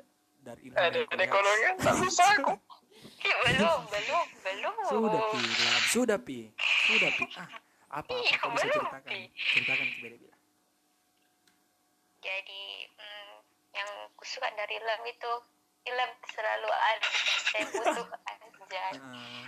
dari 0.41 0.61
Ilham? 0.65 0.81
Eh, 0.81 1.73
tak 1.77 1.95
bisa 2.01 2.25
aku. 2.41 2.57
Belum 3.21 3.79
belum 3.93 4.27
belum 4.41 4.75
Sudah 4.89 5.21
pi, 5.29 5.39
Ilham. 5.45 5.81
sudah 5.93 6.19
pi, 6.25 6.39
sudah 6.89 7.11
pi. 7.13 7.25
Ah, 7.37 7.49
apa 8.01 8.09
apa 8.09 8.17
Iya, 8.17 8.37
kau 8.41 8.49
bisa 8.57 8.67
ceritakan? 8.73 9.01
Pi. 9.13 9.21
Ceritakan 9.37 9.87
kepada 9.93 10.17
Bila. 10.17 10.37
jadi 12.23 12.65
mm, 12.97 13.33
yang 13.75 13.91
kusuka 14.17 14.49
dari 14.57 14.79
Ilham 14.81 15.03
itu 15.05 15.33
Ilham 15.83 16.11
selalu 16.27 16.69
ada 16.69 17.09
saya 17.45 17.63
butuh 17.69 18.07
anjay 18.31 18.93
Ah, 18.95 19.45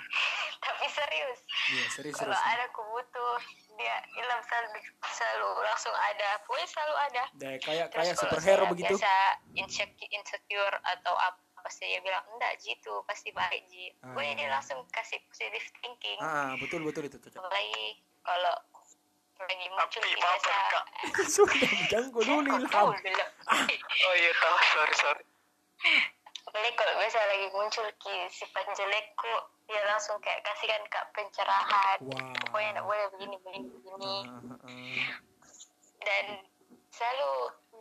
tapi 0.60 0.86
serius 0.88 1.40
Iya 1.66 1.84
serius 1.88 2.14
kalau 2.14 2.32
serius. 2.32 2.52
ada 2.52 2.64
aku 2.66 2.82
butuh 2.84 3.34
dia 3.74 3.96
Ilham 4.14 4.40
selalu 4.42 4.68
selalu 5.06 5.50
langsung 5.62 5.94
ada 5.94 6.28
pokoknya 6.44 6.68
selalu 6.68 6.94
ada 7.00 7.24
Deh, 7.34 7.54
kayak 7.58 7.86
Terus 7.88 8.04
kayak 8.04 8.16
superhero 8.18 8.64
begitu. 8.68 8.94
biasa 8.94 9.14
insecure, 9.54 10.10
insecure 10.10 10.76
atau 10.84 11.14
apa 11.14 11.38
pasti 11.60 11.86
dia 11.86 12.00
bilang 12.00 12.20
enggak 12.28 12.52
Ji 12.58 12.74
itu 12.74 12.92
pasti 13.04 13.30
baik 13.30 13.64
Ji 13.66 13.88
pokoknya 13.98 14.32
dia 14.34 14.46
Ah. 14.46 14.52
langsung 14.54 14.78
kasih 14.90 15.16
positive 15.24 15.64
thinking 15.78 16.18
Ah, 16.18 16.52
betul 16.58 16.82
betul 16.82 17.04
itu 17.04 17.16
cocok. 17.16 17.40
apalagi 17.40 17.84
kalau 18.20 18.54
lagi 19.36 19.66
muncul 19.66 20.00
Api, 20.00 20.08
di 20.08 20.20
Kak. 20.20 20.84
sudah 21.34 21.60
jangko 21.88 22.20
dulu 22.20 22.50
Ilham. 22.54 22.86
Oh 22.86 24.14
iya, 24.14 24.30
tahu. 24.32 24.56
Sorry, 24.70 24.94
sorry. 24.94 25.24
apalagi 26.44 26.74
kalau 26.76 26.92
biasa 27.00 27.18
lagi 27.24 27.46
muncul 27.50 27.86
ki 27.98 28.16
sifat 28.28 28.66
jelekku 28.76 29.34
dia 29.64 29.80
langsung 29.88 30.20
kayak 30.20 30.44
kasihkan 30.44 30.84
kak 30.92 31.08
pencerahan 31.16 31.98
Wow. 32.04 32.36
pokoknya 32.44 32.68
enggak 32.76 32.86
boleh 32.86 33.06
begini 33.16 33.36
begini 33.40 33.68
begini 33.72 34.14
ah, 34.28 34.52
ah. 34.60 35.08
dan 36.04 36.24
selalu 36.92 37.30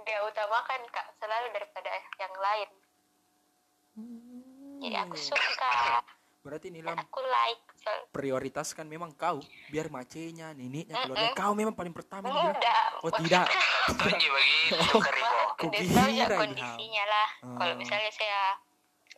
dia 0.07 0.20
utamakan 0.24 0.82
kak 0.89 1.07
selalu 1.20 1.47
daripada 1.51 1.89
yang 2.18 2.36
lain 2.39 2.70
jadi 4.82 4.95
aku 5.05 5.16
Hmm. 5.16 5.28
suka 5.28 5.76
Berarti 6.43 6.67
ini 6.67 6.83
dan 6.83 6.91
Ilham 6.91 6.99
aku 7.01 7.19
like 7.21 7.63
prioritaskan 8.11 8.85
memang 8.85 9.11
kau 9.13 9.39
biar 9.67 9.87
macenya, 9.87 10.51
neneknya, 10.51 10.99
keluarga 11.01 11.23
Mm-mm. 11.25 11.35
kau 11.35 11.53
memang 11.53 11.71
paling 11.71 11.91
pertama 11.91 12.27
enggak 12.27 12.59
Oh 12.99 13.11
tidak. 13.13 13.47
Keribo. 14.03 14.39
Aku 15.53 15.71
tahu 15.71 16.09
ya 16.09 16.25
kira, 16.25 16.35
kondisinya 16.37 17.03
lah 17.05 17.29
kalau 17.55 17.73
Ah. 17.73 17.77
misalnya 17.77 18.11
saya 18.11 18.59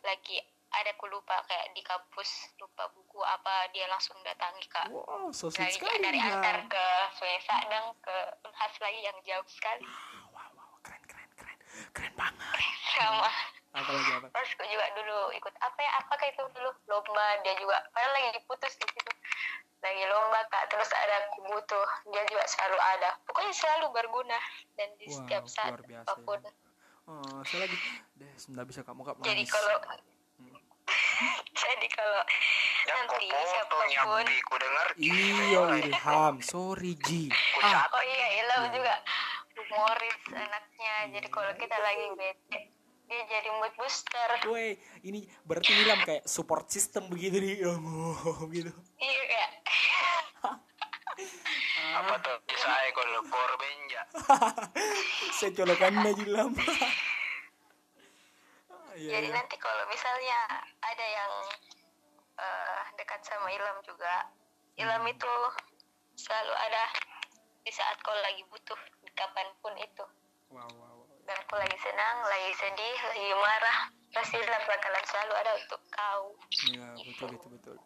lagi 0.00 0.38
ada 0.68 0.90
aku 0.92 1.06
lupa 1.06 1.34
kayak 1.44 1.72
di 1.72 1.80
kampus 1.80 2.28
lupa 2.56 2.86
buku 2.88 3.18
apa 3.20 3.70
dia 3.70 3.86
langsung 3.86 4.14
datangi 4.20 4.66
kak 4.68 4.86
Wow, 4.88 5.32
so 5.32 5.48
sweet 5.48 5.66
lagi 5.66 5.76
sekali 5.76 5.98
dari 6.00 6.18
Ilham. 6.18 6.36
antar 6.36 6.56
ke 6.68 6.84
Sungai 7.12 7.40
Sadang 7.40 7.86
ke 7.98 8.16
Unhas 8.44 8.74
lagi 8.76 9.00
yang 9.00 9.18
jauh 9.24 9.46
sekali 9.48 9.82
Wow, 10.28 10.50
wow, 10.52 10.70
keren, 10.80 11.02
keren, 11.04 11.30
keren, 11.32 11.58
keren 11.90 12.12
banget. 12.14 12.54
sama 12.92 13.30
Apa 13.76 13.90
lagi 13.92 14.10
apa? 14.16 14.26
terus 14.32 14.50
aku 14.56 14.64
juga 14.72 14.86
dulu 14.96 15.18
ikut 15.36 15.54
apa 15.60 15.78
ya? 15.84 15.90
Apakah 16.00 16.26
itu 16.32 16.42
dulu? 16.56 16.70
Lomba 16.88 17.26
dia 17.44 17.52
juga 17.60 17.76
padahal 17.92 18.12
lagi 18.16 18.28
diputus 18.40 18.72
di 18.80 18.86
situ. 18.88 19.12
Lagi 19.84 20.02
lomba 20.08 20.40
kak. 20.48 20.64
Terus 20.72 20.88
ada 20.96 21.14
aku 21.28 21.44
butuh. 21.44 21.88
Dia 22.08 22.22
juga 22.24 22.44
selalu 22.48 22.78
ada. 22.80 23.10
Pokoknya 23.28 23.52
selalu 23.52 23.86
berguna. 23.92 24.38
Dan 24.80 24.88
di 24.96 25.06
Wow, 25.12 25.16
setiap 25.20 25.44
saat 25.44 25.76
luar 25.76 25.84
biasa 25.84 26.08
apa 26.08 26.24
pun. 26.24 26.40
ya. 26.40 26.52
Oh, 27.06 27.38
saya 27.46 27.68
lagi 27.68 27.76
deh, 28.18 28.32
nggak 28.34 28.66
bisa 28.66 28.80
kamu 28.82 29.00
kak 29.06 29.14
jadi 29.22 29.44
manis. 29.46 29.52
kalau 29.52 29.76
Hmm. 30.36 30.52
jadi 31.64 31.86
kalau 31.96 32.20
nanti 32.86 33.24
siapa 33.30 33.72
pun 33.72 33.86
nyapi, 33.88 34.36
ku 34.44 34.54
dengar. 34.60 34.86
Iya 35.00 35.62
Ilham, 35.80 36.34
sorry 36.44 36.92
Ji. 37.08 37.32
Ah, 37.64 37.88
oh 37.88 38.04
iya 38.04 38.26
Ilham 38.44 38.62
juga 38.68 39.00
humoris 39.56 40.18
anaknya. 40.28 40.94
Jadi 41.14 41.28
kalau 41.30 41.52
kita 41.56 41.76
lagi 41.78 42.04
bete 42.18 42.58
dia 43.06 43.22
jadi 43.24 43.48
mood 43.54 43.70
booster 43.78 44.28
Woi, 44.46 44.74
ini 45.02 45.24
berarti 45.42 45.70
Ilham 45.72 46.02
kayak 46.02 46.26
support 46.26 46.66
system 46.66 47.06
begitu 47.06 47.38
nih, 47.38 47.62
oh, 47.66 48.46
gitu. 48.50 48.70
iya 48.98 49.22
kayak 49.24 49.50
Apa 51.96 52.14
tuh? 52.20 52.36
Saya 52.60 52.90
kalau 52.92 53.22
korban 53.24 53.76
ya. 53.88 54.02
Saya 55.32 55.50
colokannya 55.54 56.10
Ilham. 56.20 56.52
Ah, 58.68 58.92
Iya, 58.96 59.10
jadi 59.16 59.28
iya. 59.28 59.36
nanti 59.36 59.56
kalau 59.56 59.84
misalnya 59.86 60.38
ada 60.80 61.06
yang 61.06 61.32
eh, 62.36 62.82
dekat 62.96 63.20
sama 63.22 63.48
Ilham 63.48 63.78
juga 63.84 64.28
Ilham 64.76 65.04
Hmm. 65.04 65.12
itu 65.12 65.32
selalu 66.16 66.52
ada 66.52 66.84
di 67.60 67.72
saat 67.72 67.96
kau 68.00 68.12
lagi 68.14 68.40
butuh 68.48 68.76
kapan 69.12 69.48
pun 69.58 69.72
itu 69.76 70.04
wow, 70.48 70.64
wow. 70.64 70.85
Dan 71.26 71.38
kau 71.50 71.58
lagi 71.58 71.78
senang 71.82 72.16
lagi 72.22 72.50
sedih 72.54 72.98
lagi 73.02 73.28
marah. 73.34 73.78
Pasti 74.14 74.38
bakalan 74.40 75.04
selalu 75.04 75.32
ada 75.36 75.52
untuk 75.58 75.80
kau. 75.92 76.22
Iya, 76.72 76.88
betul 77.02 77.28
itu 77.36 77.46
betul. 77.52 77.76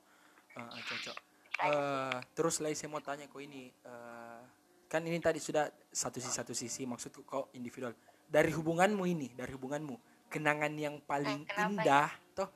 Ah, 0.54 0.68
ah, 0.68 0.80
cocok. 0.84 1.16
Eh, 1.60 2.16
terus 2.36 2.56
lagi 2.60 2.76
saya 2.76 2.88
mau 2.92 3.02
tanya 3.02 3.26
kau 3.26 3.40
ini 3.40 3.72
eh, 3.72 4.40
kan 4.86 5.02
ini 5.02 5.18
tadi 5.18 5.40
sudah 5.40 5.72
satu 5.90 6.20
sisi 6.20 6.32
satu 6.36 6.52
sisi. 6.52 6.84
Maksudku 6.84 7.24
kau 7.24 7.48
individual. 7.56 7.96
Dari 8.30 8.52
hubunganmu 8.54 9.02
ini 9.08 9.32
dari 9.34 9.50
hubunganmu 9.56 10.28
kenangan 10.30 10.70
yang 10.78 11.02
paling 11.02 11.42
Eh, 11.42 11.48
kenapa 11.50 11.66
indah 11.82 12.10
toh? 12.36 12.48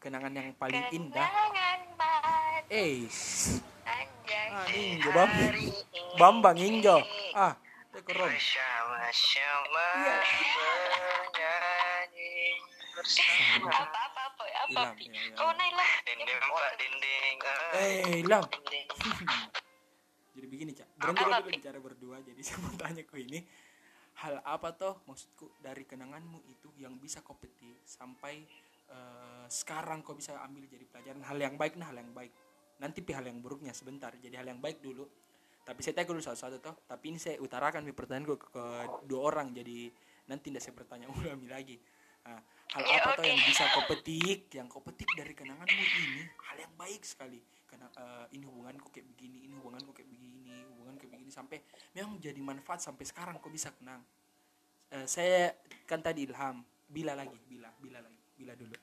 Kenangan 0.00 0.32
yang 0.32 0.56
paling 0.56 0.84
indah. 0.96 1.28
kenangan 1.28 1.80
banget 2.00 2.62
eh 2.70 3.04
ah 3.84 4.64
ninjo 4.70 5.10
bam 5.10 5.28
bambang. 6.16 6.56
ninjo 6.56 6.96
ah 7.34 7.52
Bersama-sama 7.90 9.86
Iya. 9.98 10.14
bernyanyi 11.34 12.34
bersama. 12.94 13.66
apa 13.66 13.98
apa 14.06 14.22
apa 14.30 14.94
kau 15.34 15.50
naik 15.58 15.74
lah. 15.74 15.90
Dinding 16.06 16.38
pak 16.38 16.72
dinding. 16.78 17.36
ah, 17.42 17.82
eh 17.82 18.22
dinding. 18.22 18.86
jadi 20.38 20.46
begini 20.46 20.70
cak. 20.70 20.86
Berhenti 21.02 21.22
Apa, 21.26 21.42
dulu 21.42 21.50
bicara 21.50 21.78
berdua 21.82 22.16
jadi 22.22 22.38
saya 22.46 22.62
mau 22.62 22.78
tanya 22.78 23.02
kau 23.02 23.18
ini 23.18 23.42
hal 24.22 24.38
apa 24.46 24.70
toh 24.78 25.02
maksudku 25.10 25.50
dari 25.58 25.82
kenanganmu 25.82 26.46
itu 26.46 26.70
yang 26.78 26.94
bisa 26.94 27.26
kau 27.26 27.34
petik 27.34 27.82
sampai 27.82 28.46
eh, 28.86 29.46
sekarang 29.50 30.06
kau 30.06 30.14
bisa 30.14 30.38
ambil 30.46 30.62
jadi 30.70 30.86
pelajaran? 30.86 31.26
Hal 31.26 31.42
yang 31.42 31.58
baik 31.58 31.74
nah 31.74 31.90
hal 31.90 31.98
yang 31.98 32.14
baik. 32.14 32.30
Nanti 32.78 33.02
hal 33.10 33.26
yang 33.26 33.42
buruknya 33.42 33.74
sebentar. 33.74 34.14
Jadi 34.14 34.38
hal 34.38 34.46
yang 34.46 34.62
baik 34.62 34.78
dulu 34.78 35.10
tapi 35.64 35.80
saya 35.84 36.02
dulu 36.02 36.18
satu-satu 36.18 36.56
toh 36.58 36.76
tapi 36.88 37.14
ini 37.14 37.18
saya 37.20 37.36
utarakan 37.38 37.86
pi 37.86 37.92
pertanyaan 37.94 38.26
ke, 38.34 38.36
ke 38.50 38.64
dua 39.06 39.20
orang 39.30 39.52
jadi 39.54 39.92
nanti 40.26 40.50
tidak 40.50 40.62
saya 40.62 40.74
bertanya 40.78 41.06
ulangi 41.16 41.48
lagi. 41.50 41.76
Nah, 42.20 42.36
hal 42.76 42.82
Ya, 42.86 43.00
apa 43.02 43.18
toh 43.18 43.24
oke. 43.24 43.30
yang 43.32 43.40
bisa 43.42 43.64
kau 43.72 43.84
petik 43.88 44.40
yang 44.54 44.66
kau 44.70 44.82
petik 44.84 45.08
dari 45.16 45.32
kenanganmu 45.34 45.84
ini 46.04 46.22
hal 46.50 46.56
yang 46.60 46.74
baik 46.78 47.02
sekali. 47.02 47.40
Karena 47.66 47.86
eh, 47.90 48.36
ini 48.38 48.44
hubunganku 48.46 48.90
kayak 48.92 49.06
begini 49.10 49.46
ini 49.46 49.54
hubunganku 49.58 49.90
kayak 49.96 50.10
begini 50.10 50.30
hubungan 50.70 50.94
kayak 50.98 51.12
begini 51.16 51.32
sampai 51.32 51.58
memang 51.94 52.18
jadi 52.18 52.40
manfaat 52.42 52.82
sampai 52.82 53.04
sekarang 53.06 53.38
kau 53.38 53.50
bisa 53.50 53.70
kenang. 53.74 54.02
Eh, 54.90 55.06
saya 55.06 55.54
kan 55.86 56.02
tadi 56.02 56.26
ilham 56.26 56.66
bila 56.90 57.14
lagi 57.14 57.38
bila 57.46 57.70
bila 57.78 58.02
lagi 58.02 58.20
bila 58.34 58.52
dulu. 58.58 58.74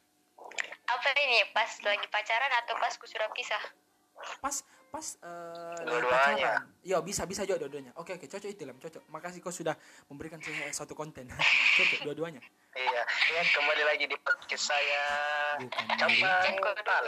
Apa 0.87 1.09
ini 1.19 1.43
pas 1.51 1.67
lagi 1.83 2.07
pacaran 2.07 2.51
atau 2.63 2.73
pas 2.79 2.93
ku 2.95 3.03
sudah 3.03 3.27
pisah? 3.35 3.59
Pas 4.39 4.63
pas 4.89 5.03
eh, 5.19 5.27
lagi 5.75 5.85
Dua-duanya. 5.85 6.33
pacaran 6.49 6.63
yo 6.81 6.97
bisa 7.01 7.23
bisa 7.23 7.43
juga 7.43 7.59
dua-duanya 7.59 7.91
oke 7.93 8.11
oke 8.11 8.25
cocok 8.25 8.47
itu 8.47 8.61
ilham 8.61 8.77
cocok 8.77 9.03
makasih 9.07 9.39
kau 9.39 9.51
sudah 9.51 9.75
memberikan 10.07 10.39
saya 10.39 10.71
satu 10.71 10.93
konten 10.93 11.27
cocok 11.77 11.99
dua-duanya 12.03 12.39
Iya, 12.73 13.01
ya 13.31 13.41
kembali 13.51 13.83
lagi 13.83 14.05
di 14.05 14.13
podcast 14.17 14.69
saya. 14.69 15.05
Bukan. 15.57 15.85
Cabang 15.97 16.21
Jangan 16.53 16.77
tal. 16.79 17.05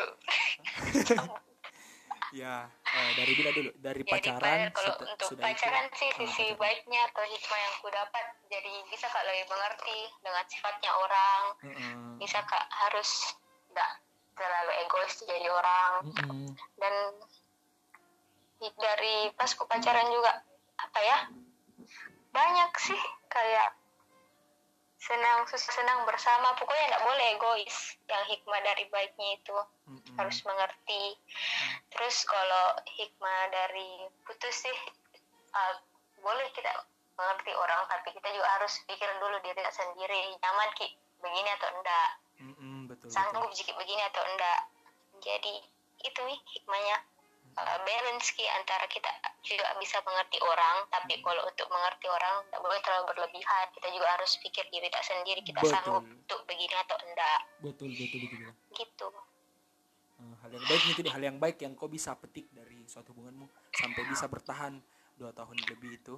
ya 2.31 2.65
eh, 2.69 3.11
dari 3.15 3.33
bila 3.33 3.49
dulu 3.49 3.69
dari 3.75 4.01
jadi 4.01 4.11
pacaran 4.11 4.57
pada- 4.59 4.69
kalau 4.71 4.89
seta- 4.91 5.05
untuk 5.07 5.27
sudah 5.27 5.43
itu 5.43 5.49
pacaran 5.51 5.85
sih 5.91 6.05
ah, 6.05 6.15
sisi 6.15 6.29
pacaran. 6.47 6.57
baiknya 6.59 6.99
atau 7.05 7.23
hikmah 7.23 7.59
yang 7.59 7.73
ku 7.75 7.87
dapat 7.91 8.25
jadi 8.47 8.73
bisa 8.87 9.05
kak 9.07 9.23
lebih 9.23 9.45
mengerti 9.47 9.99
dengan 10.19 10.45
sifatnya 10.45 10.91
orang 10.95 11.41
Heeh. 11.59 11.93
bisa 12.17 12.39
kak 12.43 12.65
harus 12.71 13.09
tidak 13.65 13.91
terlalu 14.31 14.71
egois 14.79 15.13
jadi 15.21 15.47
orang 15.49 15.91
Mm-mm. 16.07 16.47
dan 16.75 16.93
i- 17.19 17.38
dari 18.59 19.31
pas 19.39 19.51
ku 19.55 19.63
pacaran 19.63 20.07
juga 20.11 20.43
apa 20.79 20.99
ya 20.99 21.17
banyak 22.29 22.71
sih 22.79 23.01
kayak 23.31 23.73
senang 24.99 25.47
susah 25.47 25.73
senang 25.73 26.03
bersama. 26.03 26.53
Pokoknya 26.59 26.91
nggak 26.93 27.05
boleh 27.07 27.25
egois 27.39 27.95
yang 28.11 28.23
hikmah 28.27 28.59
dari 28.61 28.83
baiknya 28.91 29.39
itu. 29.39 29.57
Mm-mm. 29.89 30.15
harus 30.21 30.37
mengerti. 30.45 31.17
Terus 31.89 32.27
kalau 32.29 32.77
hikmah 32.85 33.39
dari 33.49 34.05
putus 34.27 34.53
sih 34.53 34.77
uh, 35.55 35.73
boleh 36.21 36.45
kita 36.53 36.69
mengerti 37.17 37.51
orang 37.57 37.89
tapi 37.89 38.13
kita 38.13 38.29
juga 38.31 38.47
harus 38.59 38.79
pikir 38.85 39.09
dulu 39.17 39.39
diri 39.41 39.59
sendiri 39.73 40.37
nyaman 40.39 40.69
ki 40.77 40.87
begini 41.23 41.49
atau 41.57 41.69
enggak. 41.73 42.09
Mm-mm, 42.39 42.75
betul 42.85 43.09
betul. 43.09 43.15
Sanggup 43.15 43.49
jika 43.55 43.73
begini 43.79 44.03
atau 44.13 44.21
enggak. 44.21 44.61
Jadi 45.19 45.55
itu 46.05 46.19
nih 46.21 46.39
hikmahnya 46.53 46.97
uh, 47.59 47.77
balance 47.83 48.31
ki 48.35 48.45
antara 48.47 48.87
kita 48.87 49.11
juga 49.43 49.75
bisa 49.79 49.99
mengerti 50.03 50.39
orang 50.43 50.87
tapi 50.87 51.19
kalau 51.19 51.43
untuk 51.43 51.67
mengerti 51.67 52.07
orang 52.07 52.43
tidak 52.47 52.61
boleh 52.63 52.79
terlalu 52.83 53.05
berlebihan. 53.15 53.65
Kita 53.75 53.87
juga 53.91 54.07
harus 54.15 54.31
pikir 54.39 54.65
diri 54.71 54.87
kita 54.87 55.01
sendiri 55.03 55.41
kita 55.43 55.61
Betul. 55.63 55.71
sanggup 55.75 56.03
untuk 56.07 56.39
begini 56.47 56.75
atau 56.79 56.97
enggak. 57.03 57.39
Betul 57.59 57.89
betul 57.91 58.19
betul 58.23 58.39
betul. 58.39 58.53
gitu. 58.75 59.07
Eh, 60.19 60.35
hal 60.43 60.51
yang 60.51 60.65
baik 60.67 60.83
itu 60.83 61.01
hal 61.07 61.23
yang 61.23 61.37
baik 61.39 61.57
yang 61.63 61.73
kau 61.79 61.87
bisa 61.87 62.11
petik 62.19 62.51
dari 62.51 62.83
suatu 62.91 63.15
hubunganmu 63.15 63.47
sampai 63.71 64.03
bisa 64.03 64.27
bertahan 64.27 64.75
dua 65.15 65.31
tahun 65.31 65.55
lebih 65.71 65.95
itu 65.95 66.15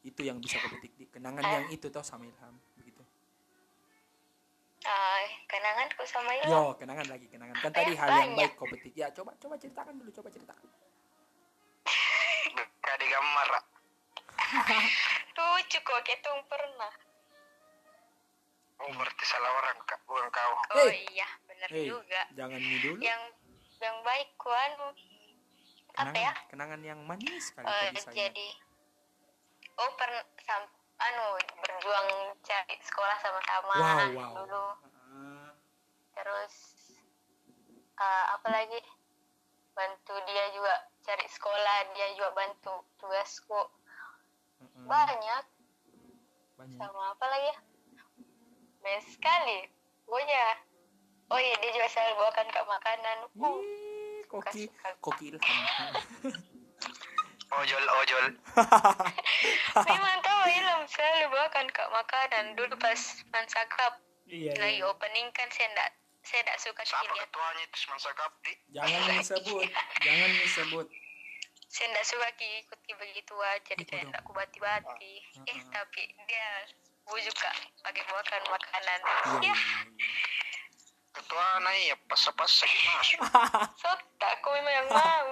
itu 0.00 0.20
yang 0.24 0.40
bisa 0.40 0.56
kau 0.64 0.72
petik 0.72 0.96
di 0.96 1.04
kenangan 1.12 1.44
yang 1.44 1.66
itu 1.68 1.92
toh 1.92 2.00
sama 2.00 2.24
Ilham 2.24 2.56
begitu 4.78 4.86
uh, 4.86 5.22
kenanganku 5.46 6.02
sama 6.06 6.30
Ilham 6.34 6.50
yo 6.50 6.62
kenangan 6.78 7.06
lagi 7.08 7.26
kenangan. 7.26 7.54
Kan 7.58 7.72
tadi 7.74 7.92
hal 7.94 8.08
yang 8.08 8.32
baik 8.34 8.52
kau 8.54 8.66
petik. 8.66 8.94
Ya 8.94 9.10
coba 9.10 9.34
coba 9.36 9.54
ceritakan 9.58 9.98
dulu 9.98 10.10
coba 10.12 10.28
ceritakan. 10.30 10.66
Gak 12.78 12.96
digambar 12.96 13.46
Ra. 13.48 13.60
lucu 15.38 15.78
kok 15.78 16.00
ketung 16.02 16.40
pernah. 16.46 16.92
Oh 18.78 18.90
berarti 18.94 19.24
salah 19.26 19.50
orang 19.52 19.76
kak. 19.84 19.98
Bukan 20.06 20.26
kau. 20.30 20.52
Oh 20.72 20.86
Hey. 20.86 21.02
iya 21.10 21.28
benar 21.44 21.68
hei 21.68 21.86
juga. 21.86 22.22
jangan 22.32 22.58
ini 22.58 22.76
dulu. 22.78 23.02
Yang 23.02 23.22
yang 23.78 23.96
baik 24.02 24.28
ku 24.34 24.50
anu 24.50 24.88
apa 25.98 26.14
kenangan 26.14 26.22
ya? 26.22 26.32
kenangan 26.46 26.80
yang 26.84 27.00
manis 27.02 27.50
kali 27.50 27.66
Eh, 27.66 27.70
kau 27.70 27.90
bisa 27.90 28.06
ingat. 28.06 28.14
jadi 28.14 28.48
oh 29.78 29.90
pernah 29.98 30.22
sam 30.42 30.62
anu 30.98 31.26
berjuang 31.62 32.08
cari 32.42 32.76
sekolah 32.82 33.16
sama-sama 33.22 33.74
wow 33.78 34.08
wow. 34.10 34.32
dulu. 34.42 34.66
Terus 36.14 36.54
eh, 37.98 38.24
apa 38.34 38.48
lagi? 38.50 38.82
Bantu 39.78 40.14
dia 40.26 40.44
juga 40.50 40.74
cari 41.06 41.26
sekolah 41.30 41.76
dia 41.94 42.06
juga 42.18 42.30
bantu 42.34 42.74
tugasku. 42.98 43.62
Banyak. 44.90 45.44
Banyak. 46.58 46.78
Sama 46.82 47.14
apa 47.14 47.26
lagi 47.30 47.46
ya? 47.46 47.58
Banyak 48.82 49.04
sekali. 49.06 49.58
Pokoknya 50.02 50.44
oh 51.30 51.38
iya 51.38 51.54
dia 51.62 51.70
juga 51.78 51.86
selalu 51.94 52.12
bawakan 52.26 52.46
kak 52.50 52.66
makanan. 52.66 53.18
Uh, 53.38 53.62
Ih, 53.62 54.22
koki 54.26 54.62
koki 54.98 55.24
Ilham 55.30 55.46
ojol 57.48 57.84
ojol. 58.04 58.24
Memang 59.88 60.18
tahu 60.20 60.42
Ilham 60.52 60.82
selalu 60.84 61.26
bawakan 61.32 61.66
kak 61.72 61.88
makanan. 61.90 62.44
Dulu 62.54 62.74
pas 62.76 63.00
mansakap 63.32 63.92
iya 64.28 64.52
lagi 64.60 64.80
iya. 64.80 64.84
opening 64.84 65.32
kan 65.32 65.48
saya 65.48 65.72
enggak 65.72 65.90
saya 66.20 66.44
enggak 66.44 66.60
suka 66.60 66.82
sih 66.84 66.92
siapa 66.92 67.08
lihat 67.16 67.32
ketuanya 67.32 67.62
itu 67.64 67.78
semasa 67.80 68.08
kapti 68.12 68.52
jangan 68.76 69.00
disebut 69.16 69.68
jangan 70.04 70.30
disebut. 70.44 70.86
Saya 71.68 71.86
enggak 71.92 72.06
suka 72.08 72.28
ki 72.36 72.48
ikut 72.64 72.80
ki 72.84 72.92
begitu 73.00 73.34
aja 73.40 73.72
jadi 73.72 73.84
dong. 73.84 74.12
enggak 74.12 74.22
ku 74.24 74.32
bati-bati 74.36 75.14
Ah, 75.40 75.48
eh 75.48 75.56
ah. 75.56 75.64
tapi 75.80 76.02
dia 76.28 76.48
bujuk 77.08 77.32
kak 77.32 77.54
pakai 77.80 78.02
bawakan 78.04 78.42
makanan. 78.52 79.00
Iya 79.00 79.16
ya. 79.16 79.32
iya, 79.40 79.56
iya. 79.56 79.56
ketua 81.18 81.46
naik 81.64 81.84
ya 81.90 81.96
pas-pas 82.06 82.52
masuk. 82.52 82.70
Sota 83.82 84.28
aku 84.38 84.48
memang 84.54 84.74
yang 84.76 84.88
mau. 84.92 85.28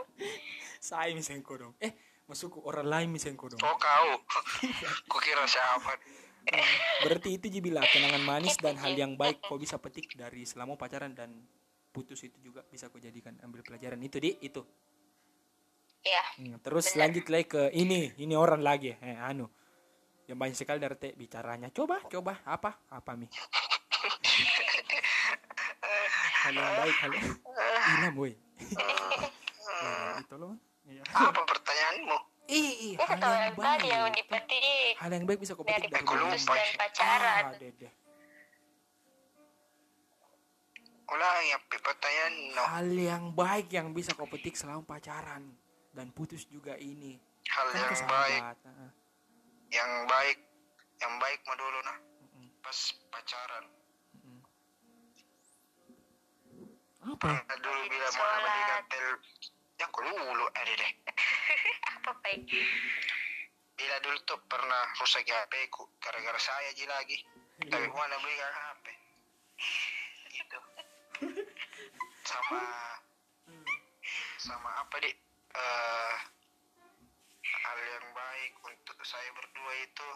Saya 0.82 1.12
misengko 1.14 1.54
dong. 1.60 1.74
Eh 1.78 1.92
masuk 2.26 2.58
orang 2.66 2.86
lain 2.90 3.08
misengko 3.14 3.46
dong 3.54 3.62
oh 3.62 3.76
kau. 3.78 4.10
Kau 5.10 5.20
kira 5.22 5.46
siapa? 5.46 5.94
Eh, 6.46 6.74
berarti 7.02 7.38
itu 7.38 7.46
Ji 7.50 7.58
bilang 7.58 7.82
kenangan 7.90 8.22
manis 8.22 8.54
dan 8.58 8.78
hal 8.78 8.94
yang 8.94 9.18
baik 9.18 9.42
kau 9.42 9.58
bisa 9.58 9.78
petik 9.82 10.14
dari 10.14 10.46
selama 10.46 10.78
pacaran 10.78 11.10
dan 11.14 11.42
putus 11.90 12.22
itu 12.22 12.38
juga 12.38 12.62
bisa 12.66 12.86
kau 12.86 13.02
jadikan 13.02 13.34
ambil 13.42 13.66
pelajaran. 13.66 13.98
Itu 14.02 14.18
di 14.22 14.38
itu. 14.42 14.62
Ya 16.06 16.22
Hmm, 16.38 16.62
terus 16.62 16.94
Benar. 16.94 17.10
lanjut 17.10 17.26
lagi 17.26 17.46
ke 17.50 17.62
ini 17.74 18.14
ini 18.22 18.34
orang 18.38 18.62
lagi. 18.62 18.94
Eh 19.02 19.18
anu 19.18 19.50
yang 20.30 20.38
banyak 20.38 20.54
sekali 20.54 20.78
dari 20.78 20.94
teh 20.98 21.14
bicaranya. 21.18 21.70
Coba 21.74 21.98
coba 22.06 22.38
apa? 22.46 22.78
Apa 22.90 23.18
mi? 23.18 23.26
Hal 26.46 26.54
yang 26.54 26.74
baik 26.78 26.96
hal 27.02 27.10
yang 27.10 27.26
Ilham 27.90 28.12
boy. 28.14 28.32
Ya, 29.76 30.24
itu 30.24 30.34
loh 30.40 30.56
Iya. 30.86 31.02
apa 31.02 31.42
pertanyaanmu? 31.42 32.18
Ih, 32.46 32.94
ih, 32.94 32.94
hal 32.94 33.18
yang 33.18 33.58
tadi 33.58 33.90
yang 33.90 34.06
baik. 34.06 34.22
dipetik 34.22 34.94
hal 35.02 35.10
yang 35.10 35.26
baik 35.26 35.38
bisa 35.42 35.58
kau 35.58 35.66
dari 35.66 35.90
petik 35.90 35.98
dari 35.98 36.06
putus 36.06 36.42
dan 36.46 36.68
pacaran. 36.78 37.42
Ah, 37.50 37.58
dede. 37.58 37.88
ulangi 41.06 41.50
apa 41.54 41.76
pertanyaan 41.82 42.34
no. 42.54 42.62
Hal 42.66 42.88
yang 42.94 43.24
baik 43.34 43.66
yang 43.74 43.90
bisa 43.90 44.14
kau 44.14 44.30
petik 44.30 44.54
selama 44.54 44.86
pacaran 44.86 45.42
dan 45.90 46.14
putus 46.14 46.46
juga 46.46 46.78
ini. 46.78 47.18
Hal 47.50 47.66
kan 47.74 47.78
yang 47.82 47.90
baik. 47.90 48.42
sahabat 48.42 48.58
ah, 48.70 48.90
yang 49.74 49.90
baik 50.06 50.38
yang 51.02 51.14
baik 51.18 51.38
mah 51.50 51.56
dulu 51.58 51.78
nah. 51.82 51.98
Mm-mm, 51.98 52.46
pas 52.62 52.78
pacaran. 53.10 53.64
Mm-mm. 54.22 54.38
apa? 57.10 57.26
Pernah 57.42 57.58
dulu 57.58 57.80
bila 57.90 58.08
mau. 58.14 58.26
Yang 59.76 59.90
dulu 59.92 60.46
ada 60.56 60.72
deh 60.72 60.92
apa 62.00 62.10
baik 62.24 62.48
bila 63.76 63.96
dulu 64.00 64.18
tuh 64.24 64.40
pernah 64.48 64.88
rusak 64.96 65.28
HP 65.28 65.68
ku 65.68 65.84
gara-gara 66.00 66.40
saya 66.40 66.72
aja 66.72 66.84
lagi. 66.88 67.20
Tapi 67.60 67.88
mana 67.92 68.16
beli 68.24 68.36
HP 68.40 68.86
gitu. 70.32 70.58
Sama 72.24 72.60
sama 74.40 74.70
apa 74.80 74.96
di 75.04 75.12
eh 75.56 76.16
hal 77.46 77.78
yang 77.80 78.08
baik 78.16 78.52
untuk 78.64 78.96
saya 79.04 79.28
berdua 79.36 79.72
itu 79.84 80.08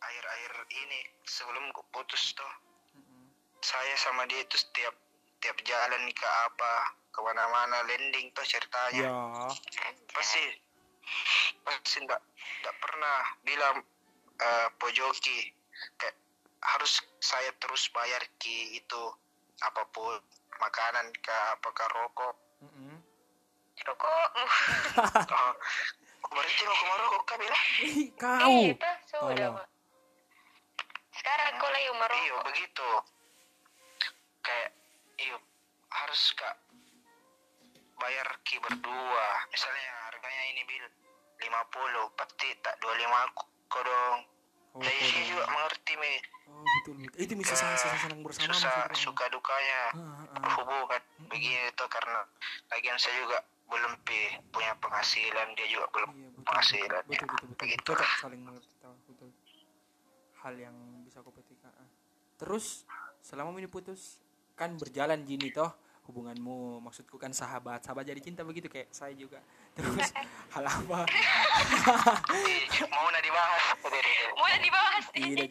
akhir-akhir 0.00 0.52
ini 0.72 1.00
sebelum 1.28 1.68
ku 1.72 1.84
putus 1.92 2.32
tuh. 2.32 2.54
Mm-mm. 2.96 3.26
saya 3.64 3.94
sama 3.98 4.28
dia 4.28 4.44
itu 4.44 4.56
setiap 4.60 4.94
tiap 5.40 5.56
jalan 5.66 6.04
ke 6.12 6.26
apa 6.48 6.74
ke 7.14 7.20
mana-mana 7.22 7.78
landing 7.86 8.26
tuh 8.34 8.42
ceritanya. 8.42 9.06
Ya. 9.06 9.46
Pasti 10.10 10.42
pasti 11.62 12.02
enggak 12.02 12.18
enggak 12.58 12.76
pernah 12.82 13.18
bilang 13.46 13.76
eh, 14.42 14.68
pojoki 14.82 15.54
kayak 15.94 16.16
harus 16.64 16.98
saya 17.22 17.54
terus 17.62 17.86
bayar 17.94 18.18
ki 18.42 18.82
itu 18.82 19.02
apa 19.62 19.86
pun 19.94 20.18
makanan 20.58 21.06
ke 21.22 21.36
apakah 21.54 21.86
rokok? 21.94 22.34
Oh, 26.24 26.32
berarti 26.32 26.62
rokok 26.64 26.86
marokok 26.88 27.22
kah 27.28 27.36
bilang 27.36 27.64
Ih, 27.84 28.08
kau. 28.16 28.48
Iya, 28.48 28.72
itu 28.72 28.90
sudah 29.12 29.36
Tolong. 29.36 29.54
Mak. 29.60 29.68
sekarang 31.12 31.46
aku 31.52 31.66
lagi 31.68 31.88
umur 31.92 32.10
iyo 32.16 32.36
begitu. 32.48 32.88
Kayak 34.40 34.70
iyo 35.20 35.36
harus 35.92 36.22
kak 36.32 36.63
bayar 37.96 38.28
ki 38.42 38.56
berdua 38.58 39.26
misalnya 39.48 39.90
harganya 40.06 40.42
ini 40.50 40.62
bil 40.64 40.84
50 41.36 41.50
pasti 42.14 42.48
tak 42.58 42.74
25 42.78 43.04
kok 43.34 43.48
dong 43.80 44.18
oh, 44.72 44.78
kau 44.78 44.80
dia 44.80 44.92
dong. 44.94 45.26
juga 45.26 45.44
mengerti 45.46 45.92
me 45.94 46.12
oh 46.46 46.62
betul 46.62 46.94
betul 47.00 47.18
itu 47.18 47.32
bisa 47.34 47.54
saya 47.54 47.74
saya 47.74 47.96
senang 47.98 48.20
bersama 48.20 48.50
susah 48.50 48.70
maksudnya. 48.86 49.02
suka 49.02 49.24
dukanya 49.28 49.80
Ah, 49.86 49.98
ah, 49.98 50.24
ah. 50.26 50.40
berhubungan 50.40 51.02
begini 51.28 51.68
tuh 51.72 51.88
karena 51.88 52.20
lagian 52.68 52.96
saya 52.96 53.14
juga 53.18 53.38
belum 53.64 53.92
pi 54.02 54.18
punya 54.48 54.72
penghasilan 54.76 55.46
dia 55.54 55.66
juga 55.66 55.86
belum 55.90 56.10
Iya, 56.12 56.28
betul, 56.30 56.44
penghasilan 56.44 57.02
betul, 57.02 57.08
betul, 57.08 57.26
betul, 57.26 57.46
betul. 57.46 57.58
begitu 57.58 57.82
Cocok 57.88 58.10
saling 58.18 58.42
mengerti 58.42 58.74
tahu, 58.76 58.94
betul. 59.08 59.30
Hal 60.36 60.54
yang 60.54 60.76
bisa 61.02 61.18
aku 61.18 61.30
petik. 61.32 61.56
ah. 61.64 61.88
Terus 62.36 62.84
selama 63.18 63.54
ini 63.54 63.66
putus 63.66 64.20
kan 64.52 64.76
berjalan 64.76 65.24
gini 65.24 65.48
toh 65.50 65.72
hubunganmu 66.04 66.84
maksudku 66.84 67.16
kan 67.16 67.32
sahabat 67.32 67.80
sahabat 67.80 68.04
jadi 68.04 68.20
cinta 68.20 68.44
begitu 68.44 68.68
kayak 68.68 68.92
saya 68.92 69.16
juga. 69.16 69.40
Terus 69.76 70.12
hal 70.52 70.64
apa? 70.68 71.08
Mau 72.92 73.08
jadi 73.10 73.30
ngapa 73.32 73.56
ku 73.80 73.88
telepon 73.88 73.90
jadi? 73.90 74.12
lagi 74.44 74.68
Iya. 75.14 75.46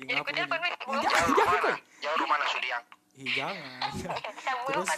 jauh 1.03 1.03
Jangan, 1.03 1.45
mana 1.45 1.59
Kak. 1.59 1.77
jauh 2.01 2.17
rumah 2.21 2.37
mana 2.37 2.45
sudiang. 2.49 2.83
Ih, 3.13 3.29
jangan 3.37 3.93
terus 4.65 4.89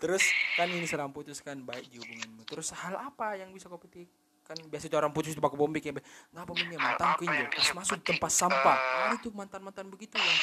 terus 0.00 0.24
kan 0.56 0.68
ini 0.72 0.88
serang 0.88 1.12
putus 1.12 1.44
kan 1.44 1.60
baik 1.60 1.84
di 1.92 2.00
hubunganmu. 2.00 2.48
Terus 2.48 2.72
hal 2.72 2.96
apa 2.96 3.36
yang 3.36 3.52
bisa 3.52 3.68
kau 3.68 3.76
petik 3.76 4.08
kan 4.44 4.56
biasa 4.68 4.92
orang 4.92 5.08
putus 5.16 5.32
di 5.32 5.40
baku 5.40 5.56
bombe 5.56 5.80
kayak 5.80 6.04
ngapa 6.36 6.52
punya 6.52 6.76
mantan 6.76 7.16
kinjo 7.16 7.32
yang 7.32 7.48
pas 7.48 7.68
masuk 7.80 7.98
tempat 8.04 8.28
sampah. 8.30 8.76
Eh, 8.76 9.04
ada 9.08 9.16
tuh. 9.24 9.32
mantan 9.32 9.60
mantan 9.64 9.88
begitu 9.88 10.20
kita. 10.20 10.36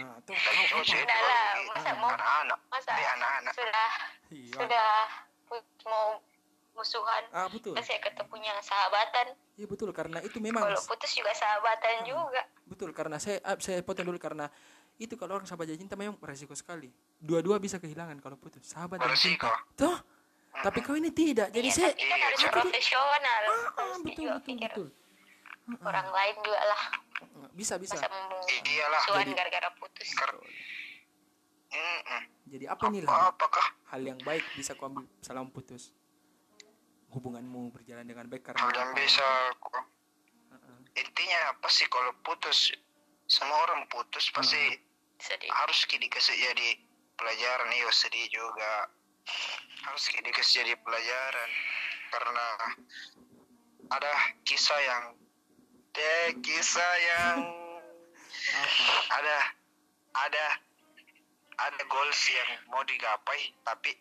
nah, 0.00 0.16
tuh 0.24 0.32
kau 0.32 0.80
lah, 0.80 1.48
masa 1.68 1.90
mau 2.00 2.08
anak-anak. 2.08 2.58
Masa 2.72 2.90
anak-anak. 2.96 3.52
sudah 3.52 3.88
Iya. 4.32 4.56
sudah 4.56 4.90
mau 5.84 6.06
musuhan. 6.74 7.22
Ah 7.30 7.46
betul. 7.52 7.76
Masih 7.76 8.00
ketemunya 8.00 8.56
sahabatan. 8.64 9.36
Iya 9.54 9.66
betul. 9.68 9.92
Karena 9.92 10.18
itu 10.24 10.40
memang 10.42 10.64
kalau 10.64 10.80
putus 10.88 11.12
juga 11.14 11.30
sahabatan 11.36 12.02
Ah. 12.02 12.06
juga. 12.08 12.42
betul. 12.66 12.90
Karena 12.96 13.16
saya 13.20 13.38
ah, 13.46 13.54
saya 13.60 13.84
potong 13.84 14.08
dulu. 14.10 14.18
Karena 14.18 14.48
itu 14.98 15.14
kalau 15.14 15.38
orang 15.38 15.46
sahabat 15.46 15.70
jatuh 15.70 15.80
cinta 15.84 15.94
memang 15.94 16.16
resiko 16.24 16.56
sekali. 16.56 16.90
Dua-dua 17.20 17.60
bisa 17.60 17.78
kehilangan 17.78 18.18
kalau 18.18 18.34
putus. 18.40 18.64
Sahabat 18.66 18.98
dan 18.98 19.14
cinta 19.14 19.52
tuh 19.76 19.94
tapi 20.56 20.78
kau 20.80 20.94
ini 20.94 21.10
tidak. 21.10 21.50
Jadi 21.50 21.66
Iya, 21.66 21.74
saya 21.74 21.90
tapi 21.90 22.04
kan 22.04 22.18
harus 22.20 22.40
jadi- 22.40 22.54
profesional 22.54 23.40
ah, 23.42 23.62
harus 23.74 23.98
betul 24.00 24.14
juga 24.14 24.32
betul 24.32 24.46
pikir 24.46 24.70
betul. 24.70 24.88
orang 25.82 26.08
lain 26.08 26.34
juga 26.38 26.60
lah 26.62 26.82
bisa. 27.50 27.74
Bisa 27.76 27.96
masa 27.96 28.08
Iyalah. 28.62 29.02
Jadi- 29.16 29.34
gara-gara 29.34 29.70
putus. 29.74 30.08
Jadi 32.44 32.64
apa 32.64 32.84
nih 32.86 33.02
lah 33.02 33.28
apakah? 33.28 33.66
Hal 33.88 34.02
yang 34.04 34.20
baik 34.20 34.44
bisa 34.54 34.74
kau 34.74 34.86
ambil 34.86 35.06
salam 35.20 35.50
putus. 35.50 35.90
Hubunganmu 37.10 37.70
berjalan 37.70 38.04
dengan 38.04 38.26
baik 38.26 38.42
karena 38.44 38.58
hal 38.60 38.70
yang 38.72 38.90
apa? 38.90 38.98
bisa 39.00 39.26
ku- 39.56 39.74
Heeh. 40.50 40.78
intinya 40.96 41.40
apa 41.50 41.68
sih 41.68 41.86
kalau 41.86 42.10
putus? 42.20 42.74
Semua 43.24 43.56
orang 43.64 43.86
putus 43.86 44.28
pasti 44.30 44.78
sedih. 45.16 45.48
harus 45.48 45.78
dikasih 45.84 46.34
jadi 46.36 46.68
pelajaran. 47.14 47.70
Iyo 47.72 47.90
sedih 47.90 48.26
juga 48.28 48.90
harus 49.84 50.04
dikasih 50.08 50.64
jadi 50.64 50.74
pelajaran 50.80 51.50
karena 52.08 52.46
ada 53.92 54.12
kisah 54.48 54.80
yang 54.80 55.04
deh 55.94 56.26
kisah 56.40 56.94
yang 56.98 57.38
apa 58.54 58.86
ada 59.20 59.38
ada 60.14 60.46
ada 61.54 61.82
goals 61.86 62.20
yang 62.32 62.50
mau 62.72 62.82
digapai 62.82 63.54
tapi 63.62 63.94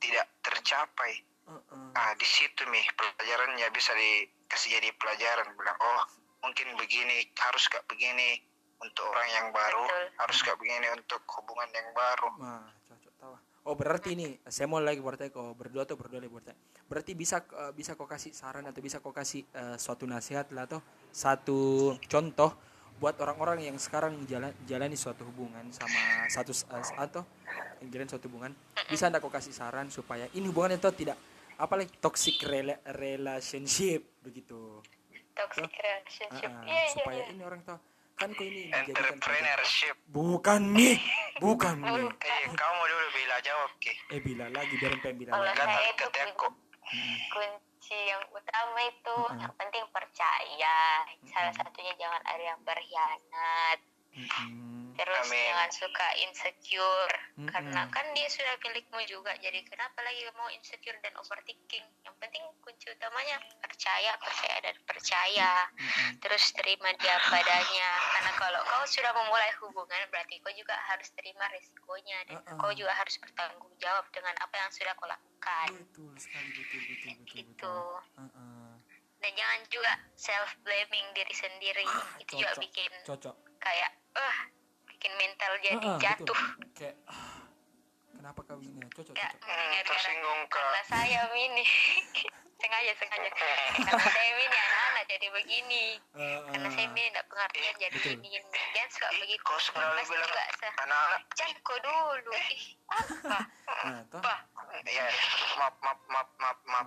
tidak 0.00 0.26
tercapai 0.42 1.22
Heeh. 1.46 1.86
ah 1.94 2.12
di 2.16 2.26
situ 2.26 2.62
nih 2.66 2.86
pelajarannya 2.96 3.68
bisa 3.70 3.92
dikasih 3.94 4.80
jadi 4.80 4.90
pelajaran 4.96 5.52
bilang 5.54 5.78
oh 5.78 6.02
mungkin 6.40 6.72
begini 6.80 7.28
harus 7.36 7.68
gak 7.68 7.84
begini 7.86 8.40
untuk 8.80 9.04
orang 9.12 9.28
yang 9.28 9.46
baru 9.52 9.84
Betul. 9.84 10.04
harus 10.24 10.38
gak 10.40 10.56
begini 10.56 10.88
untuk 10.96 11.20
hubungan 11.36 11.68
yang 11.68 11.88
baru. 11.92 12.28
Oh 13.68 13.76
berarti 13.76 14.16
ini 14.16 14.40
saya 14.48 14.64
mau 14.64 14.80
lagi 14.80 15.04
bertanya 15.04 15.28
kau 15.30 15.52
berdua 15.52 15.84
tuh 15.84 16.00
berdua 16.00 16.16
lagi 16.16 16.32
bertanya. 16.32 16.56
Berarti 16.88 17.12
bisa 17.12 17.44
eh, 17.44 17.72
bisa 17.76 17.92
kau 17.92 18.08
kasih 18.08 18.32
saran 18.32 18.64
atau 18.64 18.80
bisa 18.80 19.04
kau 19.04 19.12
kasih 19.12 19.44
eh, 19.52 19.76
suatu 19.76 20.08
nasihat 20.08 20.48
lah 20.56 20.64
atau 20.64 20.80
satu 21.12 21.92
contoh 22.08 22.56
buat 23.00 23.16
orang-orang 23.20 23.64
yang 23.64 23.76
sekarang 23.80 24.16
jalan 24.28 24.52
jalani 24.64 24.96
suatu 24.96 25.24
hubungan 25.28 25.68
sama 25.72 26.28
satu 26.28 26.52
eh, 26.52 26.84
atau 27.00 27.22
yang 27.84 27.88
jalan 27.92 28.08
suatu 28.08 28.28
hubungan 28.28 28.52
bisa 28.88 29.08
anda 29.08 29.20
kau 29.20 29.32
kasih 29.32 29.52
saran 29.52 29.88
supaya 29.88 30.28
ini 30.32 30.48
hubungan 30.48 30.76
itu 30.76 30.88
tidak 30.96 31.16
apalagi 31.56 31.92
toxic 32.00 32.40
rela- 32.44 32.80
relationship 32.96 34.04
begitu. 34.20 34.80
toxic 35.32 35.68
relationship 35.72 36.48
Ah, 36.52 36.60
ah, 36.60 36.64
iya 36.68 36.80
iya 36.80 36.92
supaya 36.92 37.20
iya 37.24 37.32
ini 37.32 37.42
orang 37.44 37.60
tahu 37.64 37.78
kan 38.20 38.28
kau 38.36 38.44
ini 38.44 38.68
entrepreneurship. 38.68 39.96
Bukan 40.12 40.60
mi. 40.68 41.00
Bukan 41.40 41.80
mi. 41.80 42.04
Eh 42.04 42.44
kamu 42.52 42.82
dulu 42.84 43.06
bila 43.16 43.36
jawab 43.40 43.70
ki. 43.80 43.92
Eh 44.12 44.20
bila 44.20 44.44
lagi 44.52 44.74
biar 44.76 44.92
pengen 45.00 45.16
bila 45.24 45.30
Kalau 45.32 45.48
lagi. 45.48 45.56
kan 45.56 45.68
saya 45.72 45.88
itu 45.88 46.04
keteko 46.12 46.48
kunci 47.32 47.98
yang 48.12 48.22
utama 48.28 48.80
itu 48.84 49.16
Mm-mm. 49.24 49.40
yang 49.40 49.54
penting 49.56 49.84
percaya. 49.88 50.78
Salah 51.32 51.54
satunya 51.56 51.96
jangan 51.96 52.20
ada 52.28 52.42
yang 52.44 52.60
berkhianat. 52.60 53.78
Mm-mm. 54.12 54.79
Terus 55.00 55.32
Amin. 55.32 55.40
jangan 55.48 55.70
suka 55.72 56.08
insecure 56.20 57.14
Mm-mm. 57.40 57.48
karena 57.48 57.88
kan 57.88 58.04
dia 58.12 58.28
sudah 58.28 58.52
milikmu 58.60 59.00
juga 59.08 59.32
jadi 59.40 59.64
kenapa 59.64 59.96
lagi 60.04 60.28
mau 60.36 60.52
insecure 60.52 61.00
dan 61.00 61.16
overthinking 61.16 61.88
yang 62.04 62.12
penting 62.20 62.44
kunci 62.60 62.92
utamanya 62.92 63.40
percaya 63.64 64.12
percaya 64.20 64.60
dan 64.60 64.76
percaya 64.84 65.52
Mm-mm. 65.72 66.20
terus 66.20 66.52
terima 66.52 66.92
dia 67.00 67.16
padanya 67.32 67.88
karena 68.12 68.32
kalau 68.36 68.60
kau 68.60 68.84
sudah 68.84 69.08
memulai 69.16 69.48
hubungan 69.64 70.04
berarti 70.12 70.36
kau 70.44 70.52
juga 70.52 70.76
harus 70.92 71.08
terima 71.16 71.48
resikonya 71.48 72.20
dan 72.28 72.36
Uh-uh. 72.44 72.60
kau 72.60 72.72
juga 72.76 72.92
harus 72.92 73.16
bertanggung 73.24 73.72
jawab 73.80 74.04
dengan 74.12 74.36
apa 74.36 74.52
yang 74.52 74.68
sudah 74.68 74.92
kau 75.00 75.08
lakukan 75.08 75.68
betul 75.80 76.12
sekali 76.20 76.48
betul 76.52 76.80
betul 76.84 76.92
betul 76.92 77.24
gitu 77.32 77.48
betul 77.56 77.88
Heeh. 78.20 78.70
dan 79.24 79.30
jangan 79.32 79.60
juga 79.72 79.92
self 80.12 80.50
blaming 80.60 81.08
diri 81.16 81.32
sendiri 81.32 81.88
itu 82.20 82.36
juga 82.36 82.52
cocok. 82.52 82.64
bikin 82.68 82.92
cocok 83.08 83.36
kayak 83.64 83.96
eh 84.12 84.59
bikin 85.00 85.16
mental 85.16 85.52
jadi 85.64 85.80
betul. 85.80 85.96
jatuh. 85.96 86.40
Kayak 86.76 86.96
ah, 87.08 87.40
kenapa 88.12 88.40
kau 88.44 88.60
ini 88.60 88.84
cocok 88.92 89.16
ya 89.16 89.32
cocok. 89.32 89.48
Hmm, 89.48 89.80
tersinggung 89.88 90.40
karena 90.52 90.80
saya 90.84 91.20
ini 91.40 91.64
sengaja 92.60 92.92
sengaja. 93.00 93.28
Karena 93.32 93.96
saya 93.96 94.30
ini 94.36 94.56
anak-anak 94.60 95.04
jadi 95.08 95.26
begini. 95.32 95.84
Karena 96.52 96.68
saya 96.68 96.84
ini 96.84 97.00
tidak 97.08 97.24
pengertian 97.32 97.74
jadi 97.80 97.96
Betul. 97.96 98.12
ini 98.20 98.28
jangan 98.76 98.90
suka 98.92 99.08
Ih, 99.08 99.18
begitu. 99.24 99.40
kau 99.40 99.56
Pasti 99.56 100.12
bilang 100.12 100.32
anak-anak. 100.84 101.20
Jangan 101.32 101.56
kau 101.64 101.78
dulu. 101.80 102.32
Ih 102.36 102.64
apa? 102.92 103.38
Nah 103.88 104.00
apa? 104.04 104.34
Ya 104.84 105.08
maaf 105.56 105.74
maaf 105.80 106.00
maaf 106.12 106.28
maaf 106.36 106.58
maaf. 106.68 106.86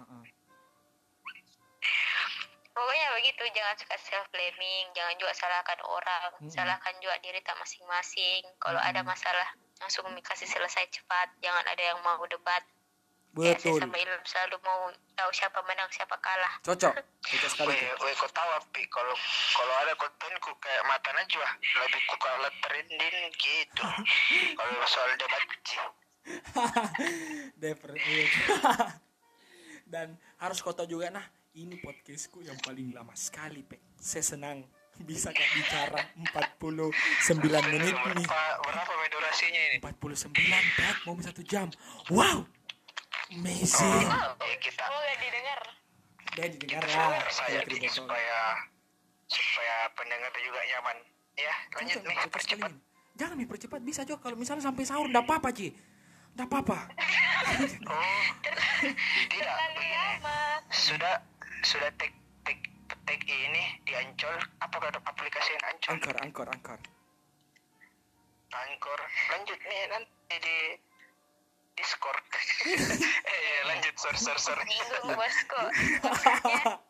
Pokoknya 2.73 3.07
begitu 3.17 3.43
jangan 3.53 3.75
suka 3.77 3.95
self 4.01 4.25
blaming 4.33 4.85
jangan 4.97 5.15
juga 5.21 5.33
salahkan 5.37 5.79
orang 5.85 6.29
Mm-mm. 6.41 6.51
salahkan 6.51 6.93
juga 6.99 7.15
diri 7.21 7.39
tak 7.45 7.57
masing-masing. 7.61 8.41
Kalau 8.59 8.81
ada 8.81 9.01
Mm-mm. 9.01 9.13
masalah 9.13 9.47
langsung 9.79 10.05
kasih 10.25 10.49
selesai 10.49 10.89
cepat 10.89 11.29
jangan 11.39 11.63
ada 11.69 11.83
yang 11.83 11.99
mau 12.01 12.21
debat. 12.25 12.61
Ya 13.33 13.57
saya 13.57 13.73
betul. 13.73 13.89
sama 13.89 13.97
Ilham 13.97 14.21
selalu 14.29 14.57
mau 14.61 14.93
tahu 15.17 15.31
siapa 15.33 15.57
menang 15.65 15.89
siapa 15.89 16.13
kalah. 16.21 16.53
Cocok. 16.61 16.93
Cocok 17.33 17.49
sekali 17.49 17.73
Weh, 17.73 17.81
tuh. 17.81 18.05
weh, 18.05 18.13
kau 18.13 18.29
tahu 18.29 18.49
api 18.61 18.83
kalau 18.93 19.15
kalau 19.57 19.73
ada 19.81 19.93
kontenku 19.97 20.53
kayak 20.61 20.85
mata 20.85 21.09
najwa. 21.17 21.49
Lebih 21.57 22.01
ku 22.05 22.15
kalah 22.21 22.53
trending 22.61 23.17
gitu. 23.41 23.85
kalau 24.61 24.85
soal 24.85 25.09
debat 25.17 25.41
Definitely. 27.63 28.27
dan 29.83 30.15
harus 30.39 30.59
tahu 30.63 30.87
juga 30.87 31.11
nah 31.11 31.25
ini 31.53 31.77
podcastku 31.77 32.41
yang 32.41 32.57
paling 32.65 32.97
lama 32.97 33.13
sekali 33.13 33.61
pek 33.61 33.77
saya 34.01 34.25
senang 34.25 34.65
bisa 35.05 35.29
kak 35.29 35.45
bicara 35.53 36.01
49 36.33 36.89
menit 37.69 37.93
nih. 37.93 38.25
berapa 38.25 38.57
berapa 38.65 39.05
durasinya 39.13 39.61
ini? 39.69 39.77
49 39.77 40.33
pek 40.49 40.95
mau 41.05 41.13
satu 41.21 41.45
jam. 41.45 41.69
Wow! 42.09 42.49
Amazing. 43.37 44.05
Ya 44.41 44.55
kita 44.61 44.81
semoga 44.81 45.13
didengar. 45.21 45.59
Dan 46.33 46.49
didengar 46.57 46.83
lah. 46.89 47.21
Saya 47.29 47.61
supaya 47.89 48.37
supaya 49.29 49.75
pendengar 49.93 50.33
juga 50.41 50.61
nyaman. 50.73 50.97
Ya 51.37 51.53
lanjut 51.77 52.01
nih 52.01 52.17
percepat. 52.33 52.71
jangan 53.13 53.35
nih 53.37 53.49
percepat 53.49 53.81
bisa 53.85 54.01
juga 54.05 54.25
kalau 54.25 54.37
misalnya 54.41 54.65
sampai 54.65 54.89
sahur 54.89 55.05
enggak 55.05 55.25
apa-apa 55.25 55.49
Ci. 55.53 55.69
Enggak 56.33 56.47
apa-apa. 56.49 56.77
Oh 57.83 58.25
tidak. 59.29 59.55
Lama 60.23 60.37
Sudah 60.71 61.15
sudah 61.63 61.87
tek 61.95 62.11
tek 62.43 62.59
tek 63.07 63.21
ini 63.23 63.79
di 63.87 63.95
Ancol. 63.95 64.35
Apa 64.59 64.75
ada 64.83 64.99
aplikasi 65.07 65.55
yang 65.55 65.63
Ancol? 65.71 65.91
angkor 65.95 66.15
angkor 66.19 66.47
angkor 66.51 66.79
Anchor. 68.53 68.99
Lanjut 69.33 69.57
nih 69.65 69.81
nanti 69.89 70.35
di 70.43 70.57
Discord. 71.73 72.21
eh 72.69 73.41
ya, 73.41 73.61
lanjut 73.65 73.97
sor 73.97 74.13
sor 74.13 74.37
sor. 74.37 74.59
minggu 74.61 75.09
bosku 75.17 75.61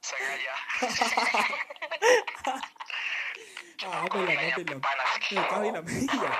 Sengaja. 0.03 0.55
ah 3.87 4.05
apa 4.05 4.17
lah 4.21 4.33
apa 4.33 4.61
lah 4.61 4.79
Panas. 4.79 5.09
Eh, 5.33 5.45
kau 5.49 5.59
ini 5.65 5.71
lah 5.73 5.83
iya. 6.17 6.31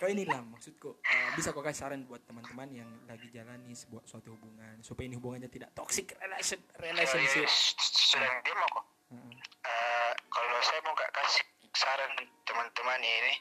Kau 0.00 0.08
ini 0.08 0.24
lah 0.26 0.40
maksudku. 0.42 0.90
Eh, 1.04 1.28
bisa 1.38 1.54
kau 1.54 1.62
kasih 1.62 1.86
saran 1.86 2.02
buat 2.08 2.22
teman-teman 2.26 2.68
yang 2.74 2.90
lagi 3.06 3.30
jalani 3.30 3.72
sebuah 3.72 4.02
suatu 4.04 4.34
hubungan 4.34 4.82
supaya 4.82 5.06
ini 5.06 5.16
hubungannya 5.16 5.50
tidak 5.50 5.70
toxic 5.76 6.16
relation 6.18 6.60
relationship. 6.82 7.46
Sudah 7.48 8.42
dia 8.42 8.54
mau 8.58 8.68
kok. 8.70 8.84
Eh, 9.10 10.12
kalau 10.30 10.58
saya 10.62 10.80
mau 10.86 10.94
gak 10.94 11.12
kasih 11.14 11.44
saran 11.74 12.12
teman-teman 12.46 13.00
ini, 13.02 13.34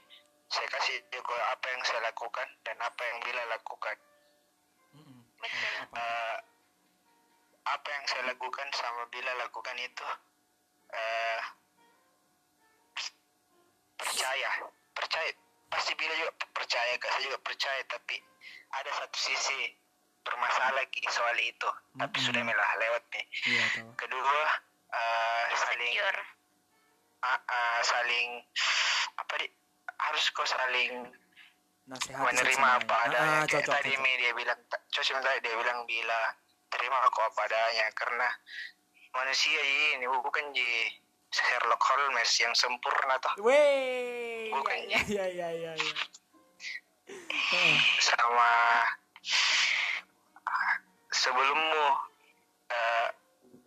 saya 0.50 0.68
kasih 0.70 0.98
juga 1.10 1.38
apa 1.54 1.66
yang 1.70 1.82
saya 1.86 2.02
lakukan 2.06 2.48
dan 2.66 2.78
apa 2.82 3.02
yang 3.06 3.18
bila 3.26 3.44
lakukan. 3.54 3.96
Betul 5.40 5.72
apa? 5.88 5.96
Eh, 5.98 6.38
apa 7.70 7.88
yang 7.94 8.06
saya 8.10 8.24
lakukan 8.34 8.68
sama 8.74 9.06
bila 9.14 9.32
lakukan 9.46 9.78
itu 9.78 10.08
eh 10.90 11.42
percaya. 14.00 14.52
Percaya. 14.96 15.32
Pasti 15.70 15.92
bila 16.00 16.14
juga 16.16 16.32
percaya 16.56 16.94
kak. 16.98 17.10
Saya 17.14 17.24
juga 17.28 17.40
percaya 17.44 17.82
tapi 17.92 18.16
ada 18.74 18.90
satu 18.96 19.18
sisi 19.20 19.76
bermasalah 20.24 20.86
soal 21.12 21.38
itu. 21.38 21.70
Tapi 22.00 22.18
Mm-mm. 22.18 22.28
sudah 22.32 22.42
melah 22.42 22.72
lewat 22.80 23.04
nih. 23.14 23.26
Iya 23.46 23.64
tahu 23.76 23.90
kedua 24.00 24.42
eh, 24.90 25.44
saling 25.54 25.94
ah, 27.22 27.40
ah, 27.40 27.80
saling 27.84 28.28
apa 29.20 29.34
di 29.44 29.48
harus 30.00 30.24
kau 30.32 30.48
saling 30.48 31.12
nasihat 31.90 32.22
menerima 32.22 32.56
sama 32.56 32.78
apa 32.80 32.96
adanya. 33.10 33.20
Ah, 33.20 33.44
Kayak 33.46 33.66
cocok, 33.68 33.74
tadi 33.76 33.92
cocok. 33.94 34.18
Dia 34.22 34.32
bilang 34.34 34.60
cocok 34.70 35.18
tadi 35.22 35.40
dia 35.44 35.56
bilang 35.58 35.80
bila 35.90 36.20
terima 36.70 36.98
kok 37.10 37.26
apa 37.36 37.42
adanya. 37.50 37.86
Karena 37.98 38.28
manusia 39.14 39.62
ini 39.98 40.06
bukan 40.06 40.46
di 40.54 40.70
Sherlock 41.30 41.82
Holmes 41.82 42.32
yang 42.42 42.54
sempurna 42.58 43.16
toh. 43.22 43.34
Weh, 43.46 44.50
Bukan, 44.50 44.78
ya 44.90 45.02
ya 45.06 45.26
ya 45.30 45.50
ya. 45.54 45.72
ya. 45.78 45.94
Sama 48.10 48.52
sebelummu 51.14 51.86
eh, 52.70 53.08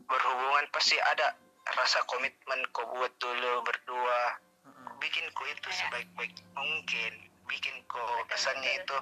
berhubungan 0.06 0.66
pasti 0.74 0.98
ada 0.98 1.38
rasa 1.78 2.02
komitmen 2.10 2.58
kau 2.74 2.86
buat 2.90 3.12
dulu 3.22 3.62
berdua. 3.62 4.20
Bikin 4.98 5.26
kau 5.34 5.46
itu 5.46 5.68
sebaik-baik 5.70 6.34
mungkin. 6.54 7.12
Bikin 7.46 7.74
Betul, 7.84 8.24
kesannya 8.32 8.80
itu 8.80 8.96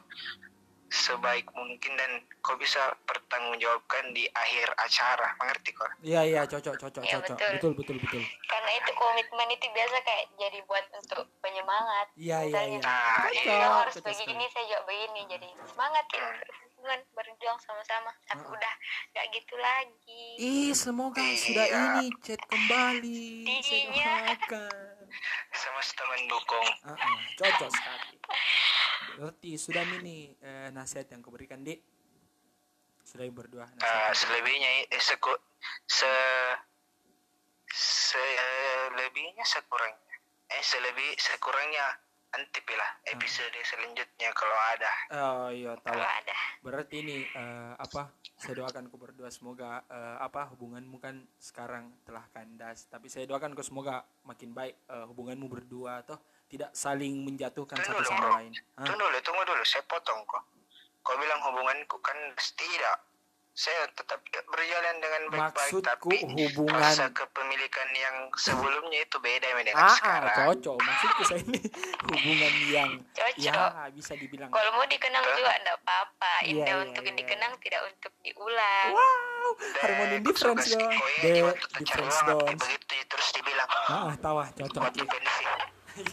sebaik 0.91 1.47
mungkin 1.53 1.95
dan 1.95 2.12
kau 2.41 2.55
bisa 2.55 2.82
pertanggungjawabkan 3.05 4.11
di 4.11 4.26
akhir 4.28 4.66
acara 4.76 5.38
mengerti 5.38 5.70
kau 5.70 5.86
Iya 6.01 6.20
iya 6.24 6.43
cocok 6.45 6.74
cocok 6.76 7.03
Iya, 7.03 7.12
cocok. 7.16 7.36
betul. 7.36 7.53
Betul 7.55 7.72
betul 7.74 7.97
betul. 8.01 8.22
karena 8.45 8.70
itu 8.74 8.91
komitmen 8.93 9.49
itu 9.49 9.66
biasa 9.68 9.97
kayak 10.01 10.24
jadi 10.36 10.59
buat 10.64 10.82
untuk 10.93 11.22
penyemangat 11.38 12.07
Iya 12.12 12.38
iya 12.45 12.61
iya. 12.68 12.78
Nah, 12.80 13.30
iya. 13.30 13.70
harus 13.78 13.95
Cocok 13.95 14.11
sekali. 14.11 14.18
begini 14.26 14.45
saya 14.49 14.64
juga 14.66 14.80
begini 14.84 15.20
jadi 15.26 15.49
semangat 15.64 16.05
ya 16.09 16.20
Hmm. 16.20 16.38
berhubungan 16.43 17.01
berjuang 17.12 17.59
sama-sama 17.61 18.11
tapi 18.24 18.43
Ah. 18.43 18.51
udah 18.51 18.74
gak 19.12 19.26
gitu 19.30 19.55
lagi 19.57 20.26
Ih, 20.36 20.72
semoga 20.72 21.20
Iya. 21.20 21.36
sudah 21.36 21.66
ini 21.68 22.05
chat 22.18 22.41
kembali. 22.43 23.45
Saya 23.61 23.84
doakan. 23.86 24.97
semesta 25.53 26.03
mendukung 26.09 26.66
Ah, 26.82 26.97
ah, 26.97 27.18
cocok 27.36 27.68
sekali. 27.68 28.16
Berarti 29.20 29.60
sudah 29.60 29.84
ini 30.00 30.32
eh, 30.40 30.72
nasihat 30.72 31.12
yang 31.12 31.20
kau 31.20 31.28
berikan, 31.28 31.60
Dik. 31.60 31.76
Sudah 33.04 33.28
berdua. 33.28 33.68
Eh, 33.68 33.76
nasihat 33.76 34.00
yang 34.00 34.16
selebihnya 34.16 34.70
eh, 34.88 35.02
seku, 35.04 35.32
se 35.84 36.08
selebihnya 37.70 39.44
sekurangnya 39.44 40.16
eh 40.50 40.62
selebih 40.64 41.10
sekurangnya 41.14 41.86
nanti 42.30 42.58
pilih 42.62 42.90
episode 43.10 43.54
selanjutnya 43.62 44.30
kalau 44.34 44.58
ada 44.74 44.92
Oh 45.10 45.48
iya 45.50 45.74
tahu. 45.78 45.94
kalau 45.94 46.06
ada 46.06 46.36
Berarti 46.62 46.96
ini 47.02 47.26
eh, 47.26 47.74
apa? 47.74 48.10
Saya 48.40 48.64
doakan 48.64 48.88
kau 48.88 48.96
berdua 48.96 49.28
semoga 49.28 49.82
eh, 49.90 50.16
apa 50.18 50.48
hubunganmu 50.54 50.96
kan 51.02 51.26
sekarang 51.36 51.92
telah 52.06 52.24
kandas, 52.32 52.86
tapi 52.88 53.10
saya 53.12 53.26
doakan 53.28 53.52
kau 53.52 53.66
semoga 53.66 54.06
makin 54.24 54.54
baik 54.54 54.78
eh, 54.88 55.04
hubunganmu 55.10 55.46
berdua 55.50 56.06
toh 56.06 56.18
tidak 56.51 56.70
saling 56.74 57.22
menjatuhkan 57.22 57.78
Tunggu 57.78 57.94
satu 57.94 58.03
dulu, 58.03 58.11
sama 58.11 58.26
bro. 58.26 58.32
lain. 58.34 58.53
Hah? 58.74 58.86
tunggu 58.90 59.07
dulu 59.07 59.18
tunggu 59.22 59.42
dulu. 59.46 59.62
Saya 59.62 59.82
potong 59.86 60.20
kok. 60.26 60.42
Kau 61.07 61.14
bilang 61.16 61.40
hubunganku 61.46 61.96
kan 62.03 62.18
tidak. 62.36 62.98
Saya 63.51 63.82
tetap 63.92 64.22
berjalan 64.46 64.94
dengan 65.03 65.22
baik-baik 65.26 65.82
tapi 65.82 66.16
hubungan 66.22 66.80
rasa 66.80 67.11
kepemilikan 67.12 67.88
yang 67.92 68.30
sebelumnya 68.38 69.05
itu 69.05 69.18
beda 69.20 69.48
dengan 69.53 69.74
ah, 69.74 69.84
ah, 69.84 69.94
sekarang. 69.98 70.36
cocok. 70.55 70.76
Maksudku 70.80 71.22
saya 71.26 71.40
ini 71.44 71.61
hubungan 72.14 72.55
yang 72.70 72.90
cocok. 73.11 73.42
Ya 73.42 73.90
bisa 73.90 74.12
dibilang 74.16 74.48
kalau 74.55 74.70
mau 74.74 74.86
dikenang 74.86 75.24
juga 75.34 75.53
enggak 75.61 75.76
apa-apa. 75.82 76.34
Indah 76.46 76.66
iya, 76.78 76.84
untuk 76.88 77.05
iya. 77.05 77.12
dikenang 77.14 77.53
tidak 77.61 77.80
untuk 77.90 78.12
diulang. 78.22 78.88
Wow 78.96 79.40
harmoni 79.80 80.16
difference 80.22 80.66
dong. 80.70 80.92
the 81.22 81.42
waktu 81.42 81.66
tercari 81.74 81.84
difference 81.84 82.18
dons 82.26 82.61
begitu 82.61 82.94
terus 83.09 83.28
dibilang 83.34 83.68
ah 83.88 84.14
tawa 84.20 84.44
cocok. 84.55 84.82
Pensi 84.94 85.44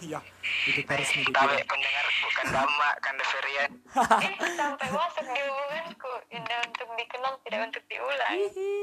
iya 0.03 0.19
itu 0.67 0.81
harus 0.83 1.09
nih 1.15 1.25
pendengar 1.65 2.05
bukan 2.23 2.45
dama 2.51 2.89
kan 2.99 3.15
Ferian 3.23 3.71
itu 4.27 4.45
sampai 4.55 4.87
masuk 4.91 5.25
di 5.25 5.41
hubunganku 5.41 6.13
indah 6.31 6.59
untuk 6.67 6.87
dikenang 6.95 7.35
tidak 7.47 7.59
untuk 7.71 7.83
diulang 7.87 8.31
Hihi. 8.31 8.73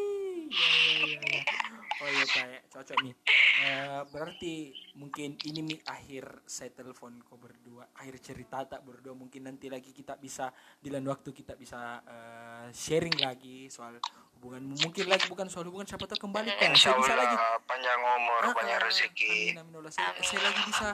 Ya, 0.49 0.69
ya, 1.01 1.19
ya, 1.21 1.41
ya. 1.41 1.84
Oh 2.03 2.11
iya 2.11 2.25
Pak, 2.27 2.47
ya. 2.51 2.61
cocok 2.75 2.99
nih. 3.07 3.15
Eh, 3.55 4.03
berarti 4.11 4.55
mungkin 4.99 5.39
ini 5.47 5.61
mi 5.63 5.77
akhir 5.87 6.43
saya 6.43 6.75
telepon 6.75 7.23
kau 7.23 7.39
berdua, 7.39 7.87
akhir 7.95 8.19
cerita 8.19 8.67
tak 8.67 8.83
berdua. 8.83 9.15
Mungkin 9.15 9.47
nanti 9.47 9.71
lagi 9.71 9.95
kita 9.95 10.19
bisa 10.19 10.51
di 10.83 10.91
lain 10.91 11.07
waktu 11.07 11.31
kita 11.31 11.55
bisa 11.55 12.03
eh, 12.03 12.67
sharing 12.75 13.15
lagi 13.23 13.71
soal 13.71 14.03
hubunganmu. 14.39 14.75
Mungkin 14.83 15.07
lagi 15.07 15.31
bukan 15.31 15.47
soal 15.47 15.71
hubungan 15.71 15.87
siapa 15.87 16.11
tahu 16.11 16.27
kembali 16.27 16.51
kan. 16.51 16.75
Saya 16.75 16.99
bisa 16.99 17.15
lagi. 17.15 17.37
Panjang 17.65 18.01
umur 18.03 18.41
Ah, 18.43 18.53
banyak 18.53 18.77
ah, 18.77 18.85
rezeki 18.91 19.55
Amin, 19.55 19.63
amin 19.63 19.75
Allah. 19.81 19.93
Saya, 19.95 20.11
saya 20.19 20.41
lagi 20.51 20.61
bisa 20.67 20.89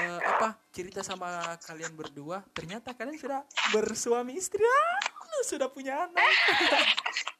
eh, 0.00 0.20
apa 0.24 0.48
cerita 0.72 1.00
sama 1.04 1.60
kalian 1.68 1.92
berdua. 1.92 2.40
Ternyata 2.56 2.96
kalian 2.96 3.20
sudah 3.20 3.44
bersuami 3.76 4.40
istri. 4.40 4.64
Ah, 4.64 5.04
sudah 5.44 5.68
punya 5.68 6.08
anak. 6.08 6.32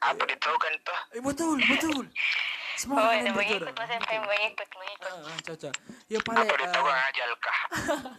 apa 0.00 0.22
ditahukan 0.24 0.72
tuh 0.80 1.00
Eh, 1.10 1.20
betul, 1.20 1.58
betul. 1.60 2.04
Semoga 2.74 3.00
oh 3.00 3.10
kalian 3.10 3.34
mengikut 3.34 3.74
mas 3.74 3.90
MP 3.90 4.10
mengikut 4.16 4.68
mengikut 4.72 5.10
Ah, 5.10 5.26
ah, 5.26 5.38
cocok. 5.42 5.74
Ya 6.06 6.18
paling 6.20 6.46
apa 6.46 6.54
ditahukan 6.56 6.96
ajal 7.08 7.30
kah 7.36 7.58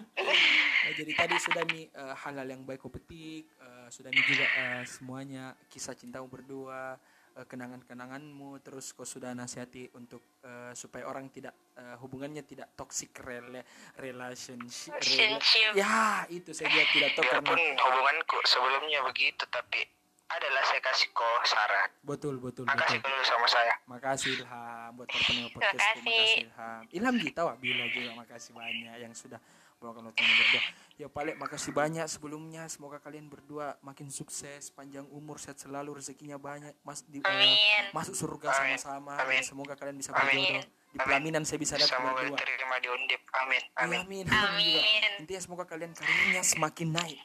Nah, 0.80 0.94
jadi 0.94 1.12
tadi 1.14 1.36
sudah 1.38 1.64
nih 1.66 1.84
eh, 1.88 2.14
hal-hal 2.18 2.48
yang 2.50 2.62
baik 2.64 2.80
kau 2.80 2.90
petik, 2.90 3.48
eh, 3.48 3.88
sudah 3.88 4.10
nih 4.10 4.24
juga 4.26 4.46
eh, 4.46 4.84
semuanya 4.86 5.44
kisah 5.66 5.94
cintamu 5.94 6.28
berdua, 6.28 7.00
eh, 7.34 7.46
kenangan-kenanganmu, 7.46 8.60
terus 8.60 8.92
kau 8.92 9.06
sudah 9.06 9.32
nasihati 9.32 9.88
untuk 9.94 10.20
eh, 10.42 10.74
supaya 10.74 11.06
orang 11.06 11.30
tidak 11.30 11.56
eh, 11.74 11.96
hubungannya 11.98 12.44
tidak 12.44 12.68
toxic 12.74 13.16
rela 13.18 13.64
relationship. 13.96 14.92
rela- 14.92 15.00
Relationship. 15.00 15.72
ya 15.74 15.96
itu 16.28 16.52
saya 16.52 16.68
juga 16.68 16.86
tidak 16.90 17.10
tahu 17.14 17.24
karena 17.26 17.54
hubunganku 17.80 18.38
sebelumnya 18.44 19.00
begitu 19.06 19.44
tapi 19.46 19.88
adalah 20.30 20.62
saya 20.64 20.78
kasih 20.80 21.10
kau 21.10 21.26
saran 21.44 21.90
betul 22.02 22.38
betul 22.38 22.64
makasih 22.64 22.98
betul. 22.98 23.10
dulu 23.10 23.24
sama 23.24 23.48
saya 23.48 23.74
Makasih 23.86 24.34
Ilham 24.38 24.90
buat 24.94 25.10
pendengar 25.10 25.50
podcastku. 25.50 25.82
kasih. 25.82 26.06
Makasih 26.06 26.42
Ilham. 26.46 26.82
Ilham 26.94 27.16
Gita 27.18 27.42
wah 27.42 27.58
bila 27.58 27.84
juga 27.90 28.10
makasih 28.16 28.52
banyak 28.54 28.96
yang 29.02 29.14
sudah 29.14 29.42
melakukan 29.80 30.06
waktunya 30.06 30.34
berdua. 30.36 30.62
Ya 30.94 31.08
Palek 31.08 31.36
makasih 31.36 31.72
banyak 31.72 32.06
sebelumnya. 32.06 32.68
Semoga 32.68 33.00
kalian 33.00 33.26
berdua 33.26 33.80
makin 33.80 34.12
sukses, 34.12 34.70
panjang 34.70 35.08
umur, 35.10 35.40
sehat 35.40 35.58
selalu, 35.58 35.98
rezekinya 35.98 36.38
banyak, 36.38 36.76
mas 36.84 37.02
di, 37.04 37.18
eh, 37.18 37.26
amin 37.26 37.90
masuk 37.90 38.14
surga 38.14 38.54
sama-sama. 38.54 39.18
Semoga 39.42 39.74
kalian 39.74 39.98
bisa 39.98 40.12
berjodoh. 40.12 40.62
Di 40.62 40.70
Amin. 40.92 41.02
pelaminan 41.02 41.42
saya 41.42 41.58
bisa 41.58 41.74
dapat 41.74 41.90
semoga 41.92 42.14
berdua. 42.20 42.38
diterima 42.38 42.76
di 42.78 42.90
undip 42.90 43.22
amin 43.32 43.62
Iya, 43.62 43.74
amin 43.80 44.00
Amin. 44.00 44.26
Amin. 44.26 44.26
juga. 44.28 44.50
Amin. 44.52 45.12
Intinya 45.18 45.42
semoga 45.42 45.64
kalian 45.66 45.92
karirnya 45.92 46.42
semakin 46.44 46.88
naik. 46.92 47.20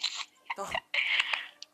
Toh. 0.55 0.70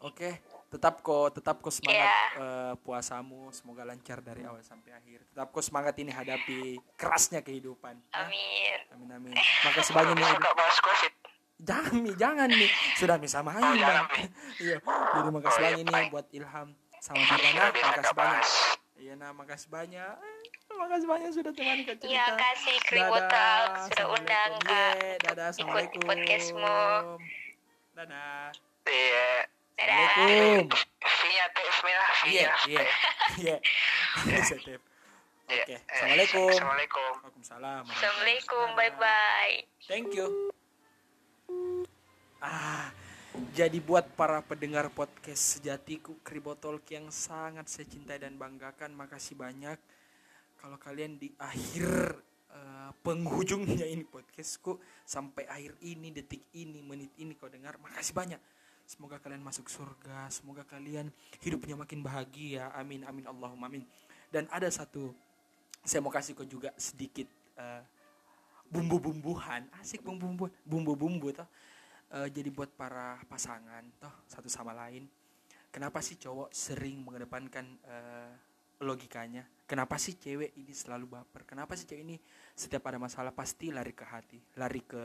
Oke, 0.03 0.41
tetap 0.71 1.03
kok 1.03 1.35
tetap 1.35 1.59
kok 1.59 1.75
semangat 1.75 2.07
Iya. 2.07 2.19
eh, 2.39 2.75
puasamu, 2.81 3.51
semoga 3.51 3.83
lancar 3.83 4.23
dari 4.23 4.47
awal 4.47 4.63
sampai 4.63 4.95
akhir. 4.95 5.27
Tetap 5.27 5.51
kok 5.51 5.65
semangat 5.67 5.99
ini 5.99 6.15
hadapi 6.15 6.79
kerasnya 6.95 7.43
kehidupan. 7.43 7.99
Hah? 8.15 8.31
amin 8.31 8.79
Amin 8.95 9.09
amin. 9.11 9.33
Makasih 9.67 9.91
banyak 9.91 10.15
nih. 10.15 10.31
Jangan 11.61 11.97
nih, 12.01 12.15
jangan 12.17 12.49
nih. 12.49 12.71
Sudah 12.97 13.17
nih 13.19 13.29
sama 13.29 13.51
Oh, 13.53 13.75
Mi. 13.75 13.83
Iya. 14.63 14.79
Jadi 14.81 15.29
makasih 15.29 15.59
Oh, 15.59 15.61
iya, 15.61 15.77
banyak 15.77 15.87
nih 15.91 16.05
buat 16.09 16.27
Ilham 16.33 16.69
sama 17.03 17.19
Mirana. 17.21 17.63
Makasih 17.69 18.17
banyak. 18.17 18.47
Iya, 18.97 19.13
nah 19.17 19.31
makasih 19.35 19.69
banyak. 19.69 20.15
Makasih 20.71 21.09
banyak 21.09 21.31
sudah 21.35 21.53
teman 21.53 21.79
ke 21.83 21.93
cerita. 21.99 22.09
Iya, 22.09 22.25
kasih 22.33 22.77
Dadah, 22.77 22.87
Kriwotal 22.89 23.61
sudah 23.85 24.07
undang. 24.09 24.51
Kak. 24.63 24.93
Ye, 24.95 25.11
dadah, 25.21 25.47
assalamualaikum. 25.51 26.01
podcastmu. 26.07 26.79
Dadah. 27.93 28.55
iya 28.87 29.29
dadah 29.45 29.60
Assalamualaikum. 29.81 30.69
TF 31.51 31.79
mina 31.81 32.05
Iya, 32.29 32.49
iya, 32.69 32.85
iya. 33.41 33.57
Setep. 34.49 34.77
Iya. 35.49 35.65
Oke, 35.65 35.73
Eh, 35.73 35.81
assalamualaikum. 35.89 36.47
Assalamualaikum 36.53 37.11
Waalaikumsalam. 37.17 37.83
assalamualaikum 37.89 38.67
bye 38.77 38.93
bye 38.95 39.55
Thank 39.89 40.13
you. 40.15 40.29
Ah, 42.39 42.93
jadi 43.53 43.81
buat 43.81 44.05
para 44.15 44.45
pendengar 44.45 44.93
podcast 44.93 45.59
sejatiku 45.59 46.21
Kribotolk 46.21 46.85
yang 46.93 47.09
sangat 47.09 47.67
saya 47.67 47.89
cintai 47.89 48.21
dan 48.21 48.37
banggakan, 48.37 48.93
makasih 48.93 49.35
banyak. 49.35 49.81
Kalau 50.61 50.77
kalian 50.77 51.17
di 51.17 51.33
akhir 51.41 52.21
eh, 52.53 52.91
penghujungnya 53.01 53.89
ini 53.89 54.05
podcastku 54.05 54.77
sampai 55.03 55.49
akhir 55.49 55.73
ini, 55.83 56.13
detik 56.13 56.45
ini, 56.53 56.85
menit 56.85 57.17
ini 57.17 57.33
kau 57.35 57.49
dengar, 57.49 57.81
makasih 57.81 58.13
banyak. 58.13 58.41
Semoga 58.91 59.23
kalian 59.23 59.47
masuk 59.47 59.71
surga, 59.71 60.27
semoga 60.35 60.67
kalian 60.67 61.15
hidupnya 61.39 61.79
makin 61.79 62.03
bahagia. 62.03 62.75
Amin, 62.75 63.07
amin, 63.07 63.23
Allahumma 63.31 63.71
amin. 63.71 63.87
Dan 64.35 64.51
ada 64.51 64.67
satu, 64.67 65.15
saya 65.87 66.03
mau 66.03 66.11
kasih 66.11 66.35
kau 66.35 66.43
juga 66.43 66.75
sedikit 66.75 67.31
eh, 67.55 67.83
bumbu-bumbuhan 68.67 69.67
asik 69.83 70.03
bumbu-bumbu 70.03 70.47
bumbu-bumbu 70.63 71.35
toh 71.35 71.47
Eh, 72.11 72.27
jadi 72.35 72.51
buat 72.51 72.75
para 72.75 73.23
pasangan 73.31 73.87
toh 74.03 74.11
satu 74.27 74.51
sama 74.51 74.75
lain 74.75 75.07
kenapa 75.71 76.03
sih 76.03 76.19
cowok 76.19 76.51
sering 76.51 77.07
mengedepankan 77.07 77.79
eh, 77.87 78.35
logikanya. 78.81 79.45
Kenapa 79.69 80.01
sih 80.03 80.19
cewek 80.19 80.57
ini 80.59 80.75
selalu 80.75 81.15
baper? 81.15 81.47
Kenapa 81.47 81.79
sih 81.79 81.87
cewek 81.87 82.03
ini 82.03 82.17
setiap 82.59 82.91
ada 82.91 82.99
masalah 82.99 83.31
pasti 83.31 83.71
lari 83.71 83.95
ke 83.95 84.03
hati 84.03 84.41
lari 84.59 84.83
ke 84.83 84.99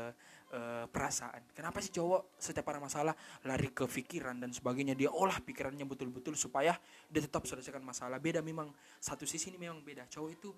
uh, 0.56 0.90
perasaan? 0.90 1.54
Kenapa 1.54 1.84
sih 1.84 1.94
cowok 1.94 2.40
setiap 2.42 2.66
ada 2.74 2.82
masalah 2.82 3.14
lari 3.46 3.70
ke 3.70 3.86
pikiran 3.86 4.42
dan 4.42 4.50
sebagainya? 4.50 4.98
Dia 4.98 5.14
olah 5.14 5.38
pikirannya 5.38 5.86
betul-betul 5.86 6.34
supaya 6.34 6.74
dia 7.12 7.22
tetap 7.22 7.46
selesaikan 7.46 7.86
masalah. 7.86 8.18
Beda 8.18 8.42
memang 8.42 8.74
satu 8.98 9.28
sisi 9.30 9.54
ini 9.54 9.70
memang 9.70 9.86
beda. 9.86 10.10
Cowok 10.10 10.30
itu 10.34 10.50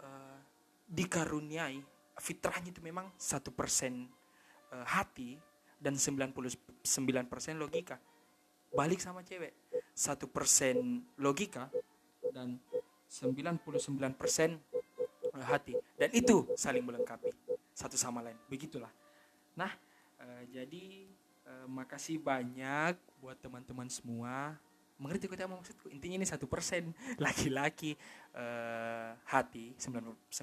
uh, 0.00 0.38
dikaruniai 0.88 1.84
fitrahnya 2.16 2.72
itu 2.72 2.80
memang 2.80 3.12
satu 3.20 3.52
persen 3.52 4.08
uh, 4.72 4.86
hati 4.88 5.36
dan 5.76 6.00
99% 6.00 6.40
logika. 7.60 8.00
Balik 8.72 9.04
sama 9.04 9.20
cewek 9.20 9.52
satu 9.92 10.30
persen 10.32 11.04
logika 11.20 11.68
dan 12.32 12.58
99% 13.10 13.58
hati. 15.42 15.74
Dan 15.98 16.10
itu 16.14 16.46
saling 16.54 16.84
melengkapi 16.84 17.30
satu 17.74 17.96
sama 17.98 18.22
lain. 18.22 18.36
Begitulah. 18.46 18.90
Nah 19.56 19.72
e, 20.20 20.26
jadi 20.52 21.10
e, 21.46 21.52
makasih 21.66 22.20
banyak 22.20 22.94
buat 23.18 23.38
teman-teman 23.40 23.88
semua. 23.90 24.54
Mengerti 25.00 25.32
kata 25.32 25.48
maksudku? 25.48 25.88
Intinya 25.88 26.20
ini 26.20 26.28
satu 26.28 26.44
persen 26.44 26.92
laki-laki 27.24 27.96
e, 28.36 28.44
hati 29.26 29.74
99 29.80 30.36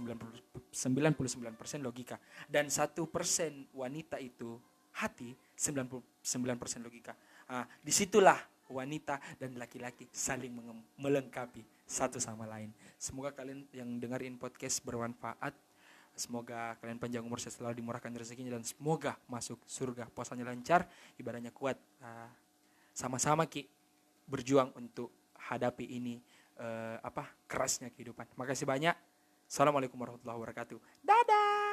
persen 1.54 1.80
logika. 1.86 2.18
Dan 2.50 2.68
satu 2.74 3.06
persen 3.08 3.70
wanita 3.72 4.18
itu 4.18 4.58
hati 4.98 5.38
99 5.54 6.02
persen 6.58 6.82
logika. 6.82 7.14
Ah 7.48 7.64
di 7.80 7.94
situlah 7.94 8.57
wanita 8.70 9.20
dan 9.40 9.56
laki-laki 9.56 10.08
saling 10.12 10.54
melengkapi 11.00 11.66
satu 11.88 12.20
sama 12.20 12.44
lain. 12.46 12.72
Semoga 13.00 13.32
kalian 13.32 13.64
yang 13.72 13.90
dengerin 13.98 14.36
podcast 14.36 14.84
bermanfaat. 14.84 15.56
Semoga 16.18 16.74
kalian 16.82 16.98
panjang 16.98 17.22
umur 17.22 17.38
selalu 17.38 17.78
dimurahkan 17.78 18.10
rezekinya 18.10 18.58
dan 18.58 18.66
semoga 18.66 19.16
masuk 19.30 19.62
surga. 19.70 20.10
Puasanya 20.10 20.50
lancar, 20.50 20.90
ibadahnya 21.16 21.54
kuat. 21.54 21.78
sama 22.98 23.22
sama-sama 23.22 23.46
Ki 23.46 23.70
berjuang 24.26 24.74
untuk 24.74 25.14
hadapi 25.38 25.86
ini 25.86 26.18
uh, 26.58 26.98
apa 27.06 27.30
kerasnya 27.46 27.94
kehidupan. 27.94 28.28
Makasih 28.34 28.66
banyak. 28.66 28.98
Assalamualaikum 29.48 29.96
warahmatullahi 29.96 30.38
wabarakatuh. 30.44 30.78
Dadah. 31.06 31.67